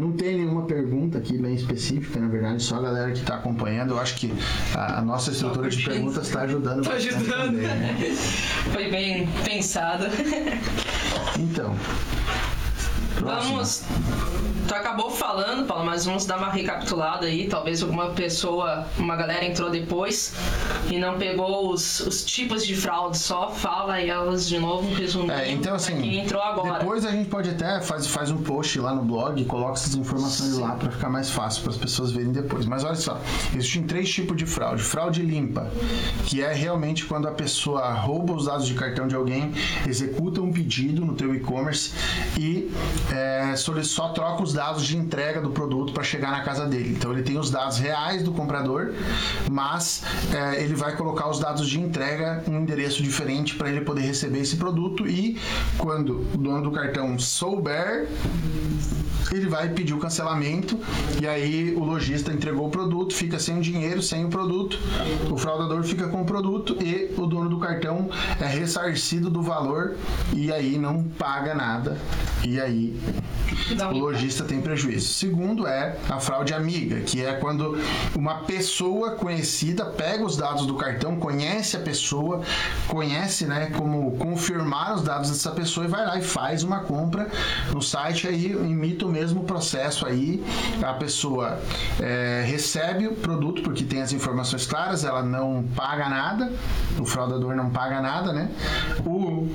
Não 0.01 0.13
tem 0.13 0.39
nenhuma 0.39 0.63
pergunta 0.63 1.19
aqui 1.19 1.37
bem 1.37 1.55
específica, 1.55 2.19
na 2.19 2.29
verdade, 2.29 2.63
só 2.63 2.77
a 2.77 2.83
galera 2.83 3.13
que 3.13 3.19
está 3.19 3.37
acompanhando. 3.37 3.91
Eu 3.91 4.01
acho 4.01 4.17
que 4.17 4.33
a, 4.75 4.99
a 4.99 5.03
nossa 5.03 5.31
estrutura 5.31 5.69
de 5.69 5.85
perguntas 5.85 6.27
está 6.27 6.43
ajudando. 6.43 6.81
Está 6.81 6.95
ajudando. 6.95 7.47
Também, 7.47 7.67
né? 7.67 7.97
Foi 8.73 8.91
bem 8.91 9.29
pensado. 9.45 10.07
Então, 11.39 11.75
Vamos. 13.21 13.85
Tu 14.69 14.75
acabou 14.75 15.11
falando, 15.11 15.67
Paulo, 15.67 15.87
mas 15.87 16.05
vamos 16.05 16.27
dar 16.27 16.37
uma 16.37 16.51
recapitulada 16.51 17.25
aí. 17.25 17.49
Talvez 17.49 17.83
alguma 17.83 18.11
pessoa, 18.11 18.87
uma 18.99 19.17
galera 19.17 19.43
entrou 19.43 19.71
depois 19.71 20.35
e 20.91 20.99
não 20.99 21.17
pegou 21.17 21.73
os, 21.73 22.01
os 22.01 22.23
tipos 22.23 22.67
de 22.67 22.77
fraude. 22.77 23.17
Só 23.17 23.51
fala 23.51 23.99
elas 23.99 24.47
de 24.47 24.59
novo, 24.59 24.95
resumindo. 24.95 25.33
É, 25.33 25.51
então 25.51 25.75
assim. 25.75 26.03
Quem 26.03 26.19
entrou 26.19 26.43
agora. 26.43 26.81
Depois 26.81 27.07
a 27.07 27.11
gente 27.11 27.31
pode 27.31 27.49
até 27.49 27.81
faz, 27.81 28.07
faz 28.07 28.31
um 28.31 28.43
post 28.43 28.79
lá 28.79 28.95
no 28.95 29.03
blog 29.03 29.43
coloca 29.47 29.73
essas 29.73 29.95
informações 29.95 30.55
Sim. 30.55 30.61
lá 30.61 30.73
para 30.73 30.91
ficar 30.91 31.09
mais 31.09 31.31
fácil 31.31 31.63
para 31.63 31.73
as 31.73 31.79
pessoas 31.79 32.13
verem 32.13 32.31
depois. 32.31 32.67
Mas 32.67 32.85
olha 32.85 32.95
só, 32.95 33.19
existem 33.55 33.85
três 33.85 34.11
tipos 34.11 34.37
de 34.37 34.45
fraude. 34.45 34.83
Fraude 34.83 35.23
limpa, 35.23 35.71
que 36.27 36.43
é 36.43 36.53
realmente 36.53 37.07
quando 37.07 37.27
a 37.27 37.33
pessoa 37.33 37.91
rouba 37.93 38.35
os 38.35 38.45
dados 38.45 38.67
de 38.67 38.75
cartão 38.75 39.09
de 39.09 39.15
alguém, 39.15 39.53
executa 39.87 40.41
um 40.43 40.53
pedido 40.53 41.05
no 41.05 41.15
teu 41.15 41.35
e-commerce 41.35 41.93
e 42.39 42.71
é, 43.13 43.55
só 43.57 44.09
troca 44.11 44.43
os 44.43 44.53
dados 44.53 44.87
de 44.87 44.97
entrega 44.97 45.41
do 45.41 45.51
produto 45.51 45.93
para 45.93 46.03
chegar 46.03 46.31
na 46.31 46.43
casa 46.43 46.67
dele. 46.67 46.95
Então 46.97 47.13
ele 47.13 47.23
tem 47.23 47.39
os 47.39 47.51
dados 47.51 47.79
reais 47.79 48.23
do 48.23 48.33
comprador, 48.33 48.93
mas 49.51 50.03
é, 50.35 50.63
ele 50.63 50.75
vai 50.75 50.97
colocar 50.97 51.29
os 51.29 51.39
dados 51.39 51.69
de 51.69 51.81
entrega 51.81 52.43
em 52.47 52.55
um 52.55 52.61
endereço 52.61 53.03
diferente 53.03 53.55
para 53.55 53.71
ele 53.71 53.81
poder 53.81 54.03
receber 54.03 54.41
esse 54.41 54.57
produto 54.57 55.07
e 55.07 55.39
quando 55.77 56.27
o 56.35 56.39
dono 56.39 56.63
do 56.63 56.71
cartão 56.71 57.19
souber 57.19 58.09
ele 59.33 59.49
vai 59.49 59.69
pedir 59.69 59.95
o 59.95 59.99
cancelamento 59.99 60.79
e 61.21 61.27
aí 61.27 61.75
o 61.75 61.85
lojista 61.85 62.33
entregou 62.33 62.67
o 62.67 62.71
produto, 62.71 63.15
fica 63.15 63.39
sem 63.39 63.59
o 63.59 63.61
dinheiro, 63.61 64.03
sem 64.03 64.25
o 64.25 64.29
produto, 64.29 64.79
o 65.31 65.37
fraudador 65.37 65.83
fica 65.83 66.09
com 66.09 66.23
o 66.23 66.25
produto 66.25 66.77
e 66.83 67.13
o 67.17 67.27
dono 67.27 67.49
do 67.49 67.59
cartão 67.59 68.09
é 68.41 68.47
ressarcido 68.47 69.29
do 69.29 69.43
valor 69.43 69.97
e 70.33 70.53
aí 70.53 70.79
não 70.79 71.03
paga 71.03 71.55
nada 71.55 71.99
e 72.45 72.61
aí 72.61 72.88
o 73.93 73.99
lojista 73.99 74.45
tem 74.45 74.61
prejuízo. 74.61 75.09
Segundo 75.09 75.67
é 75.67 75.97
a 76.09 76.19
fraude 76.19 76.53
amiga, 76.55 77.01
que 77.01 77.25
é 77.25 77.35
quando 77.35 77.79
uma 78.15 78.37
pessoa 78.41 79.13
conhecida 79.13 79.85
pega 79.85 80.25
os 80.25 80.37
dados 80.37 80.67
do 80.67 80.75
cartão, 80.75 81.17
conhece 81.17 81.77
a 81.77 81.81
pessoa, 81.81 82.43
conhece, 82.87 83.47
né, 83.47 83.71
como 83.77 84.13
confirmar 84.17 84.95
os 84.95 85.03
dados 85.03 85.31
dessa 85.31 85.51
pessoa 85.51 85.87
e 85.87 85.89
vai 85.89 86.05
lá 86.05 86.19
e 86.19 86.23
faz 86.23 86.63
uma 86.63 86.81
compra 86.81 87.29
no 87.73 87.83
site 87.83 88.27
aí 88.27 88.53
imita 88.53 89.07
o 89.07 89.09
mesmo 89.09 89.45
processo 89.45 90.07
aí, 90.07 90.45
a 90.83 90.95
pessoa 90.95 91.59
é, 92.01 92.45
recebe 92.47 93.07
o 93.07 93.15
produto 93.15 93.63
porque 93.63 93.85
tem 93.85 94.03
as 94.03 94.13
informações 94.13 94.67
claras, 94.67 95.05
ela 95.05 95.23
não 95.23 95.65
paga 95.75 96.09
nada, 96.09 96.53
o 96.99 97.05
fraudador 97.05 97.55
não 97.55 97.71
paga 97.71 98.01
nada, 98.01 98.33
né? 98.33 98.51
O 99.05 99.49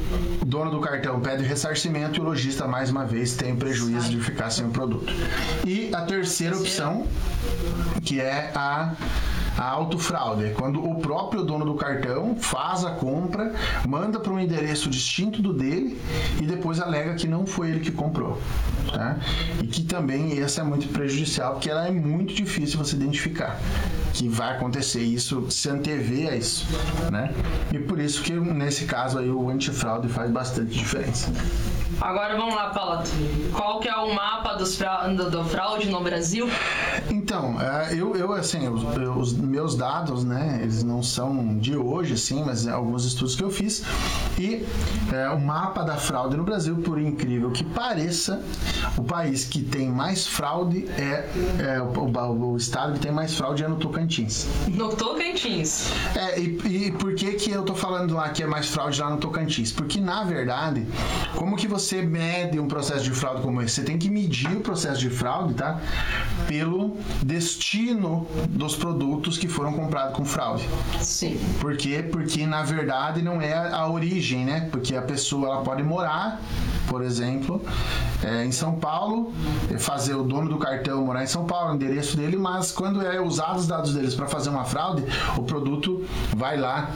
dono 0.45 0.71
do 0.71 0.79
cartão 0.79 1.19
pede 1.19 1.43
ressarcimento 1.43 2.19
e 2.19 2.21
o 2.21 2.23
lojista 2.23 2.67
mais 2.67 2.89
uma 2.89 3.05
vez 3.05 3.22
tem 3.32 3.53
o 3.53 3.57
prejuízo 3.57 4.09
de 4.09 4.19
ficar 4.19 4.49
sem 4.49 4.65
o 4.65 4.69
produto. 4.69 5.13
E 5.65 5.93
a 5.93 6.01
terceira 6.01 6.57
opção, 6.57 7.07
que 8.03 8.19
é 8.19 8.51
a 8.53 8.93
a 9.57 9.69
autofraude 9.69 10.45
é 10.45 10.49
quando 10.49 10.84
o 10.84 10.95
próprio 10.95 11.43
dono 11.43 11.63
do 11.63 11.76
cartão 11.76 12.36
faz 12.39 12.84
a 12.84 12.91
compra, 12.91 13.53
manda 13.88 14.19
para 14.19 14.34
um 14.34 14.39
endereço 14.39 14.89
distinto 14.89 15.41
do 15.41 15.53
dele 15.53 15.99
e 16.41 16.45
depois 16.45 16.80
alega 16.80 17.13
que 17.13 17.28
não 17.28 17.45
foi 17.45 17.69
ele 17.69 17.80
que 17.80 17.91
comprou. 17.91 18.41
Tá? 18.91 19.17
E 19.61 19.67
que 19.67 19.84
também 19.84 20.39
essa 20.39 20.61
é 20.61 20.63
muito 20.63 20.88
prejudicial, 20.88 21.53
porque 21.53 21.69
ela 21.69 21.88
é 21.88 21.91
muito 21.91 22.34
difícil 22.34 22.78
você 22.78 22.95
identificar 22.95 23.59
que 24.13 24.28
vai 24.28 24.55
acontecer 24.55 25.01
isso, 25.01 25.49
se 25.49 25.69
antever 25.69 26.32
a 26.32 26.36
isso, 26.36 26.67
né? 27.11 27.34
E 27.74 27.80
por 27.80 27.99
isso 27.99 28.21
que 28.21 28.32
nesse 28.32 28.86
caso 28.86 29.17
aí 29.17 29.30
o 29.30 29.49
antifraude 29.49 30.07
faz 30.07 30.30
bastante 30.30 30.78
diferença. 30.78 31.32
Agora 32.01 32.35
vamos 32.35 32.55
lá, 32.55 32.69
Paula. 32.69 33.03
Qual 33.53 33.79
que 33.79 33.87
é 33.87 33.95
o 33.95 34.13
mapa 34.13 34.53
dos 34.53 34.75
fra... 34.75 35.07
do, 35.07 35.29
do, 35.29 35.43
fraude 35.45 35.89
no 35.89 36.01
Brasil? 36.01 36.49
Então, 37.09 37.59
é, 37.61 37.93
eu, 37.93 38.15
eu 38.15 38.31
assim, 38.33 38.67
os, 38.67 38.83
os, 39.17 39.33
meus 39.33 39.75
dados, 39.75 40.23
né, 40.23 40.59
eles 40.61 40.83
não 40.83 41.01
são 41.03 41.57
de 41.57 41.75
hoje, 41.75 42.13
assim, 42.13 42.43
mas 42.43 42.65
é 42.65 42.71
alguns 42.71 43.05
estudos 43.05 43.35
que 43.35 43.43
eu 43.43 43.49
fiz. 43.49 43.83
E 44.37 44.65
é, 45.11 45.29
o 45.29 45.39
mapa 45.39 45.83
da 45.83 45.95
fraude 45.95 46.35
no 46.35 46.43
Brasil, 46.43 46.75
por 46.77 46.99
incrível 46.99 47.51
que 47.51 47.63
pareça, 47.63 48.41
o 48.97 49.03
país 49.03 49.45
que 49.45 49.61
tem 49.61 49.89
mais 49.89 50.27
fraude 50.27 50.87
é, 50.97 51.29
é 51.59 51.81
o, 51.81 51.93
o, 51.99 52.51
o, 52.51 52.57
estado 52.57 52.93
que 52.93 52.99
tem 52.99 53.11
mais 53.11 53.33
fraude 53.33 53.63
é 53.63 53.67
no 53.67 53.77
Tocantins. 53.77 54.47
No 54.67 54.89
Tocantins. 54.89 55.91
É, 56.15 56.39
e, 56.39 56.87
e 56.87 56.91
por 56.91 57.15
que 57.15 57.33
que 57.33 57.51
eu 57.51 57.63
tô 57.63 57.75
falando 57.75 58.13
lá 58.13 58.29
que 58.29 58.43
é 58.43 58.47
mais 58.47 58.67
fraude 58.67 58.99
lá 58.99 59.09
no 59.09 59.17
Tocantins? 59.17 59.71
Porque, 59.71 59.99
na 59.99 60.23
verdade, 60.23 60.85
como 61.35 61.55
que 61.55 61.67
você 61.67 61.82
mede 62.01 62.59
um 62.59 62.67
processo 62.67 63.03
de 63.03 63.11
fraude 63.11 63.41
como 63.41 63.61
esse? 63.61 63.75
Você 63.75 63.84
tem 63.84 63.97
que 63.97 64.09
medir 64.09 64.51
o 64.55 64.61
processo 64.61 64.99
de 64.99 65.09
fraude, 65.09 65.53
tá? 65.53 65.79
Pelo 66.47 66.97
destino 67.21 68.27
dos 68.49 68.75
produtos 68.75 69.38
que 69.38 69.47
foram 69.47 69.73
comprados 69.73 70.15
com 70.15 70.25
fraude. 70.25 70.67
Sim. 70.99 71.39
Por 71.59 71.77
quê? 71.77 72.03
Porque, 72.03 72.45
na 72.45 72.63
verdade, 72.63 73.21
não 73.21 73.41
é 73.41 73.53
a 73.53 73.88
origem, 73.88 74.45
né? 74.45 74.67
Porque 74.71 74.95
a 74.95 75.01
pessoa 75.01 75.47
ela 75.47 75.61
pode 75.61 75.84
morar, 75.84 76.41
por 76.88 77.03
exemplo, 77.03 77.61
é, 78.23 78.45
em 78.45 78.51
São 78.51 78.75
Paulo, 78.75 79.34
fazer 79.77 80.15
o 80.15 80.23
dono 80.23 80.49
do 80.49 80.57
cartão 80.57 81.03
morar 81.03 81.23
em 81.23 81.27
São 81.27 81.45
Paulo, 81.45 81.71
o 81.71 81.75
endereço 81.75 82.17
dele, 82.17 82.38
mas 82.38 82.71
quando 82.71 83.01
é 83.01 83.21
usado 83.21 83.59
os 83.59 83.67
dados 83.67 83.93
deles 83.93 84.15
para 84.15 84.27
fazer 84.27 84.49
uma 84.49 84.65
fraude, 84.65 85.03
o 85.38 85.43
produto 85.43 86.05
vai 86.36 86.57
lá 86.57 86.91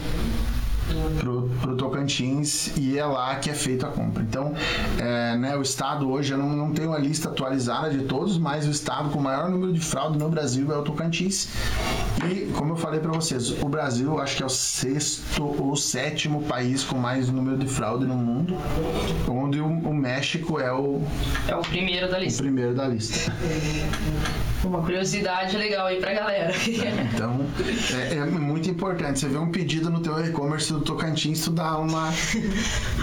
pro, 1.20 1.50
pro 1.62 1.76
Tocantins 1.76 2.72
e 2.78 2.98
é 2.98 3.06
lá 3.06 3.36
que 3.36 3.50
é 3.50 3.54
feita 3.54 3.88
a 3.88 3.90
compra. 3.90 4.24
Então, 4.24 4.54
é, 4.98 5.36
né, 5.38 5.56
o 5.56 5.62
estado 5.62 6.10
hoje, 6.10 6.32
eu 6.32 6.38
não, 6.38 6.50
não 6.50 6.72
tenho 6.72 6.94
a 6.94 6.98
lista 6.98 7.30
atualizada 7.30 7.90
de 7.90 8.06
todos, 8.06 8.38
mas 8.38 8.68
o 8.68 8.72
estado 8.72 9.10
com 9.10 9.20
o 9.20 9.24
maior 9.24 9.50
número 9.50 9.74
de 9.74 9.80
fraude 9.80 10.18
no 10.18 10.30
Brasil 10.30 10.72
é 10.72 10.78
o 10.78 10.84
Tocantins. 10.84 11.50
E, 12.26 12.52
como 12.54 12.74
eu 12.74 12.78
falei 12.78 13.00
para 13.00 13.12
vocês, 13.12 13.52
o 13.62 13.70
Brasil 13.70 14.20
acho 14.20 14.38
que 14.38 14.44
é 14.44 14.46
o 14.46 14.50
sexto 14.50 15.44
ou 15.44 15.76
sétimo 15.76 16.44
país 16.44 16.84
com 16.84 16.98
mais 16.98 17.30
número 17.30 17.58
de 17.58 17.68
fraude 17.68 18.06
no 18.06 18.16
mundo, 18.16 18.56
onde 19.28 19.60
o, 19.60 19.67
México 20.18 20.60
é 20.60 20.74
o... 20.74 21.00
É 21.48 21.56
o 21.56 21.62
primeiro 21.62 22.10
da 22.10 22.18
lista. 22.18 22.42
O 22.42 22.46
primeiro 22.46 22.74
da 22.74 22.88
lista. 22.88 23.32
Uma 24.64 24.82
curiosidade 24.82 25.56
legal 25.56 25.86
aí 25.86 26.00
pra 26.00 26.12
galera. 26.12 26.52
então, 27.14 27.46
é, 27.94 28.16
é, 28.16 28.26
muito 28.26 28.68
importante. 28.68 29.20
Você 29.20 29.28
vê 29.28 29.38
um 29.38 29.52
pedido 29.52 29.92
no 29.92 30.00
teu 30.00 30.20
e-commerce 30.26 30.74
do 30.74 30.82
Tocantins, 30.82 31.42
tu 31.42 31.52
dá 31.52 31.78
uma. 31.78 32.12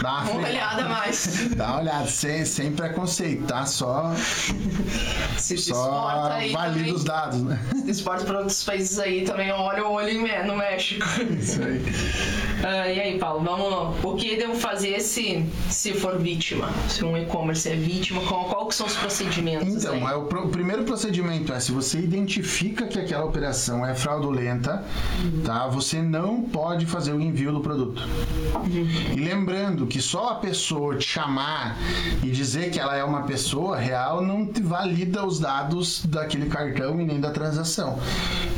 Dá 0.03 0.23
uma, 0.23 0.31
uma 0.33 0.49
olhada 0.49 0.89
mais. 0.89 1.49
Dá 1.55 1.69
uma 1.69 1.81
olhada, 1.81 2.07
sem, 2.09 2.45
sem 2.45 2.73
preconceito, 2.73 3.47
tá? 3.47 3.65
Só. 3.65 4.13
Se 5.39 5.57
só 5.57 6.41
valida 6.53 6.93
os 6.93 7.05
dados, 7.05 7.41
né? 7.43 7.61
Se 7.85 7.91
exporta 7.91 8.25
para 8.25 8.39
outros 8.39 8.65
países 8.65 8.99
aí 8.99 9.25
também, 9.25 9.53
olha 9.53 9.87
o 9.87 9.93
olho 9.93 10.21
no 10.47 10.57
México. 10.57 11.07
Isso 11.39 11.63
aí. 11.63 11.79
Uh, 11.79 12.95
e 12.95 13.01
aí, 13.01 13.19
Paulo, 13.19 13.45
vamos. 13.45 14.05
O 14.05 14.17
que 14.17 14.37
devo 14.37 14.55
fazer 14.55 15.01
se, 15.01 15.45
se 15.71 15.93
for 15.93 16.19
vítima? 16.19 16.71
Se 16.89 17.04
um 17.05 17.17
e-commerce 17.17 17.69
é 17.69 17.77
vítima, 17.77 18.21
qual, 18.23 18.45
qual 18.47 18.67
que 18.67 18.75
são 18.75 18.87
os 18.87 18.97
procedimentos? 18.97 19.69
Então, 19.69 20.09
é 20.09 20.17
o, 20.17 20.23
o, 20.23 20.49
primeiro 20.49 20.85
procedimento 20.85 21.53
é 21.53 21.61
se 21.61 21.73
você 21.73 21.99
identifica 21.99 22.87
que 22.87 22.99
aquela 22.99 23.25
operação 23.25 23.85
é 23.85 23.95
fraudulenta, 23.95 24.85
uhum. 25.23 25.43
tá? 25.43 25.69
Você 25.69 26.01
não 26.03 26.43
pode 26.43 26.87
fazer 26.87 27.13
o 27.13 27.21
envio 27.21 27.53
do 27.53 27.61
produto. 27.61 28.03
Uhum. 28.55 29.15
E 29.17 29.21
lembrando 29.21 29.87
que 29.87 30.01
só 30.01 30.31
a 30.31 30.35
pessoa 30.37 30.97
te 30.97 31.07
chamar 31.07 31.79
e 32.23 32.31
dizer 32.31 32.71
que 32.71 32.81
ela 32.81 32.97
é 32.97 33.05
uma 33.05 33.23
pessoa 33.23 33.77
real 33.77 34.23
não 34.23 34.47
te 34.47 34.63
valida 34.63 35.25
os 35.25 35.39
dados 35.39 36.05
daquele 36.07 36.47
cartão 36.47 37.01
e 37.01 37.05
nem 37.05 37.21
da 37.21 37.31
transação. 37.31 37.99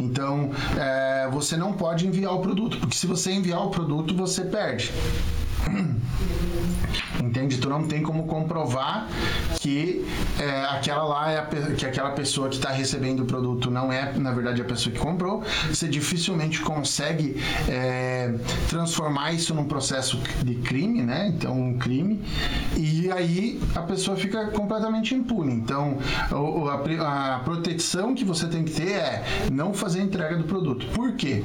Então, 0.00 0.50
é, 0.76 1.28
você 1.30 1.56
não 1.56 1.72
pode 1.72 2.06
enviar 2.06 2.34
o 2.34 2.40
produto, 2.40 2.78
porque 2.78 2.96
se 2.96 3.06
você 3.06 3.32
enviar 3.32 3.64
o 3.64 3.70
produto, 3.70 4.14
você 4.14 4.42
perde. 4.42 4.92
Entende? 7.22 7.58
Tu 7.58 7.68
não 7.68 7.84
tem 7.86 8.02
como 8.02 8.24
comprovar 8.24 9.08
que 9.60 10.06
é, 10.38 10.64
aquela 10.64 11.04
lá 11.04 11.32
é 11.32 11.46
que 11.76 11.86
aquela 11.86 12.10
pessoa 12.10 12.48
que 12.48 12.56
está 12.56 12.70
recebendo 12.70 13.20
o 13.20 13.24
produto 13.24 13.70
não 13.70 13.92
é, 13.92 14.12
na 14.18 14.32
verdade, 14.32 14.60
a 14.60 14.64
pessoa 14.64 14.92
que 14.92 14.98
comprou. 14.98 15.42
Você 15.68 15.88
dificilmente 15.88 16.60
consegue 16.60 17.40
é, 17.68 18.34
transformar 18.68 19.32
isso 19.32 19.54
num 19.54 19.64
processo 19.64 20.18
de 20.44 20.54
crime, 20.56 21.02
né? 21.02 21.28
Então, 21.28 21.58
um 21.58 21.78
crime. 21.78 22.22
E 22.76 23.10
aí 23.10 23.60
a 23.74 23.82
pessoa 23.82 24.16
fica 24.16 24.46
completamente 24.48 25.14
impune. 25.14 25.54
Então, 25.54 25.98
a, 26.30 27.36
a 27.36 27.38
proteção 27.40 28.14
que 28.14 28.24
você 28.24 28.46
tem 28.46 28.64
que 28.64 28.72
ter 28.72 28.92
é 28.92 29.24
não 29.50 29.72
fazer 29.72 30.00
a 30.00 30.02
entrega 30.02 30.36
do 30.36 30.44
produto. 30.44 30.86
Por 30.94 31.12
quê? 31.12 31.42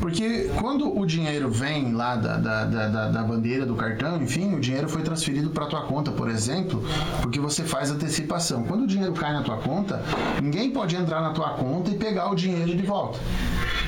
Porque 0.00 0.50
quando 0.56 0.96
o 0.96 1.04
dinheiro 1.04 1.50
vem 1.50 1.92
lá 1.92 2.16
da, 2.16 2.36
da, 2.36 2.64
da, 2.64 3.08
da 3.08 3.22
bandeira 3.22 3.66
do 3.66 3.74
cartão, 3.74 4.22
enfim, 4.22 4.54
o 4.54 4.60
dinheiro 4.60 4.88
foi 4.88 4.97
transferido 5.02 5.50
para 5.50 5.66
tua 5.66 5.82
conta, 5.82 6.10
por 6.10 6.28
exemplo, 6.28 6.84
porque 7.22 7.40
você 7.40 7.64
faz 7.64 7.90
antecipação. 7.90 8.64
Quando 8.64 8.82
o 8.82 8.86
dinheiro 8.86 9.12
cai 9.12 9.32
na 9.32 9.42
tua 9.42 9.56
conta, 9.58 10.02
ninguém 10.42 10.70
pode 10.70 10.96
entrar 10.96 11.20
na 11.20 11.30
tua 11.30 11.50
conta 11.50 11.90
e 11.90 11.94
pegar 11.94 12.30
o 12.30 12.34
dinheiro 12.34 12.76
de 12.76 12.82
volta. 12.82 13.18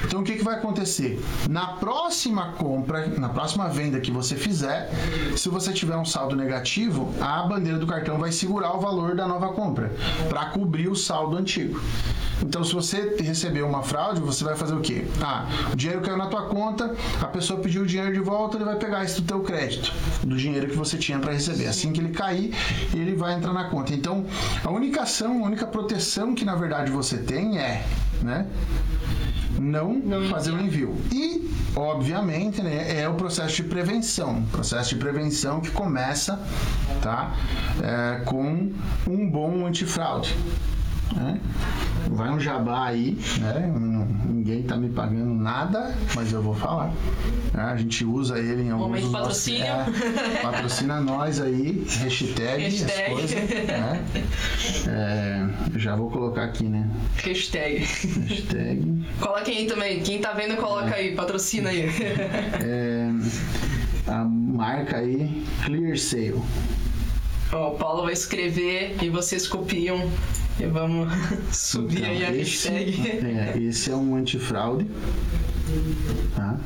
Então 0.05 0.21
o 0.21 0.25
que, 0.25 0.37
que 0.37 0.45
vai 0.45 0.57
acontecer? 0.57 1.23
Na 1.49 1.69
próxima 1.75 2.53
compra, 2.59 3.07
na 3.07 3.29
próxima 3.29 3.69
venda 3.69 4.01
que 4.01 4.11
você 4.11 4.35
fizer, 4.35 4.91
se 5.37 5.49
você 5.49 5.73
tiver 5.73 5.97
um 5.97 6.05
saldo 6.05 6.35
negativo, 6.35 7.15
a 7.21 7.43
bandeira 7.43 7.79
do 7.79 7.87
cartão 7.87 8.19
vai 8.19 8.33
segurar 8.33 8.77
o 8.77 8.81
valor 8.81 9.15
da 9.15 9.29
nova 9.29 9.49
compra 9.53 9.93
para 10.29 10.47
cobrir 10.47 10.89
o 10.89 10.97
saldo 10.97 11.37
antigo. 11.37 11.81
Então, 12.43 12.65
se 12.65 12.73
você 12.73 13.17
recebeu 13.21 13.67
uma 13.67 13.83
fraude, 13.83 14.21
você 14.21 14.43
vai 14.43 14.57
fazer 14.57 14.75
o 14.75 14.81
quê? 14.81 15.05
Ah, 15.23 15.47
o 15.73 15.77
dinheiro 15.77 16.01
caiu 16.01 16.17
na 16.17 16.27
tua 16.27 16.43
conta, 16.43 16.95
a 17.21 17.27
pessoa 17.27 17.61
pediu 17.61 17.83
o 17.83 17.87
dinheiro 17.87 18.13
de 18.13 18.21
volta, 18.21 18.57
ele 18.57 18.65
vai 18.65 18.77
pegar 18.77 19.05
isso 19.05 19.21
do 19.21 19.27
teu 19.27 19.41
crédito, 19.41 19.93
do 20.25 20.37
dinheiro 20.37 20.69
que 20.69 20.77
você 20.77 20.97
tinha 21.01 21.19
para 21.19 21.33
receber. 21.33 21.67
Assim 21.67 21.93
que 21.93 22.01
ele 22.01 22.11
cair, 22.11 22.55
ele 22.95 23.15
vai 23.15 23.35
entrar 23.35 23.53
na 23.53 23.65
conta. 23.65 23.93
Então, 23.93 24.25
a 24.63 24.71
única 24.71 25.03
ação, 25.03 25.43
a 25.45 25.47
única 25.47 25.67
proteção 25.67 26.35
que 26.35 26.45
na 26.45 26.55
verdade 26.55 26.91
você 26.91 27.19
tem 27.19 27.59
é, 27.59 27.85
né? 28.23 28.47
Não, 29.59 29.93
não 29.93 30.29
fazer 30.29 30.53
o 30.53 30.61
envio. 30.61 30.97
E, 31.13 31.51
obviamente, 31.75 32.63
né, 32.63 33.01
é 33.01 33.09
o 33.09 33.15
processo 33.15 33.57
de 33.57 33.65
prevenção. 33.65 34.43
Processo 34.53 34.91
de 34.91 34.97
prevenção 34.97 35.61
que 35.61 35.71
começa 35.71 36.41
tá, 37.03 37.35
é, 37.83 38.25
com 38.25 38.73
um 39.07 39.31
bom 39.31 39.67
antifraude. 39.67 40.35
Né? 41.15 41.41
Vai 42.09 42.31
um 42.31 42.41
jabá 42.41 42.87
aí, 42.87 43.19
né? 43.39 43.73
Ninguém 44.27 44.63
tá 44.63 44.77
me 44.77 44.89
pagando 44.89 45.35
nada, 45.35 45.95
mas 46.15 46.33
eu 46.33 46.43
vou 46.43 46.55
falar. 46.55 46.93
Né? 47.53 47.63
A 47.63 47.77
gente 47.77 48.05
usa 48.05 48.39
ele 48.39 48.63
em 48.63 48.71
alguns 48.71 48.89
Momento 48.89 49.13
patrocínio. 49.13 49.65
É, 49.65 50.41
patrocina 50.43 51.01
nós 51.01 51.41
aí, 51.41 51.85
hashtag, 52.01 52.63
hashtag. 52.63 53.03
as 53.03 53.09
coisas. 53.09 53.41
Né? 53.41 54.05
É, 54.89 55.79
já 55.79 55.95
vou 55.95 56.11
colocar 56.11 56.45
aqui, 56.45 56.65
né? 56.65 56.89
Hashtag. 57.17 57.79
Hashtag. 57.79 59.05
Coloquem 59.21 59.59
aí 59.59 59.67
também. 59.67 60.01
Quem 60.01 60.21
tá 60.21 60.33
vendo, 60.33 60.57
coloca 60.57 60.91
é. 60.91 60.95
aí, 60.95 61.15
patrocina 61.15 61.71
aí. 61.71 61.89
É, 62.63 63.11
a 64.07 64.25
marca 64.25 64.97
aí, 64.97 65.45
Clear 65.65 65.97
Sale. 65.97 66.41
Ó, 67.53 67.73
o 67.73 67.75
Paulo 67.77 68.05
vai 68.05 68.13
escrever 68.13 68.97
e 69.03 69.09
vocês 69.09 69.47
copiam 69.47 70.11
e 70.61 70.67
vamos 70.67 71.13
subir 71.53 71.99
então, 71.99 72.11
aí 72.11 72.25
a 72.25 72.37
esse, 72.37 72.69
hashtag. 72.69 73.27
É, 73.27 73.59
esse 73.59 73.91
é 73.91 73.97
um 73.97 74.17
antifraude. 74.17 74.87
Tá? 76.35 76.59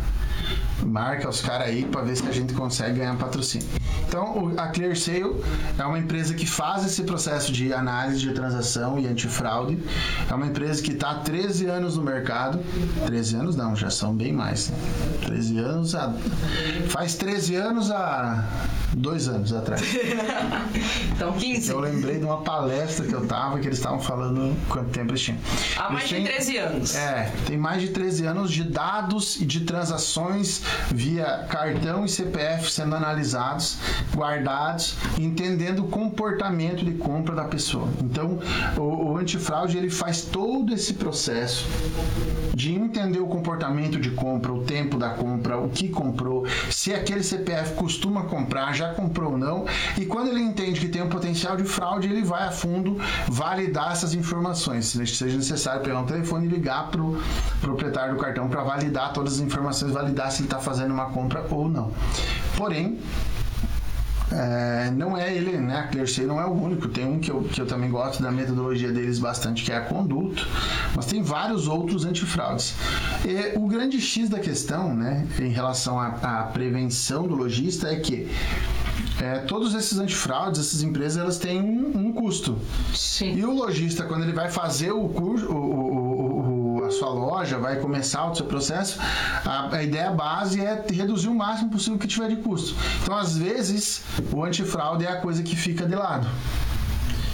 Marca 0.82 1.28
os 1.28 1.40
caras 1.40 1.68
aí 1.68 1.84
para 1.84 2.02
ver 2.02 2.16
se 2.16 2.26
a 2.26 2.32
gente 2.32 2.54
consegue 2.54 2.98
ganhar 2.98 3.16
patrocínio. 3.16 3.66
Então, 4.06 4.52
a 4.56 4.68
ClearSale 4.68 5.42
é 5.78 5.84
uma 5.84 5.98
empresa 5.98 6.34
que 6.34 6.46
faz 6.46 6.84
esse 6.84 7.02
processo 7.02 7.50
de 7.50 7.72
análise 7.72 8.20
de 8.20 8.32
transação 8.32 8.98
e 8.98 9.06
antifraude. 9.06 9.78
É 10.30 10.34
uma 10.34 10.46
empresa 10.46 10.82
que 10.82 10.92
está 10.92 11.10
há 11.10 11.14
13 11.16 11.66
anos 11.66 11.96
no 11.96 12.02
mercado. 12.02 12.60
13 13.06 13.36
anos 13.36 13.56
não, 13.56 13.74
já 13.74 13.90
são 13.90 14.14
bem 14.14 14.32
mais. 14.32 14.68
Né? 14.68 14.76
13 15.22 15.58
anos 15.58 15.94
há... 15.94 16.14
faz 16.88 17.14
13 17.16 17.56
anos 17.56 17.90
há 17.90 18.48
dois 18.96 19.28
anos 19.28 19.52
atrás. 19.52 19.82
então, 21.12 21.32
15. 21.32 21.70
Eu 21.70 21.80
lembrei 21.80 22.18
de 22.18 22.24
uma 22.24 22.42
palestra 22.42 23.06
que 23.06 23.12
eu 23.12 23.26
tava 23.26 23.58
que 23.58 23.66
eles 23.66 23.78
estavam 23.78 24.00
falando 24.00 24.56
quanto 24.68 24.90
tempo 24.90 25.10
eles 25.10 25.22
tinham. 25.22 25.38
Há 25.76 25.90
mais 25.90 26.08
de 26.08 26.22
13 26.22 26.56
anos. 26.58 26.94
É, 26.94 27.32
tem 27.46 27.56
mais 27.56 27.82
de 27.82 27.88
13 27.88 28.26
anos 28.26 28.52
de 28.52 28.64
dados 28.64 29.40
e 29.40 29.44
de 29.44 29.60
transações 29.60 30.62
via 30.90 31.46
cartão 31.48 32.04
e 32.04 32.08
CPF 32.08 32.70
sendo 32.70 32.94
analisados, 32.94 33.78
guardados, 34.14 34.96
entendendo 35.18 35.80
o 35.80 35.88
comportamento 35.88 36.84
de 36.84 36.92
compra 36.92 37.34
da 37.34 37.44
pessoa. 37.44 37.88
Então, 38.02 38.38
o, 38.76 39.12
o 39.12 39.16
antifraude 39.16 39.76
ele 39.76 39.90
faz 39.90 40.22
todo 40.22 40.72
esse 40.72 40.94
processo 40.94 41.66
de 42.54 42.72
entender 42.72 43.18
o 43.18 43.26
comportamento 43.26 43.98
de 44.00 44.10
compra, 44.10 44.52
o 44.52 44.62
tempo 44.62 44.96
da 44.96 45.10
compra, 45.10 45.58
o 45.58 45.68
que 45.68 45.88
comprou, 45.88 46.46
se 46.70 46.94
aquele 46.94 47.22
CPF 47.22 47.74
costuma 47.74 48.24
comprar, 48.24 48.72
já 48.72 48.94
comprou 48.94 49.32
ou 49.32 49.38
não, 49.38 49.64
e 49.98 50.06
quando 50.06 50.28
ele 50.28 50.40
entende 50.40 50.80
que 50.80 50.88
tem 50.88 51.02
um 51.02 51.08
potencial 51.08 51.56
de 51.56 51.64
fraude, 51.64 52.08
ele 52.08 52.22
vai 52.22 52.46
a 52.46 52.52
fundo 52.52 52.98
validar 53.28 53.92
essas 53.92 54.14
informações, 54.14 54.86
se 54.86 55.06
seja 55.06 55.36
necessário 55.36 55.82
pegar 55.82 56.00
um 56.00 56.06
telefone 56.06 56.46
e 56.46 56.50
ligar 56.50 56.90
para 56.90 57.02
o 57.02 57.20
proprietário 57.60 58.14
do 58.14 58.20
cartão 58.20 58.48
para 58.48 58.62
validar 58.62 59.12
todas 59.12 59.34
as 59.34 59.40
informações, 59.40 59.92
validar 59.92 60.30
se 60.30 60.42
ele 60.42 60.48
está 60.54 60.58
fazendo 60.58 60.92
uma 60.92 61.06
compra 61.06 61.44
ou 61.50 61.68
não. 61.68 61.90
Porém, 62.56 62.98
é, 64.32 64.90
não 64.90 65.16
é 65.16 65.34
ele, 65.34 65.58
né? 65.58 65.76
A 65.76 65.82
ClearSale 65.88 66.26
não 66.26 66.40
é 66.40 66.46
o 66.46 66.52
único. 66.52 66.88
Tem 66.88 67.06
um 67.06 67.18
que 67.18 67.30
eu, 67.30 67.42
que 67.42 67.60
eu 67.60 67.66
também 67.66 67.90
gosto 67.90 68.22
da 68.22 68.30
metodologia 68.30 68.92
deles 68.92 69.18
bastante, 69.18 69.64
que 69.64 69.72
é 69.72 69.76
a 69.76 69.80
Conduto, 69.82 70.46
mas 70.94 71.06
tem 71.06 71.22
vários 71.22 71.68
outros 71.68 72.04
antifraudes. 72.04 72.74
E 73.24 73.58
o 73.58 73.66
grande 73.66 74.00
X 74.00 74.28
da 74.28 74.38
questão, 74.38 74.94
né, 74.94 75.26
em 75.38 75.48
relação 75.50 75.98
à, 75.98 76.08
à 76.08 76.42
prevenção 76.44 77.26
do 77.26 77.34
lojista 77.34 77.88
é 77.88 77.96
que 77.96 78.28
é, 79.20 79.38
todos 79.38 79.74
esses 79.74 79.98
antifraudes, 79.98 80.60
essas 80.60 80.82
empresas, 80.82 81.18
elas 81.18 81.38
têm 81.38 81.60
um, 81.60 82.08
um 82.08 82.12
custo. 82.12 82.58
Sim. 82.92 83.34
E 83.36 83.44
o 83.44 83.52
lojista, 83.52 84.04
quando 84.04 84.22
ele 84.22 84.32
vai 84.32 84.50
fazer 84.50 84.90
o 84.90 85.08
curso, 85.08 85.46
o, 85.46 85.54
o, 85.54 85.96
o 85.96 86.03
a 86.86 86.90
sua 86.90 87.10
loja, 87.10 87.58
vai 87.58 87.76
começar 87.76 88.30
o 88.30 88.34
seu 88.34 88.46
processo, 88.46 88.98
a, 89.44 89.74
a, 89.74 89.82
ideia 89.82 90.10
base 90.10 90.60
é 90.60 90.84
reduzir 90.90 91.28
o 91.28 91.34
máximo 91.34 91.70
possível 91.70 91.98
que 91.98 92.06
tiver 92.06 92.28
de 92.28 92.36
custo. 92.36 92.76
Então, 93.02 93.16
às 93.16 93.36
vezes, 93.36 94.02
o 94.32 94.44
antifraude 94.44 95.04
é 95.04 95.08
a 95.10 95.16
coisa 95.16 95.42
que 95.42 95.56
fica 95.56 95.86
de 95.86 95.94
lado. 95.94 96.26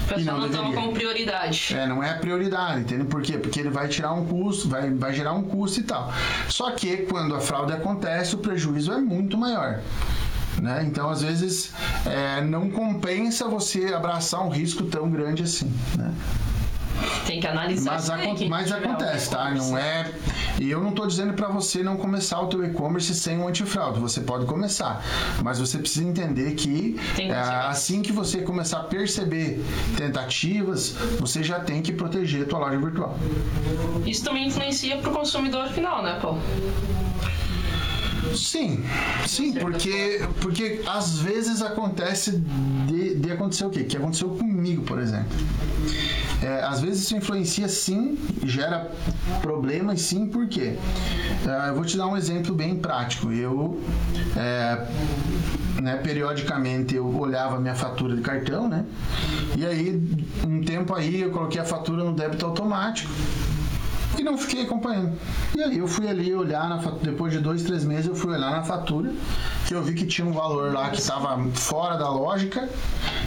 Pessoal 0.09 0.41
não, 0.41 0.49
não 0.49 0.57
toma 0.57 0.75
como 0.75 0.93
prioridade. 0.93 1.75
É, 1.77 1.87
não 1.87 2.03
é 2.03 2.13
prioridade, 2.15 2.81
entende? 2.81 3.05
Por 3.05 3.23
quê? 3.23 3.39
Porque 3.39 3.61
ele 3.61 3.71
vai 3.71 3.87
tirar 3.87 4.13
um 4.13 4.27
custo, 4.27 4.69
vai, 4.69 4.91
vai 4.91 5.15
gerar 5.15 5.33
um 5.35 5.43
custo 5.43 5.81
e 5.81 5.83
tal. 5.85 6.13
Só 6.49 6.73
que 6.73 6.99
quando 7.09 7.35
a 7.35 7.41
fraude 7.41 7.73
acontece, 7.73 8.35
o 8.35 8.39
prejuízo 8.39 8.93
é 8.93 8.99
muito 8.99 9.39
maior. 9.39 9.81
Né? 10.61 10.85
Então, 10.85 11.09
às 11.09 11.23
vezes, 11.23 11.73
é, 12.05 12.41
não 12.41 12.71
compensa 12.71 13.49
você 13.49 13.95
abraçar 13.95 14.45
um 14.45 14.49
risco 14.49 14.85
tão 14.85 15.09
grande 15.09 15.45
assim. 15.45 15.73
Né? 15.97 16.13
Tem 17.27 17.41
que 17.41 17.47
analisar 17.47 17.93
mas, 17.93 18.11
aco 18.11 18.49
mas 18.49 18.73
acontece, 18.73 19.31
tá? 19.31 19.51
Não 19.51 19.77
é. 19.77 20.11
E 20.59 20.71
eu 20.71 20.81
não 20.81 20.91
estou 20.91 21.07
dizendo 21.07 21.33
para 21.33 21.49
você 21.49 21.83
não 21.83 21.97
começar 21.97 22.41
o 22.41 22.47
teu 22.47 22.65
e-commerce 22.65 23.15
sem 23.15 23.39
um 23.39 23.49
antifraude. 23.49 24.01
Você 24.01 24.21
pode 24.21 24.47
começar, 24.47 25.03
mas 25.43 25.59
você 25.59 25.79
precisa 25.79 26.05
entender 26.05 26.55
que 26.55 26.99
é, 27.19 27.33
assim 27.33 28.03
que 28.03 28.13
você 28.13 28.43
começar 28.43 28.81
a 28.81 28.85
perceber 28.85 29.65
tentativas, 29.97 30.91
você 31.19 31.43
já 31.43 31.61
tem 31.61 31.81
que 31.83 31.93
proteger 31.93 32.43
a 32.43 32.47
tua 32.47 32.59
loja 32.59 32.79
virtual. 32.79 33.17
Isso 34.05 34.25
também 34.25 34.49
influencia 34.49 34.99
para 34.99 35.11
o 35.11 35.15
consumidor 35.15 35.69
final, 35.69 36.03
né, 36.03 36.19
Paulo? 36.21 36.41
Sim, 38.35 38.85
sim, 39.27 39.53
porque, 39.55 40.21
porque 40.41 40.83
às 40.87 41.19
vezes 41.19 41.63
acontece 41.63 42.33
de, 42.87 43.17
de 43.17 43.33
acontecer 43.33 43.65
o 43.65 43.71
quê? 43.71 43.85
Que 43.85 43.97
aconteceu 43.97 44.31
comigo, 44.31 44.83
por 44.83 44.99
exemplo. 44.99 45.37
É, 46.43 46.63
às 46.63 46.81
vezes 46.81 47.03
isso 47.03 47.17
influencia 47.17 47.69
sim, 47.69 48.19
gera 48.45 48.91
problemas 49.43 50.01
sim, 50.01 50.27
por 50.27 50.49
quê? 50.49 50.77
É, 51.47 51.69
eu 51.69 51.75
vou 51.75 51.85
te 51.85 51.97
dar 51.97 52.07
um 52.07 52.17
exemplo 52.17 52.55
bem 52.55 52.77
prático. 52.77 53.31
Eu, 53.31 53.83
é, 54.37 54.87
né, 55.81 55.97
periodicamente, 55.97 56.95
eu 56.95 57.07
olhava 57.19 57.59
minha 57.61 57.75
fatura 57.75 58.17
de 58.17 58.23
cartão, 58.23 58.69
né? 58.69 58.85
E 59.57 59.67
aí, 59.67 60.01
um 60.47 60.63
tempo 60.63 60.95
aí, 60.95 61.21
eu 61.21 61.31
coloquei 61.31 61.61
a 61.61 61.65
fatura 61.65 62.05
no 62.05 62.13
débito 62.13 62.47
automático 62.47 63.11
e 64.21 64.25
não 64.25 64.37
fiquei 64.37 64.63
acompanhando. 64.63 65.13
E 65.57 65.63
aí 65.63 65.79
eu 65.79 65.89
fui 65.89 66.09
ali 66.09 66.35
olhar, 66.35 66.69
na 66.69 66.79
fatura, 66.81 67.11
depois 67.11 67.33
de 67.33 67.41
dois, 67.41 67.63
três 67.63 67.85
meses, 67.85 68.07
eu 68.07 68.15
fui 68.15 68.33
olhar 68.33 68.51
na 68.51 68.63
fatura, 68.63 69.13
que 69.67 69.75
eu 69.75 69.83
vi 69.83 69.95
que 69.95 70.07
tinha 70.07 70.27
um 70.27 70.33
valor 70.33 70.73
lá 70.73 70.91
que 70.91 70.99
estava 70.99 71.39
fora 71.55 71.97
da 71.97 72.09
lógica, 72.09 72.69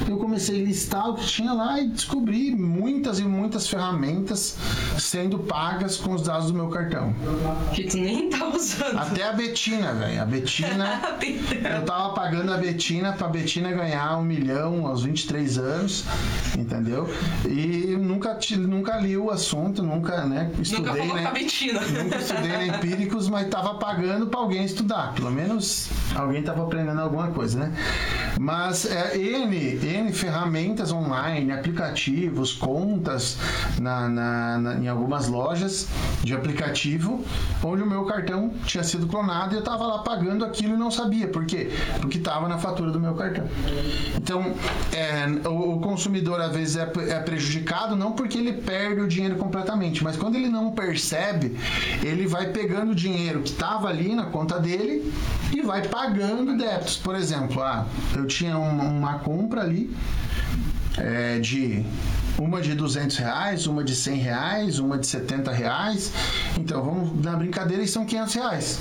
Eu 0.07 0.17
comecei 0.17 0.61
a 0.61 0.65
listar 0.65 1.09
o 1.09 1.15
que 1.15 1.25
tinha 1.25 1.53
lá 1.53 1.79
e 1.79 1.87
descobri 1.87 2.53
muitas 2.55 3.19
e 3.19 3.23
muitas 3.23 3.67
ferramentas 3.67 4.57
sendo 4.97 5.39
pagas 5.39 5.97
com 5.97 6.13
os 6.13 6.23
dados 6.23 6.47
do 6.47 6.53
meu 6.53 6.69
cartão. 6.69 7.13
Que 7.73 7.83
tu 7.83 7.97
nem 7.97 8.29
tá 8.29 8.47
usando. 8.47 8.97
Até 8.97 9.23
a 9.23 9.33
Betina, 9.33 9.93
velho. 9.93 10.21
A 10.21 10.25
Betina. 10.25 11.01
eu 11.75 11.85
tava 11.85 12.13
pagando 12.13 12.53
a 12.53 12.57
Betina 12.57 13.13
pra 13.13 13.27
Betina 13.27 13.71
ganhar 13.71 14.17
um 14.17 14.23
milhão 14.23 14.85
aos 14.87 15.03
23 15.03 15.57
anos, 15.57 16.03
entendeu? 16.57 17.09
E 17.45 17.95
nunca, 17.97 18.37
nunca 18.57 18.97
li 18.97 19.17
o 19.17 19.29
assunto, 19.29 19.81
nunca, 19.81 20.25
né? 20.25 20.51
Estudei, 20.59 20.82
nunca 20.83 21.31
né? 21.73 22.03
Nunca 22.03 22.17
estudei 22.17 22.51
na 22.51 22.67
Empíricos, 22.67 23.29
mas 23.29 23.47
tava 23.47 23.75
pagando 23.75 24.27
pra 24.27 24.39
alguém 24.39 24.63
estudar. 24.65 25.13
Pelo 25.13 25.31
menos 25.31 25.89
alguém 26.15 26.41
tava 26.43 26.63
aprendendo 26.63 26.99
alguma 26.99 27.27
coisa, 27.27 27.59
né? 27.59 27.73
Mas 28.39 28.85
é, 28.85 29.17
N, 29.17 29.55
N 29.55 30.11
ferramentas 30.11 30.91
online, 30.91 31.51
aplicativos, 31.51 32.53
contas 32.53 33.37
na, 33.79 34.09
na, 34.09 34.57
na, 34.57 34.75
em 34.75 34.87
algumas 34.87 35.27
lojas 35.27 35.87
de 36.23 36.33
aplicativo, 36.33 37.23
onde 37.63 37.83
o 37.83 37.85
meu 37.85 38.05
cartão 38.05 38.51
tinha 38.65 38.83
sido 38.83 39.07
clonado 39.07 39.53
e 39.53 39.57
eu 39.57 39.59
estava 39.59 39.85
lá 39.85 39.99
pagando 39.99 40.43
aquilo 40.45 40.73
e 40.73 40.77
não 40.77 40.91
sabia. 40.91 41.27
Por 41.27 41.45
quê? 41.45 41.71
Porque 42.01 42.17
estava 42.17 42.47
na 42.47 42.57
fatura 42.57 42.91
do 42.91 42.99
meu 42.99 43.13
cartão. 43.13 43.45
Então, 44.15 44.53
é, 44.91 45.47
o, 45.47 45.75
o, 45.75 45.79
consumidor 45.79 46.41
às 46.41 46.53
vezes 46.53 46.75
é, 46.77 46.91
é 47.09 47.19
prejudicado 47.19 47.95
não 47.95 48.13
porque 48.13 48.37
ele 48.37 48.53
perde 48.53 49.01
o 49.01 49.07
dinheiro 49.07 49.35
completamente, 49.35 50.03
mas 50.03 50.17
quando 50.17 50.35
ele 50.35 50.49
não 50.49 50.71
percebe, 50.73 51.57
ele 52.03 52.27
vai 52.27 52.47
pegando 52.47 52.91
o 52.91 52.95
dinheiro 52.95 53.41
que 53.41 53.49
estava 53.49 53.87
ali 53.87 54.13
na 54.15 54.25
conta 54.25 54.59
dele 54.59 55.13
e 55.51 55.61
vai 55.61 55.87
pagando 55.87 56.57
débitos. 56.57 56.97
Por 56.97 57.15
exemplo, 57.15 57.61
ah, 57.61 57.87
eu 58.15 58.27
tinha 58.27 58.57
uma, 58.57 58.83
uma 58.83 59.19
compra 59.19 59.61
ali 59.61 59.95
é, 60.97 61.39
de 61.39 61.85
uma 62.37 62.61
de 62.61 62.73
200 62.73 63.17
reais, 63.17 63.67
uma 63.67 63.83
de 63.83 63.95
100 63.95 64.17
reais, 64.17 64.79
uma 64.79 64.97
de 64.97 65.07
70 65.07 65.51
reais. 65.51 66.11
Então 66.57 66.83
vamos 66.83 67.23
na 67.23 67.35
brincadeira 67.35 67.83
e 67.83 67.87
são 67.87 68.05
500 68.05 68.33
reais. 68.33 68.79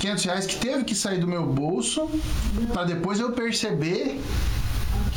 500 0.00 0.24
reais 0.24 0.46
que 0.46 0.56
teve 0.56 0.84
que 0.84 0.94
sair 0.94 1.18
do 1.18 1.28
meu 1.28 1.46
bolso 1.46 2.08
para 2.72 2.84
depois 2.84 3.20
eu 3.20 3.32
perceber 3.32 4.20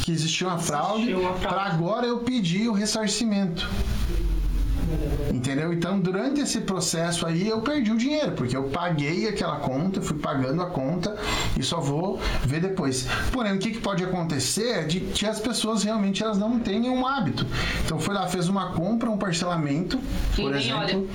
que 0.04 0.12
existia 0.12 0.48
uma 0.48 0.60
fraude, 0.60 1.16
para 1.42 1.64
agora 1.64 2.06
eu 2.06 2.20
pedir 2.20 2.70
o 2.70 2.74
ressarcimento. 2.74 3.68
Entendeu? 5.36 5.74
Então, 5.74 6.00
durante 6.00 6.40
esse 6.40 6.62
processo 6.62 7.26
aí, 7.26 7.50
eu 7.50 7.60
perdi 7.60 7.92
o 7.92 7.98
dinheiro, 7.98 8.32
porque 8.32 8.56
eu 8.56 8.64
paguei 8.64 9.28
aquela 9.28 9.58
conta, 9.58 10.02
fui 10.02 10.18
pagando 10.18 10.62
a 10.62 10.68
conta 10.68 11.18
e 11.60 11.64
só 11.64 11.82
vou 11.82 12.20
ver 12.46 12.62
depois. 12.62 13.06
Porém, 13.34 13.54
o 13.54 13.60
que, 13.60 13.72
que 13.72 13.80
pode 13.80 14.02
acontecer 14.02 14.70
é 14.72 14.84
de 14.84 15.02
que 15.02 15.26
as 15.26 15.40
pessoas 15.40 15.84
realmente 15.84 16.24
elas 16.24 16.38
não 16.38 16.58
têm 16.58 16.90
um 16.90 17.06
hábito. 17.06 17.46
Então, 17.84 18.00
foi 18.00 18.16
lá, 18.16 18.28
fez 18.28 18.48
uma 18.48 18.72
compra, 18.72 19.10
um 19.10 19.18
parcelamento, 19.18 20.00
por 20.36 20.56
exemplo. 20.56 20.78
Olha. 20.78 21.06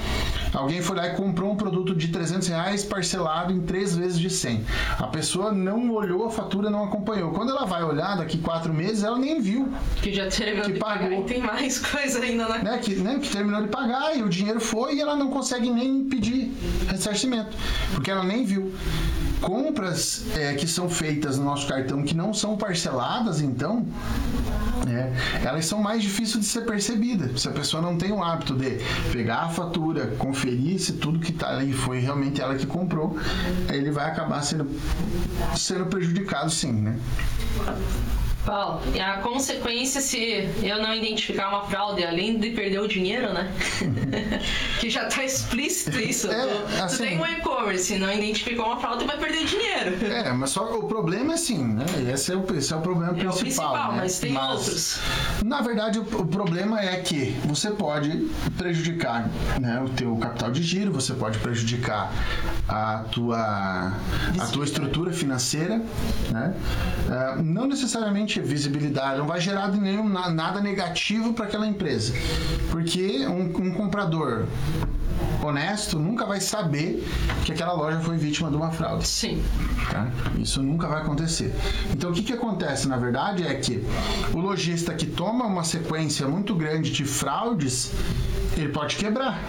Alguém 0.53 0.83
foi 0.83 0.97
lá 0.97 1.07
e 1.07 1.15
comprou 1.15 1.53
um 1.53 1.57
produto 1.57 1.95
de 1.95 2.09
300 2.09 2.49
reais 2.49 2.85
parcelado 2.85 3.53
em 3.53 3.61
três 3.61 3.97
vezes 3.97 4.19
de 4.19 4.29
100. 4.29 4.65
A 4.99 5.07
pessoa 5.07 5.53
não 5.53 5.93
olhou 5.93 6.27
a 6.27 6.31
fatura, 6.31 6.69
não 6.69 6.85
acompanhou. 6.85 7.31
Quando 7.33 7.51
ela 7.51 7.65
vai 7.65 7.83
olhar 7.85 8.17
daqui 8.17 8.37
quatro 8.39 8.75
meses, 8.75 9.05
ela 9.05 9.19
nem 9.19 9.41
viu. 9.41 9.73
Que 10.03 10.13
já 10.13 10.29
terminou 10.29 10.67
que 10.67 10.73
de 10.73 10.79
pagou. 10.79 11.09
pagar 11.09 11.21
e 11.21 11.25
tem 11.25 11.41
mais 11.41 11.79
coisa 11.87 12.21
ainda, 12.21 12.49
né? 12.49 12.61
né? 12.63 12.79
Que, 12.79 12.95
né? 12.97 13.19
que 13.23 13.31
terminou 13.31 13.63
de 13.63 13.69
pagar 13.69 14.10
o 14.23 14.29
dinheiro 14.29 14.61
foi 14.61 14.97
e 14.97 15.01
ela 15.01 15.17
não 15.17 15.31
consegue 15.31 15.71
nem 15.71 16.05
pedir 16.05 16.53
ressarcimento, 16.89 17.57
porque 17.95 18.11
ela 18.11 18.25
nem 18.25 18.45
viu. 18.45 18.73
Compras 19.41 20.27
é, 20.37 20.53
que 20.55 20.67
são 20.67 20.89
feitas 20.89 21.39
no 21.39 21.45
nosso 21.45 21.67
cartão 21.67 22.03
que 22.03 22.15
não 22.15 22.35
são 22.35 22.59
parceladas, 22.59 23.41
então, 23.41 23.87
é, 24.87 25.47
elas 25.47 25.65
são 25.65 25.81
mais 25.81 26.03
difíceis 26.03 26.45
de 26.45 26.47
ser 26.47 26.67
percebidas. 26.67 27.41
Se 27.41 27.49
a 27.49 27.53
pessoa 27.53 27.83
não 27.83 27.97
tem 27.97 28.13
o 28.13 28.23
hábito 28.23 28.55
de 28.55 28.79
pegar 29.13 29.45
a 29.45 29.49
fatura, 29.49 30.09
conferir 30.19 30.79
se 30.79 30.93
tudo 30.95 31.19
que 31.19 31.33
está 31.33 31.51
ali 31.51 31.73
foi 31.73 32.01
realmente 32.01 32.41
ela 32.41 32.55
que 32.55 32.67
comprou, 32.67 33.19
ele 33.71 33.91
vai 33.91 34.11
acabar 34.11 34.43
sendo, 34.43 34.69
sendo 35.57 35.87
prejudicado 35.87 36.51
sim, 36.51 36.73
né? 36.73 36.99
Paulo, 38.51 38.81
e 38.93 38.99
a 38.99 39.19
consequência 39.19 40.01
se 40.01 40.49
eu 40.61 40.83
não 40.83 40.93
identificar 40.93 41.51
uma 41.51 41.63
fraude, 41.67 42.03
além 42.05 42.37
de 42.37 42.51
perder 42.51 42.81
o 42.81 42.89
dinheiro, 42.89 43.33
né? 43.33 43.49
que 44.81 44.91
já 44.91 45.07
está 45.07 45.25
explícito 45.25 46.01
isso. 46.01 46.29
É, 46.29 46.47
tu, 46.47 46.83
assim, 46.83 46.97
tu, 46.97 47.03
tem 47.03 47.21
um 47.21 47.27
e-commerce, 47.27 47.97
não 47.97 48.13
identificou 48.13 48.67
uma 48.67 48.77
fraude, 48.79 49.05
vai 49.05 49.17
perder 49.17 49.45
dinheiro. 49.45 50.05
É, 50.05 50.33
mas 50.33 50.51
só 50.51 50.65
o 50.65 50.83
problema 50.89 51.33
é 51.33 51.35
assim, 51.35 51.63
né? 51.63 51.85
Esse 52.13 52.33
é 52.33 52.37
o, 52.37 52.45
esse 52.57 52.73
é 52.73 52.77
o 52.77 52.81
problema 52.81 53.13
é 53.13 53.15
principal. 53.15 53.37
O 53.37 53.41
principal, 53.41 53.93
né? 53.93 53.99
mas 53.99 54.19
tem 54.19 54.33
mas, 54.33 54.59
outros. 54.59 55.01
Na 55.45 55.61
verdade, 55.61 56.01
o, 56.01 56.03
o, 56.03 56.27
problema 56.27 56.81
é 56.81 56.97
que 56.97 57.37
você 57.45 57.71
pode 57.71 58.29
prejudicar 58.59 59.31
né, 59.61 59.81
o 59.81 59.89
teu 59.91 60.17
capital 60.17 60.51
de 60.51 60.63
giro, 60.63 60.93
você 60.93 61.15
pode 61.15 61.39
prejudicar 61.39 62.13
a 62.69 63.05
tua, 63.13 63.93
a 64.39 64.47
tua 64.53 64.65
estrutura 64.65 65.13
financeira, 65.13 65.81
né? 66.33 66.55
Uh, 67.07 67.43
não 67.43 67.67
necessariamente 67.67 68.40
visibilidade, 68.41 69.19
não 69.19 69.27
vai 69.27 69.41
gerar 69.41 69.69
nenhum, 69.69 70.09
nada 70.09 70.61
negativo 70.61 71.33
para 71.33 71.47
aquela 71.47 71.67
empresa. 71.67 72.13
Porque 72.71 73.27
um, 73.27 73.45
um 73.45 73.73
comprador 73.73 74.47
honesto 75.43 75.99
nunca 75.99 76.27
vai 76.27 76.41
saber 76.41 77.07
que 77.45 77.53
aquela 77.53 77.73
loja 77.73 78.01
foi 78.01 78.17
vítima 78.17 78.51
de 78.51 78.57
uma 78.57 78.71
fraude. 78.71 79.07
Sim. 79.07 79.43
Tá? 79.91 80.09
Isso 80.39 80.63
nunca 80.63 80.87
vai 80.87 81.03
acontecer. 81.03 81.55
Então 81.91 82.11
o 82.11 82.13
que, 82.13 82.23
que 82.23 82.33
acontece 82.33 82.89
na 82.89 82.97
verdade 82.97 83.47
é 83.47 83.55
que 83.55 83.85
o 84.33 84.39
lojista 84.39 84.95
que 84.95 85.07
toma 85.07 85.47
uma 85.47 85.65
sequência 85.65 86.27
muito 86.29 86.55
grande 86.55 86.91
de 86.91 87.05
fraudes, 87.05 87.93
ele 88.57 88.69
pode 88.69 88.97
quebrar. 88.97 89.41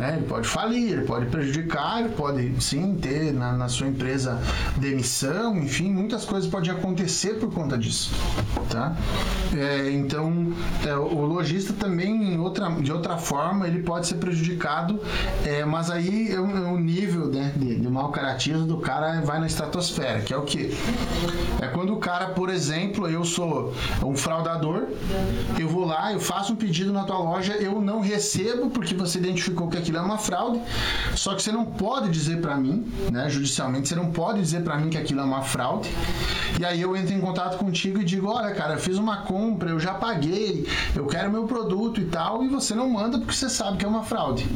Né? 0.00 0.14
Ele 0.16 0.26
pode 0.26 0.48
falir, 0.48 0.92
ele 0.92 1.02
pode 1.02 1.26
prejudicar, 1.26 2.00
ele 2.00 2.08
pode 2.14 2.54
sim 2.58 2.94
ter 2.94 3.34
na, 3.34 3.52
na 3.52 3.68
sua 3.68 3.86
empresa 3.86 4.40
demissão, 4.78 5.58
enfim, 5.58 5.92
muitas 5.92 6.24
coisas 6.24 6.50
podem 6.50 6.70
acontecer 6.70 7.34
por 7.34 7.52
conta 7.52 7.76
disso. 7.76 8.10
Tá? 8.70 8.96
É, 9.54 9.90
então, 9.90 10.54
é, 10.86 10.94
o 10.96 11.26
lojista 11.26 11.74
também, 11.74 12.38
outra, 12.38 12.70
de 12.70 12.90
outra 12.90 13.18
forma, 13.18 13.68
ele 13.68 13.82
pode 13.82 14.06
ser 14.06 14.14
prejudicado, 14.14 14.98
é, 15.44 15.66
mas 15.66 15.90
aí 15.90 16.32
é 16.32 16.40
o, 16.40 16.46
é 16.46 16.70
o 16.70 16.78
nível 16.78 17.26
né, 17.26 17.52
de, 17.54 17.76
de 17.76 17.88
mau 17.90 18.10
caratismo 18.10 18.64
do 18.64 18.78
cara 18.78 19.20
vai 19.20 19.38
na 19.38 19.46
estratosfera, 19.46 20.22
que 20.22 20.32
é 20.32 20.36
o 20.36 20.42
que? 20.42 20.74
É 21.60 21.66
quando 21.68 21.92
o 21.92 21.98
cara, 21.98 22.28
por 22.28 22.48
exemplo, 22.48 23.06
eu 23.06 23.22
sou 23.22 23.74
um 24.02 24.16
fraudador, 24.16 24.86
eu 25.58 25.68
vou 25.68 25.84
lá, 25.84 26.10
eu 26.10 26.20
faço 26.20 26.54
um 26.54 26.56
pedido 26.56 26.90
na 26.90 27.04
tua 27.04 27.18
loja, 27.18 27.52
eu 27.54 27.82
não 27.82 28.00
recebo 28.00 28.70
porque 28.70 28.94
você 28.94 29.18
identificou 29.18 29.68
que 29.68 29.76
aqui 29.76 29.89
aquilo 29.90 29.98
é 29.98 30.00
uma 30.00 30.18
fraude. 30.18 30.60
Só 31.14 31.34
que 31.34 31.42
você 31.42 31.52
não 31.52 31.64
pode 31.64 32.08
dizer 32.08 32.40
para 32.40 32.56
mim, 32.56 32.90
né, 33.10 33.28
judicialmente, 33.28 33.88
você 33.88 33.96
não 33.96 34.10
pode 34.10 34.40
dizer 34.40 34.62
para 34.62 34.76
mim 34.76 34.88
que 34.88 34.96
aquilo 34.96 35.20
é 35.20 35.24
uma 35.24 35.42
fraude. 35.42 35.90
E 36.58 36.64
aí 36.64 36.80
eu 36.80 36.96
entro 36.96 37.12
em 37.12 37.20
contato 37.20 37.58
contigo 37.58 38.00
e 38.00 38.04
digo: 38.04 38.28
olha, 38.28 38.54
cara, 38.54 38.74
eu 38.74 38.78
fiz 38.78 38.96
uma 38.96 39.18
compra, 39.18 39.70
eu 39.70 39.80
já 39.80 39.94
paguei, 39.94 40.66
eu 40.94 41.06
quero 41.06 41.30
meu 41.30 41.44
produto 41.44 42.00
e 42.00 42.06
tal, 42.06 42.44
e 42.44 42.48
você 42.48 42.74
não 42.74 42.88
manda 42.88 43.18
porque 43.18 43.34
você 43.34 43.48
sabe 43.48 43.78
que 43.78 43.84
é 43.84 43.88
uma 43.88 44.04
fraude. 44.04 44.48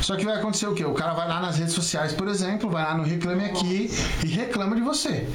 Só 0.00 0.16
que 0.16 0.24
vai 0.24 0.36
acontecer 0.36 0.66
o 0.66 0.74
quê? 0.74 0.84
O 0.84 0.94
cara 0.94 1.12
vai 1.14 1.28
lá 1.28 1.40
nas 1.40 1.58
redes 1.58 1.74
sociais, 1.74 2.12
por 2.12 2.28
exemplo, 2.28 2.70
vai 2.70 2.82
lá 2.82 2.94
no 2.94 3.02
Reclame 3.02 3.44
Aqui 3.44 3.90
e 4.24 4.28
reclama 4.28 4.76
de 4.76 4.82
você. 4.82 5.28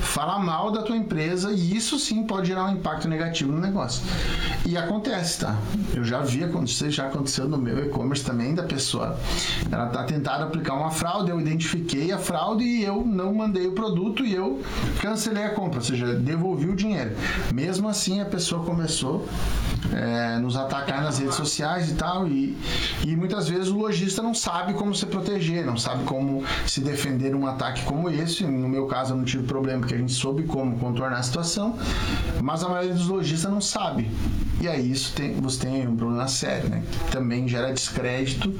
Fala 0.00 0.38
mal 0.38 0.70
da 0.70 0.82
tua 0.82 0.96
empresa 0.96 1.52
e 1.52 1.76
isso 1.76 1.98
sim 1.98 2.22
pode 2.22 2.48
gerar 2.48 2.64
um 2.66 2.72
impacto 2.72 3.08
negativo 3.08 3.52
no 3.52 3.60
negócio. 3.60 4.02
E 4.64 4.76
acontece, 4.76 5.40
tá? 5.40 5.56
Eu 5.94 6.04
já 6.04 6.20
vi 6.20 6.44
acontecer, 6.44 6.90
já 6.90 7.06
aconteceu 7.06 7.48
no 7.48 7.58
meu 7.58 7.84
e-commerce 7.84 8.24
também 8.24 8.54
da 8.54 8.62
pessoa. 8.62 9.18
Ela 9.70 9.86
tá 9.86 10.04
tentando 10.04 10.44
aplicar 10.44 10.74
uma 10.74 10.90
fraude, 10.90 11.30
eu 11.30 11.40
identifiquei 11.40 12.12
a 12.12 12.18
fraude 12.18 12.64
e 12.64 12.84
eu 12.84 13.04
não 13.04 13.34
mandei 13.34 13.66
o 13.66 13.72
produto 13.72 14.24
e 14.24 14.34
eu 14.34 14.62
cancelei 15.00 15.44
a 15.44 15.50
compra, 15.50 15.78
ou 15.78 15.84
seja, 15.84 16.14
devolvi 16.14 16.68
o 16.68 16.76
dinheiro. 16.76 17.16
Mesmo 17.52 17.88
assim, 17.88 18.20
a 18.20 18.24
pessoa 18.24 18.64
começou 18.64 19.26
é, 19.92 20.38
nos 20.38 20.56
atacar 20.56 21.02
nas 21.02 21.18
redes 21.18 21.34
sociais 21.34 21.90
e 21.90 21.94
tal, 21.94 22.26
e, 22.26 22.56
e 23.04 23.16
muitas 23.16 23.48
vezes 23.48 23.68
o 23.76 23.80
lojista 23.80 24.22
não 24.22 24.34
sabe 24.34 24.72
como 24.72 24.94
se 24.94 25.04
proteger, 25.06 25.64
não 25.64 25.76
sabe 25.76 26.04
como 26.04 26.42
se 26.66 26.80
defender 26.80 27.34
um 27.34 27.46
ataque 27.46 27.84
como 27.84 28.08
esse. 28.08 28.44
No 28.44 28.68
meu 28.68 28.86
caso, 28.86 29.12
eu 29.12 29.18
não 29.18 29.24
tive 29.24 29.44
problema, 29.44 29.80
porque 29.80 29.94
a 29.94 29.98
gente 29.98 30.12
soube 30.12 30.44
como 30.44 30.78
contornar 30.78 31.18
a 31.18 31.22
situação, 31.22 31.78
mas 32.42 32.62
a 32.62 32.68
maioria 32.68 32.94
dos 32.94 33.06
lojistas 33.06 33.50
não 33.50 33.60
sabe. 33.60 34.10
E 34.60 34.66
aí 34.66 34.90
isso 34.90 35.12
tem, 35.14 35.34
você 35.34 35.66
tem 35.66 35.86
um 35.86 35.96
problema 35.96 36.26
sério, 36.26 36.70
né? 36.70 36.82
Também 37.10 37.46
gera 37.46 37.72
descrédito 37.72 38.52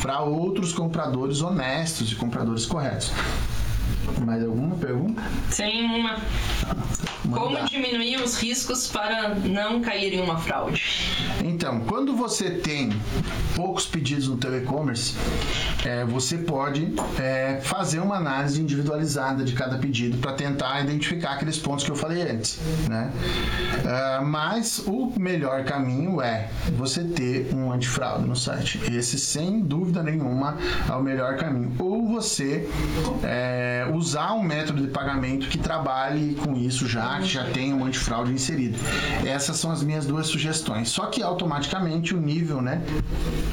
para 0.00 0.20
outros 0.20 0.72
compradores 0.72 1.42
honestos 1.42 2.12
e 2.12 2.14
compradores 2.14 2.64
corretos. 2.64 3.10
Mais 4.24 4.44
alguma 4.44 4.76
pergunta? 4.76 5.22
Tem 5.56 5.84
uma. 5.84 6.16
Como 7.30 7.64
diminuir 7.66 8.16
os 8.16 8.36
riscos 8.36 8.88
para 8.88 9.34
não 9.34 9.80
cair 9.80 10.12
em 10.14 10.20
uma 10.20 10.36
fraude? 10.38 10.82
Então, 11.44 11.80
quando 11.80 12.14
você 12.14 12.50
tem 12.50 12.90
poucos 13.54 13.86
pedidos 13.86 14.28
no 14.28 14.36
teu 14.36 14.56
e-commerce, 14.56 15.14
é, 15.84 16.04
você 16.04 16.38
pode 16.38 16.94
é, 17.18 17.60
fazer 17.62 18.00
uma 18.00 18.16
análise 18.16 18.60
individualizada 18.60 19.44
de 19.44 19.52
cada 19.52 19.78
pedido 19.78 20.18
para 20.18 20.32
tentar 20.32 20.80
identificar 20.82 21.32
aqueles 21.32 21.58
pontos 21.58 21.84
que 21.84 21.90
eu 21.90 21.96
falei 21.96 22.22
antes, 22.22 22.58
né? 22.88 23.10
Uh, 23.82 24.24
mas 24.24 24.80
o 24.86 25.12
melhor 25.18 25.64
caminho 25.64 26.20
é 26.20 26.48
você 26.76 27.04
ter 27.04 27.54
um 27.54 27.72
antifraude 27.72 28.26
no 28.26 28.36
site. 28.36 28.80
Esse, 28.92 29.18
sem 29.18 29.60
dúvida 29.60 30.02
nenhuma, 30.02 30.56
é 30.88 30.92
o 30.92 31.02
melhor 31.02 31.36
caminho. 31.36 31.72
Ou 31.78 32.06
você 32.08 32.68
é, 33.22 33.86
usar 33.94 34.32
um 34.34 34.42
método 34.42 34.82
de 34.82 34.88
pagamento 34.88 35.48
que 35.48 35.58
trabalhe 35.58 36.34
com 36.34 36.56
isso 36.56 36.88
já, 36.88 37.18
que 37.18 37.26
já 37.26 37.44
tenha 37.44 37.74
um 37.74 37.84
antifraude 37.84 38.32
inserido. 38.32 38.78
Essas 39.24 39.56
são 39.56 39.70
as 39.70 39.82
minhas 39.82 40.06
duas 40.06 40.26
sugestões. 40.26 40.88
Só 40.88 41.06
que 41.06 41.22
automaticamente 41.22 42.14
o 42.14 42.20
nível 42.20 42.60
né, 42.60 42.82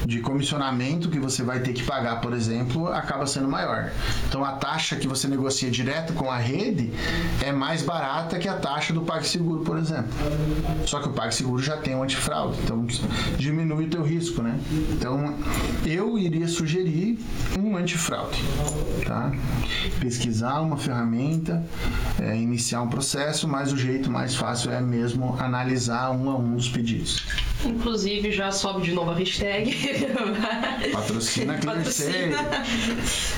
de 0.06 0.20
comissionamento 0.20 1.10
que 1.10 1.20
você 1.20 1.44
vai 1.44 1.60
ter 1.60 1.74
que 1.74 1.84
pagar, 1.84 2.22
por 2.22 2.34
exemplo, 2.34 2.88
acaba 2.88 3.26
sendo 3.26 3.48
maior. 3.48 3.92
Então 4.28 4.44
a 4.44 4.54
taxa 4.54 4.96
que 4.96 5.08
você 5.08 5.28
negocia 5.28 5.70
direto 5.70 6.14
com 6.14 6.30
a 6.30 6.38
rede 6.38 6.92
é 7.42 7.52
mais 7.52 7.82
barata 7.82 8.38
que 8.40 8.48
a 8.48 8.56
taxa 8.56 8.94
do 8.94 9.02
PagSeguro, 9.02 9.64
por 9.64 9.78
exemplo. 9.78 10.12
Só 10.86 11.00
que 11.00 11.10
o 11.10 11.14
PagSeguro 11.14 11.62
já 11.62 11.78
tem 11.78 11.96
um 11.96 12.04
antifraude, 12.04 12.60
então 12.64 12.86
diminui 13.38 13.86
o 13.86 13.90
teu 13.90 14.04
risco, 14.04 14.42
né? 14.42 14.60
Então 14.92 15.36
eu 15.86 16.18
iria 16.18 16.48
sugerir 16.48 17.20
um 17.58 17.76
antifraude, 17.76 18.44
tá? 19.06 19.32
Pesquisar 20.30 20.62
uma 20.62 20.78
ferramenta, 20.78 21.66
é, 22.22 22.36
iniciar 22.38 22.84
um 22.84 22.88
processo, 22.88 23.48
mas 23.48 23.74
o 23.74 23.78
jeito 23.78 24.12
mais 24.12 24.36
fácil 24.36 24.72
é 24.72 24.80
mesmo 24.80 25.36
analisar 25.40 26.12
um 26.12 26.30
a 26.30 26.36
um 26.38 26.56
os 26.56 26.70
pedidos. 26.70 27.26
Inclusive 27.66 28.32
já 28.32 28.52
sobe 28.52 28.84
de 28.84 28.92
novo 28.94 29.10
a 29.10 29.16
hashtag. 29.16 29.76
Patrocina 30.94 31.56
Patrocina. 31.66 32.38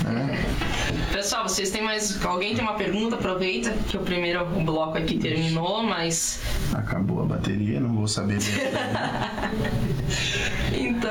É. 0.06 1.14
Pessoal, 1.14 1.48
vocês 1.48 1.72
têm 1.72 1.82
mais. 1.82 2.24
Alguém 2.26 2.56
tem 2.56 2.62
uma 2.62 2.74
pergunta? 2.74 3.16
Aproveita 3.16 3.72
que 3.88 3.96
o 3.96 4.02
primeiro 4.02 4.46
bloco 4.66 4.98
aqui 4.98 5.18
terminou, 5.18 5.82
mas. 5.84 6.42
Acabou 6.74 7.22
a 7.22 7.26
bateria, 7.26 7.80
não 7.80 7.96
vou 7.96 8.08
saber. 8.10 8.40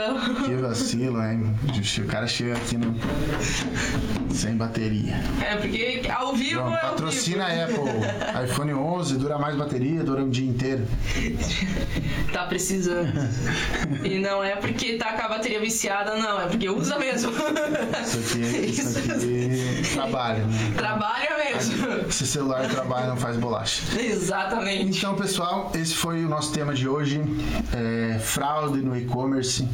então. 0.00 0.44
Que 0.44 0.54
vacilo, 0.56 1.22
hein? 1.22 1.54
O 1.98 2.06
cara 2.06 2.26
chega 2.26 2.54
aqui 2.54 2.76
no... 2.76 2.94
sem 4.32 4.56
bateria. 4.56 5.16
É, 5.42 5.56
porque 5.56 6.02
ao 6.10 6.34
vivo 6.34 6.68
é 6.68 6.76
Patrocina 6.78 7.44
a 7.44 7.64
Apple. 7.64 8.50
iPhone 8.50 8.72
11 8.74 9.18
dura 9.18 9.38
mais 9.38 9.56
bateria, 9.56 10.02
dura 10.02 10.24
o 10.24 10.30
dia 10.30 10.48
inteiro. 10.48 10.86
tá 12.32 12.46
precisando. 12.46 13.12
e 14.04 14.18
não 14.18 14.42
é 14.42 14.56
porque 14.56 14.96
tá 14.96 15.12
com 15.12 15.22
a 15.22 15.28
bateria 15.28 15.60
viciada, 15.60 16.16
não. 16.16 16.40
É 16.40 16.46
porque 16.46 16.68
usa 16.68 16.98
mesmo. 16.98 17.32
Isso 18.02 18.18
aqui, 18.18 18.66
isso 18.66 18.98
aqui 19.12 19.94
trabalha, 19.94 20.44
né? 20.44 20.72
Trabalha 20.76 21.28
mesmo. 21.44 22.12
Se 22.12 22.26
celular 22.26 22.68
trabalha, 22.68 23.08
não 23.08 23.16
faz 23.16 23.36
bolacha. 23.36 23.82
Exatamente. 24.00 24.98
Então, 24.98 25.14
pessoal, 25.14 25.70
esse 25.74 25.94
foi 25.94 26.24
o 26.24 26.28
nosso 26.28 26.52
tema 26.52 26.74
de 26.74 26.88
hoje. 26.88 27.20
É, 27.74 28.18
fraude 28.18 28.78
no 28.78 28.96
e-commerce. 28.96 29.66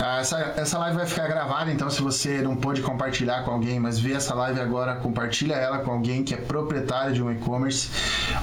Ah, 0.00 0.20
essa, 0.20 0.54
essa 0.56 0.78
live 0.78 0.96
vai 0.96 1.06
ficar 1.06 1.26
gravada, 1.26 1.72
então 1.72 1.90
se 1.90 2.00
você 2.00 2.40
não 2.40 2.54
pôde 2.54 2.80
compartilhar 2.82 3.42
com 3.42 3.50
alguém, 3.50 3.80
mas 3.80 3.98
vê 3.98 4.12
essa 4.12 4.32
live 4.32 4.60
agora, 4.60 4.94
compartilha 4.94 5.54
ela 5.54 5.78
com 5.78 5.90
alguém 5.90 6.22
que 6.22 6.32
é 6.34 6.36
proprietário 6.36 7.12
de 7.12 7.20
um 7.22 7.32
e-commerce 7.32 7.88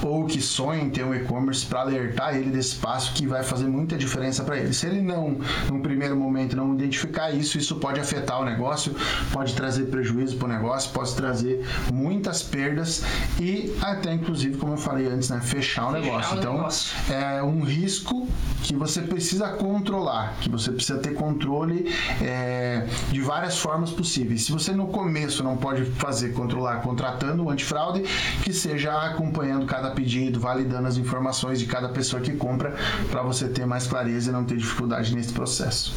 ou 0.02 0.26
que 0.26 0.40
sonha 0.40 0.82
em 0.82 0.90
ter 0.90 1.02
um 1.02 1.14
e-commerce 1.14 1.64
para 1.64 1.80
alertar 1.80 2.36
ele 2.36 2.50
desse 2.50 2.76
passo 2.76 3.14
que 3.14 3.26
vai 3.26 3.42
fazer 3.42 3.66
muita 3.68 3.96
diferença 3.96 4.44
para 4.44 4.58
ele. 4.58 4.74
Se 4.74 4.86
ele 4.86 5.00
não, 5.00 5.38
num 5.70 5.80
primeiro 5.80 6.14
momento, 6.14 6.54
não 6.54 6.74
identificar 6.74 7.30
isso, 7.30 7.56
isso 7.56 7.76
pode 7.76 7.98
afetar 7.98 8.38
o 8.38 8.44
negócio, 8.44 8.94
pode 9.32 9.54
trazer 9.54 9.84
prejuízo 9.84 10.36
para 10.36 10.46
o 10.46 10.52
negócio, 10.52 10.90
pode 10.92 11.14
trazer 11.14 11.64
muitas 11.90 12.42
perdas 12.42 13.02
e 13.40 13.74
até, 13.80 14.12
inclusive, 14.12 14.58
como 14.58 14.74
eu 14.74 14.78
falei 14.78 15.06
antes, 15.06 15.30
né, 15.30 15.40
fechar 15.42 15.88
o 15.88 15.92
fechar 15.92 16.02
negócio. 16.02 16.36
O 16.36 16.38
então, 16.38 16.52
negócio. 16.54 16.96
é 17.10 17.42
um 17.42 17.62
risco 17.62 18.28
que 18.62 18.74
você 18.74 19.00
precisa 19.00 19.48
controlar, 19.50 20.36
que 20.40 20.50
você 20.50 20.70
precisa 20.70 20.85
ter 20.94 21.14
controle 21.14 21.92
é, 22.22 22.86
de 23.10 23.20
várias 23.20 23.58
formas 23.58 23.90
possíveis. 23.90 24.44
Se 24.44 24.52
você 24.52 24.72
no 24.72 24.86
começo 24.86 25.42
não 25.42 25.56
pode 25.56 25.84
fazer 25.92 26.32
controlar 26.32 26.76
contratando 26.82 27.44
o 27.44 27.50
antifraude, 27.50 28.02
que 28.42 28.52
seja 28.52 28.92
acompanhando 28.92 29.66
cada 29.66 29.90
pedido, 29.90 30.38
validando 30.38 30.86
as 30.86 30.96
informações 30.96 31.58
de 31.58 31.66
cada 31.66 31.88
pessoa 31.88 32.22
que 32.22 32.32
compra, 32.32 32.74
para 33.10 33.22
você 33.22 33.48
ter 33.48 33.66
mais 33.66 33.86
clareza 33.86 34.30
e 34.30 34.32
não 34.32 34.44
ter 34.44 34.56
dificuldade 34.56 35.14
nesse 35.14 35.32
processo. 35.32 35.92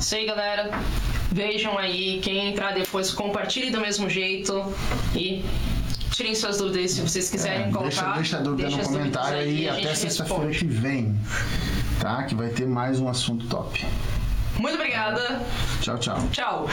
Isso 0.00 0.14
aí, 0.14 0.26
galera. 0.26 0.70
Vejam 1.30 1.76
aí, 1.76 2.20
quem 2.22 2.48
entrar 2.48 2.72
depois, 2.72 3.10
compartilhe 3.10 3.70
do 3.70 3.80
mesmo 3.80 4.08
jeito 4.08 4.64
e 5.14 5.44
tirem 6.10 6.34
suas 6.34 6.58
dúvidas 6.58 6.92
se 6.92 7.00
vocês 7.02 7.28
quiserem 7.28 7.66
é, 7.66 7.70
colocar. 7.70 7.82
Deixa, 7.88 8.12
deixa 8.14 8.36
a 8.38 8.40
dúvida 8.40 8.68
deixa 8.68 8.82
no 8.82 8.88
comentário 8.88 9.38
aí, 9.38 9.68
até 9.68 9.94
sexta-feira 9.94 10.50
que 10.50 10.66
vem, 10.66 11.14
tá? 12.00 12.22
Que 12.22 12.34
vai 12.34 12.48
ter 12.48 12.66
mais 12.66 13.00
um 13.00 13.08
assunto 13.08 13.46
top. 13.48 13.84
Muito 14.58 14.74
obrigada. 14.74 15.42
Tchau, 15.80 15.98
tchau. 15.98 16.18
Tchau. 16.32 16.68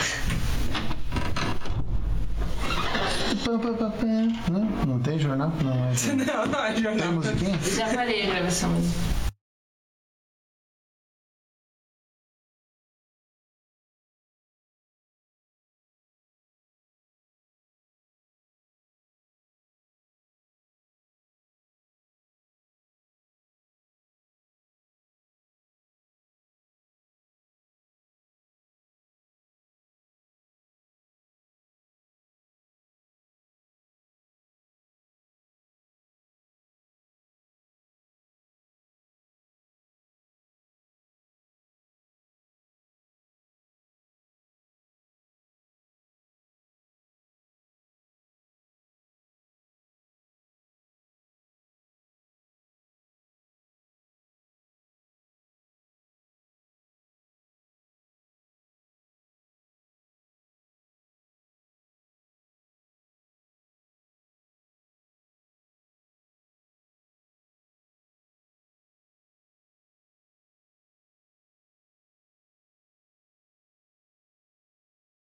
Não, 4.50 4.60
não 4.86 4.98
tem 5.00 5.18
jornal? 5.18 5.52
Não, 5.62 5.72
é... 5.72 5.92
não, 6.24 6.46
não 6.46 6.64
é 6.64 6.76
jornal. 6.76 7.06
Tem 7.06 7.12
musiquinha? 7.12 7.58
Já 7.76 7.94
parei 7.94 8.22
a 8.22 8.34
gravação. 8.34 8.70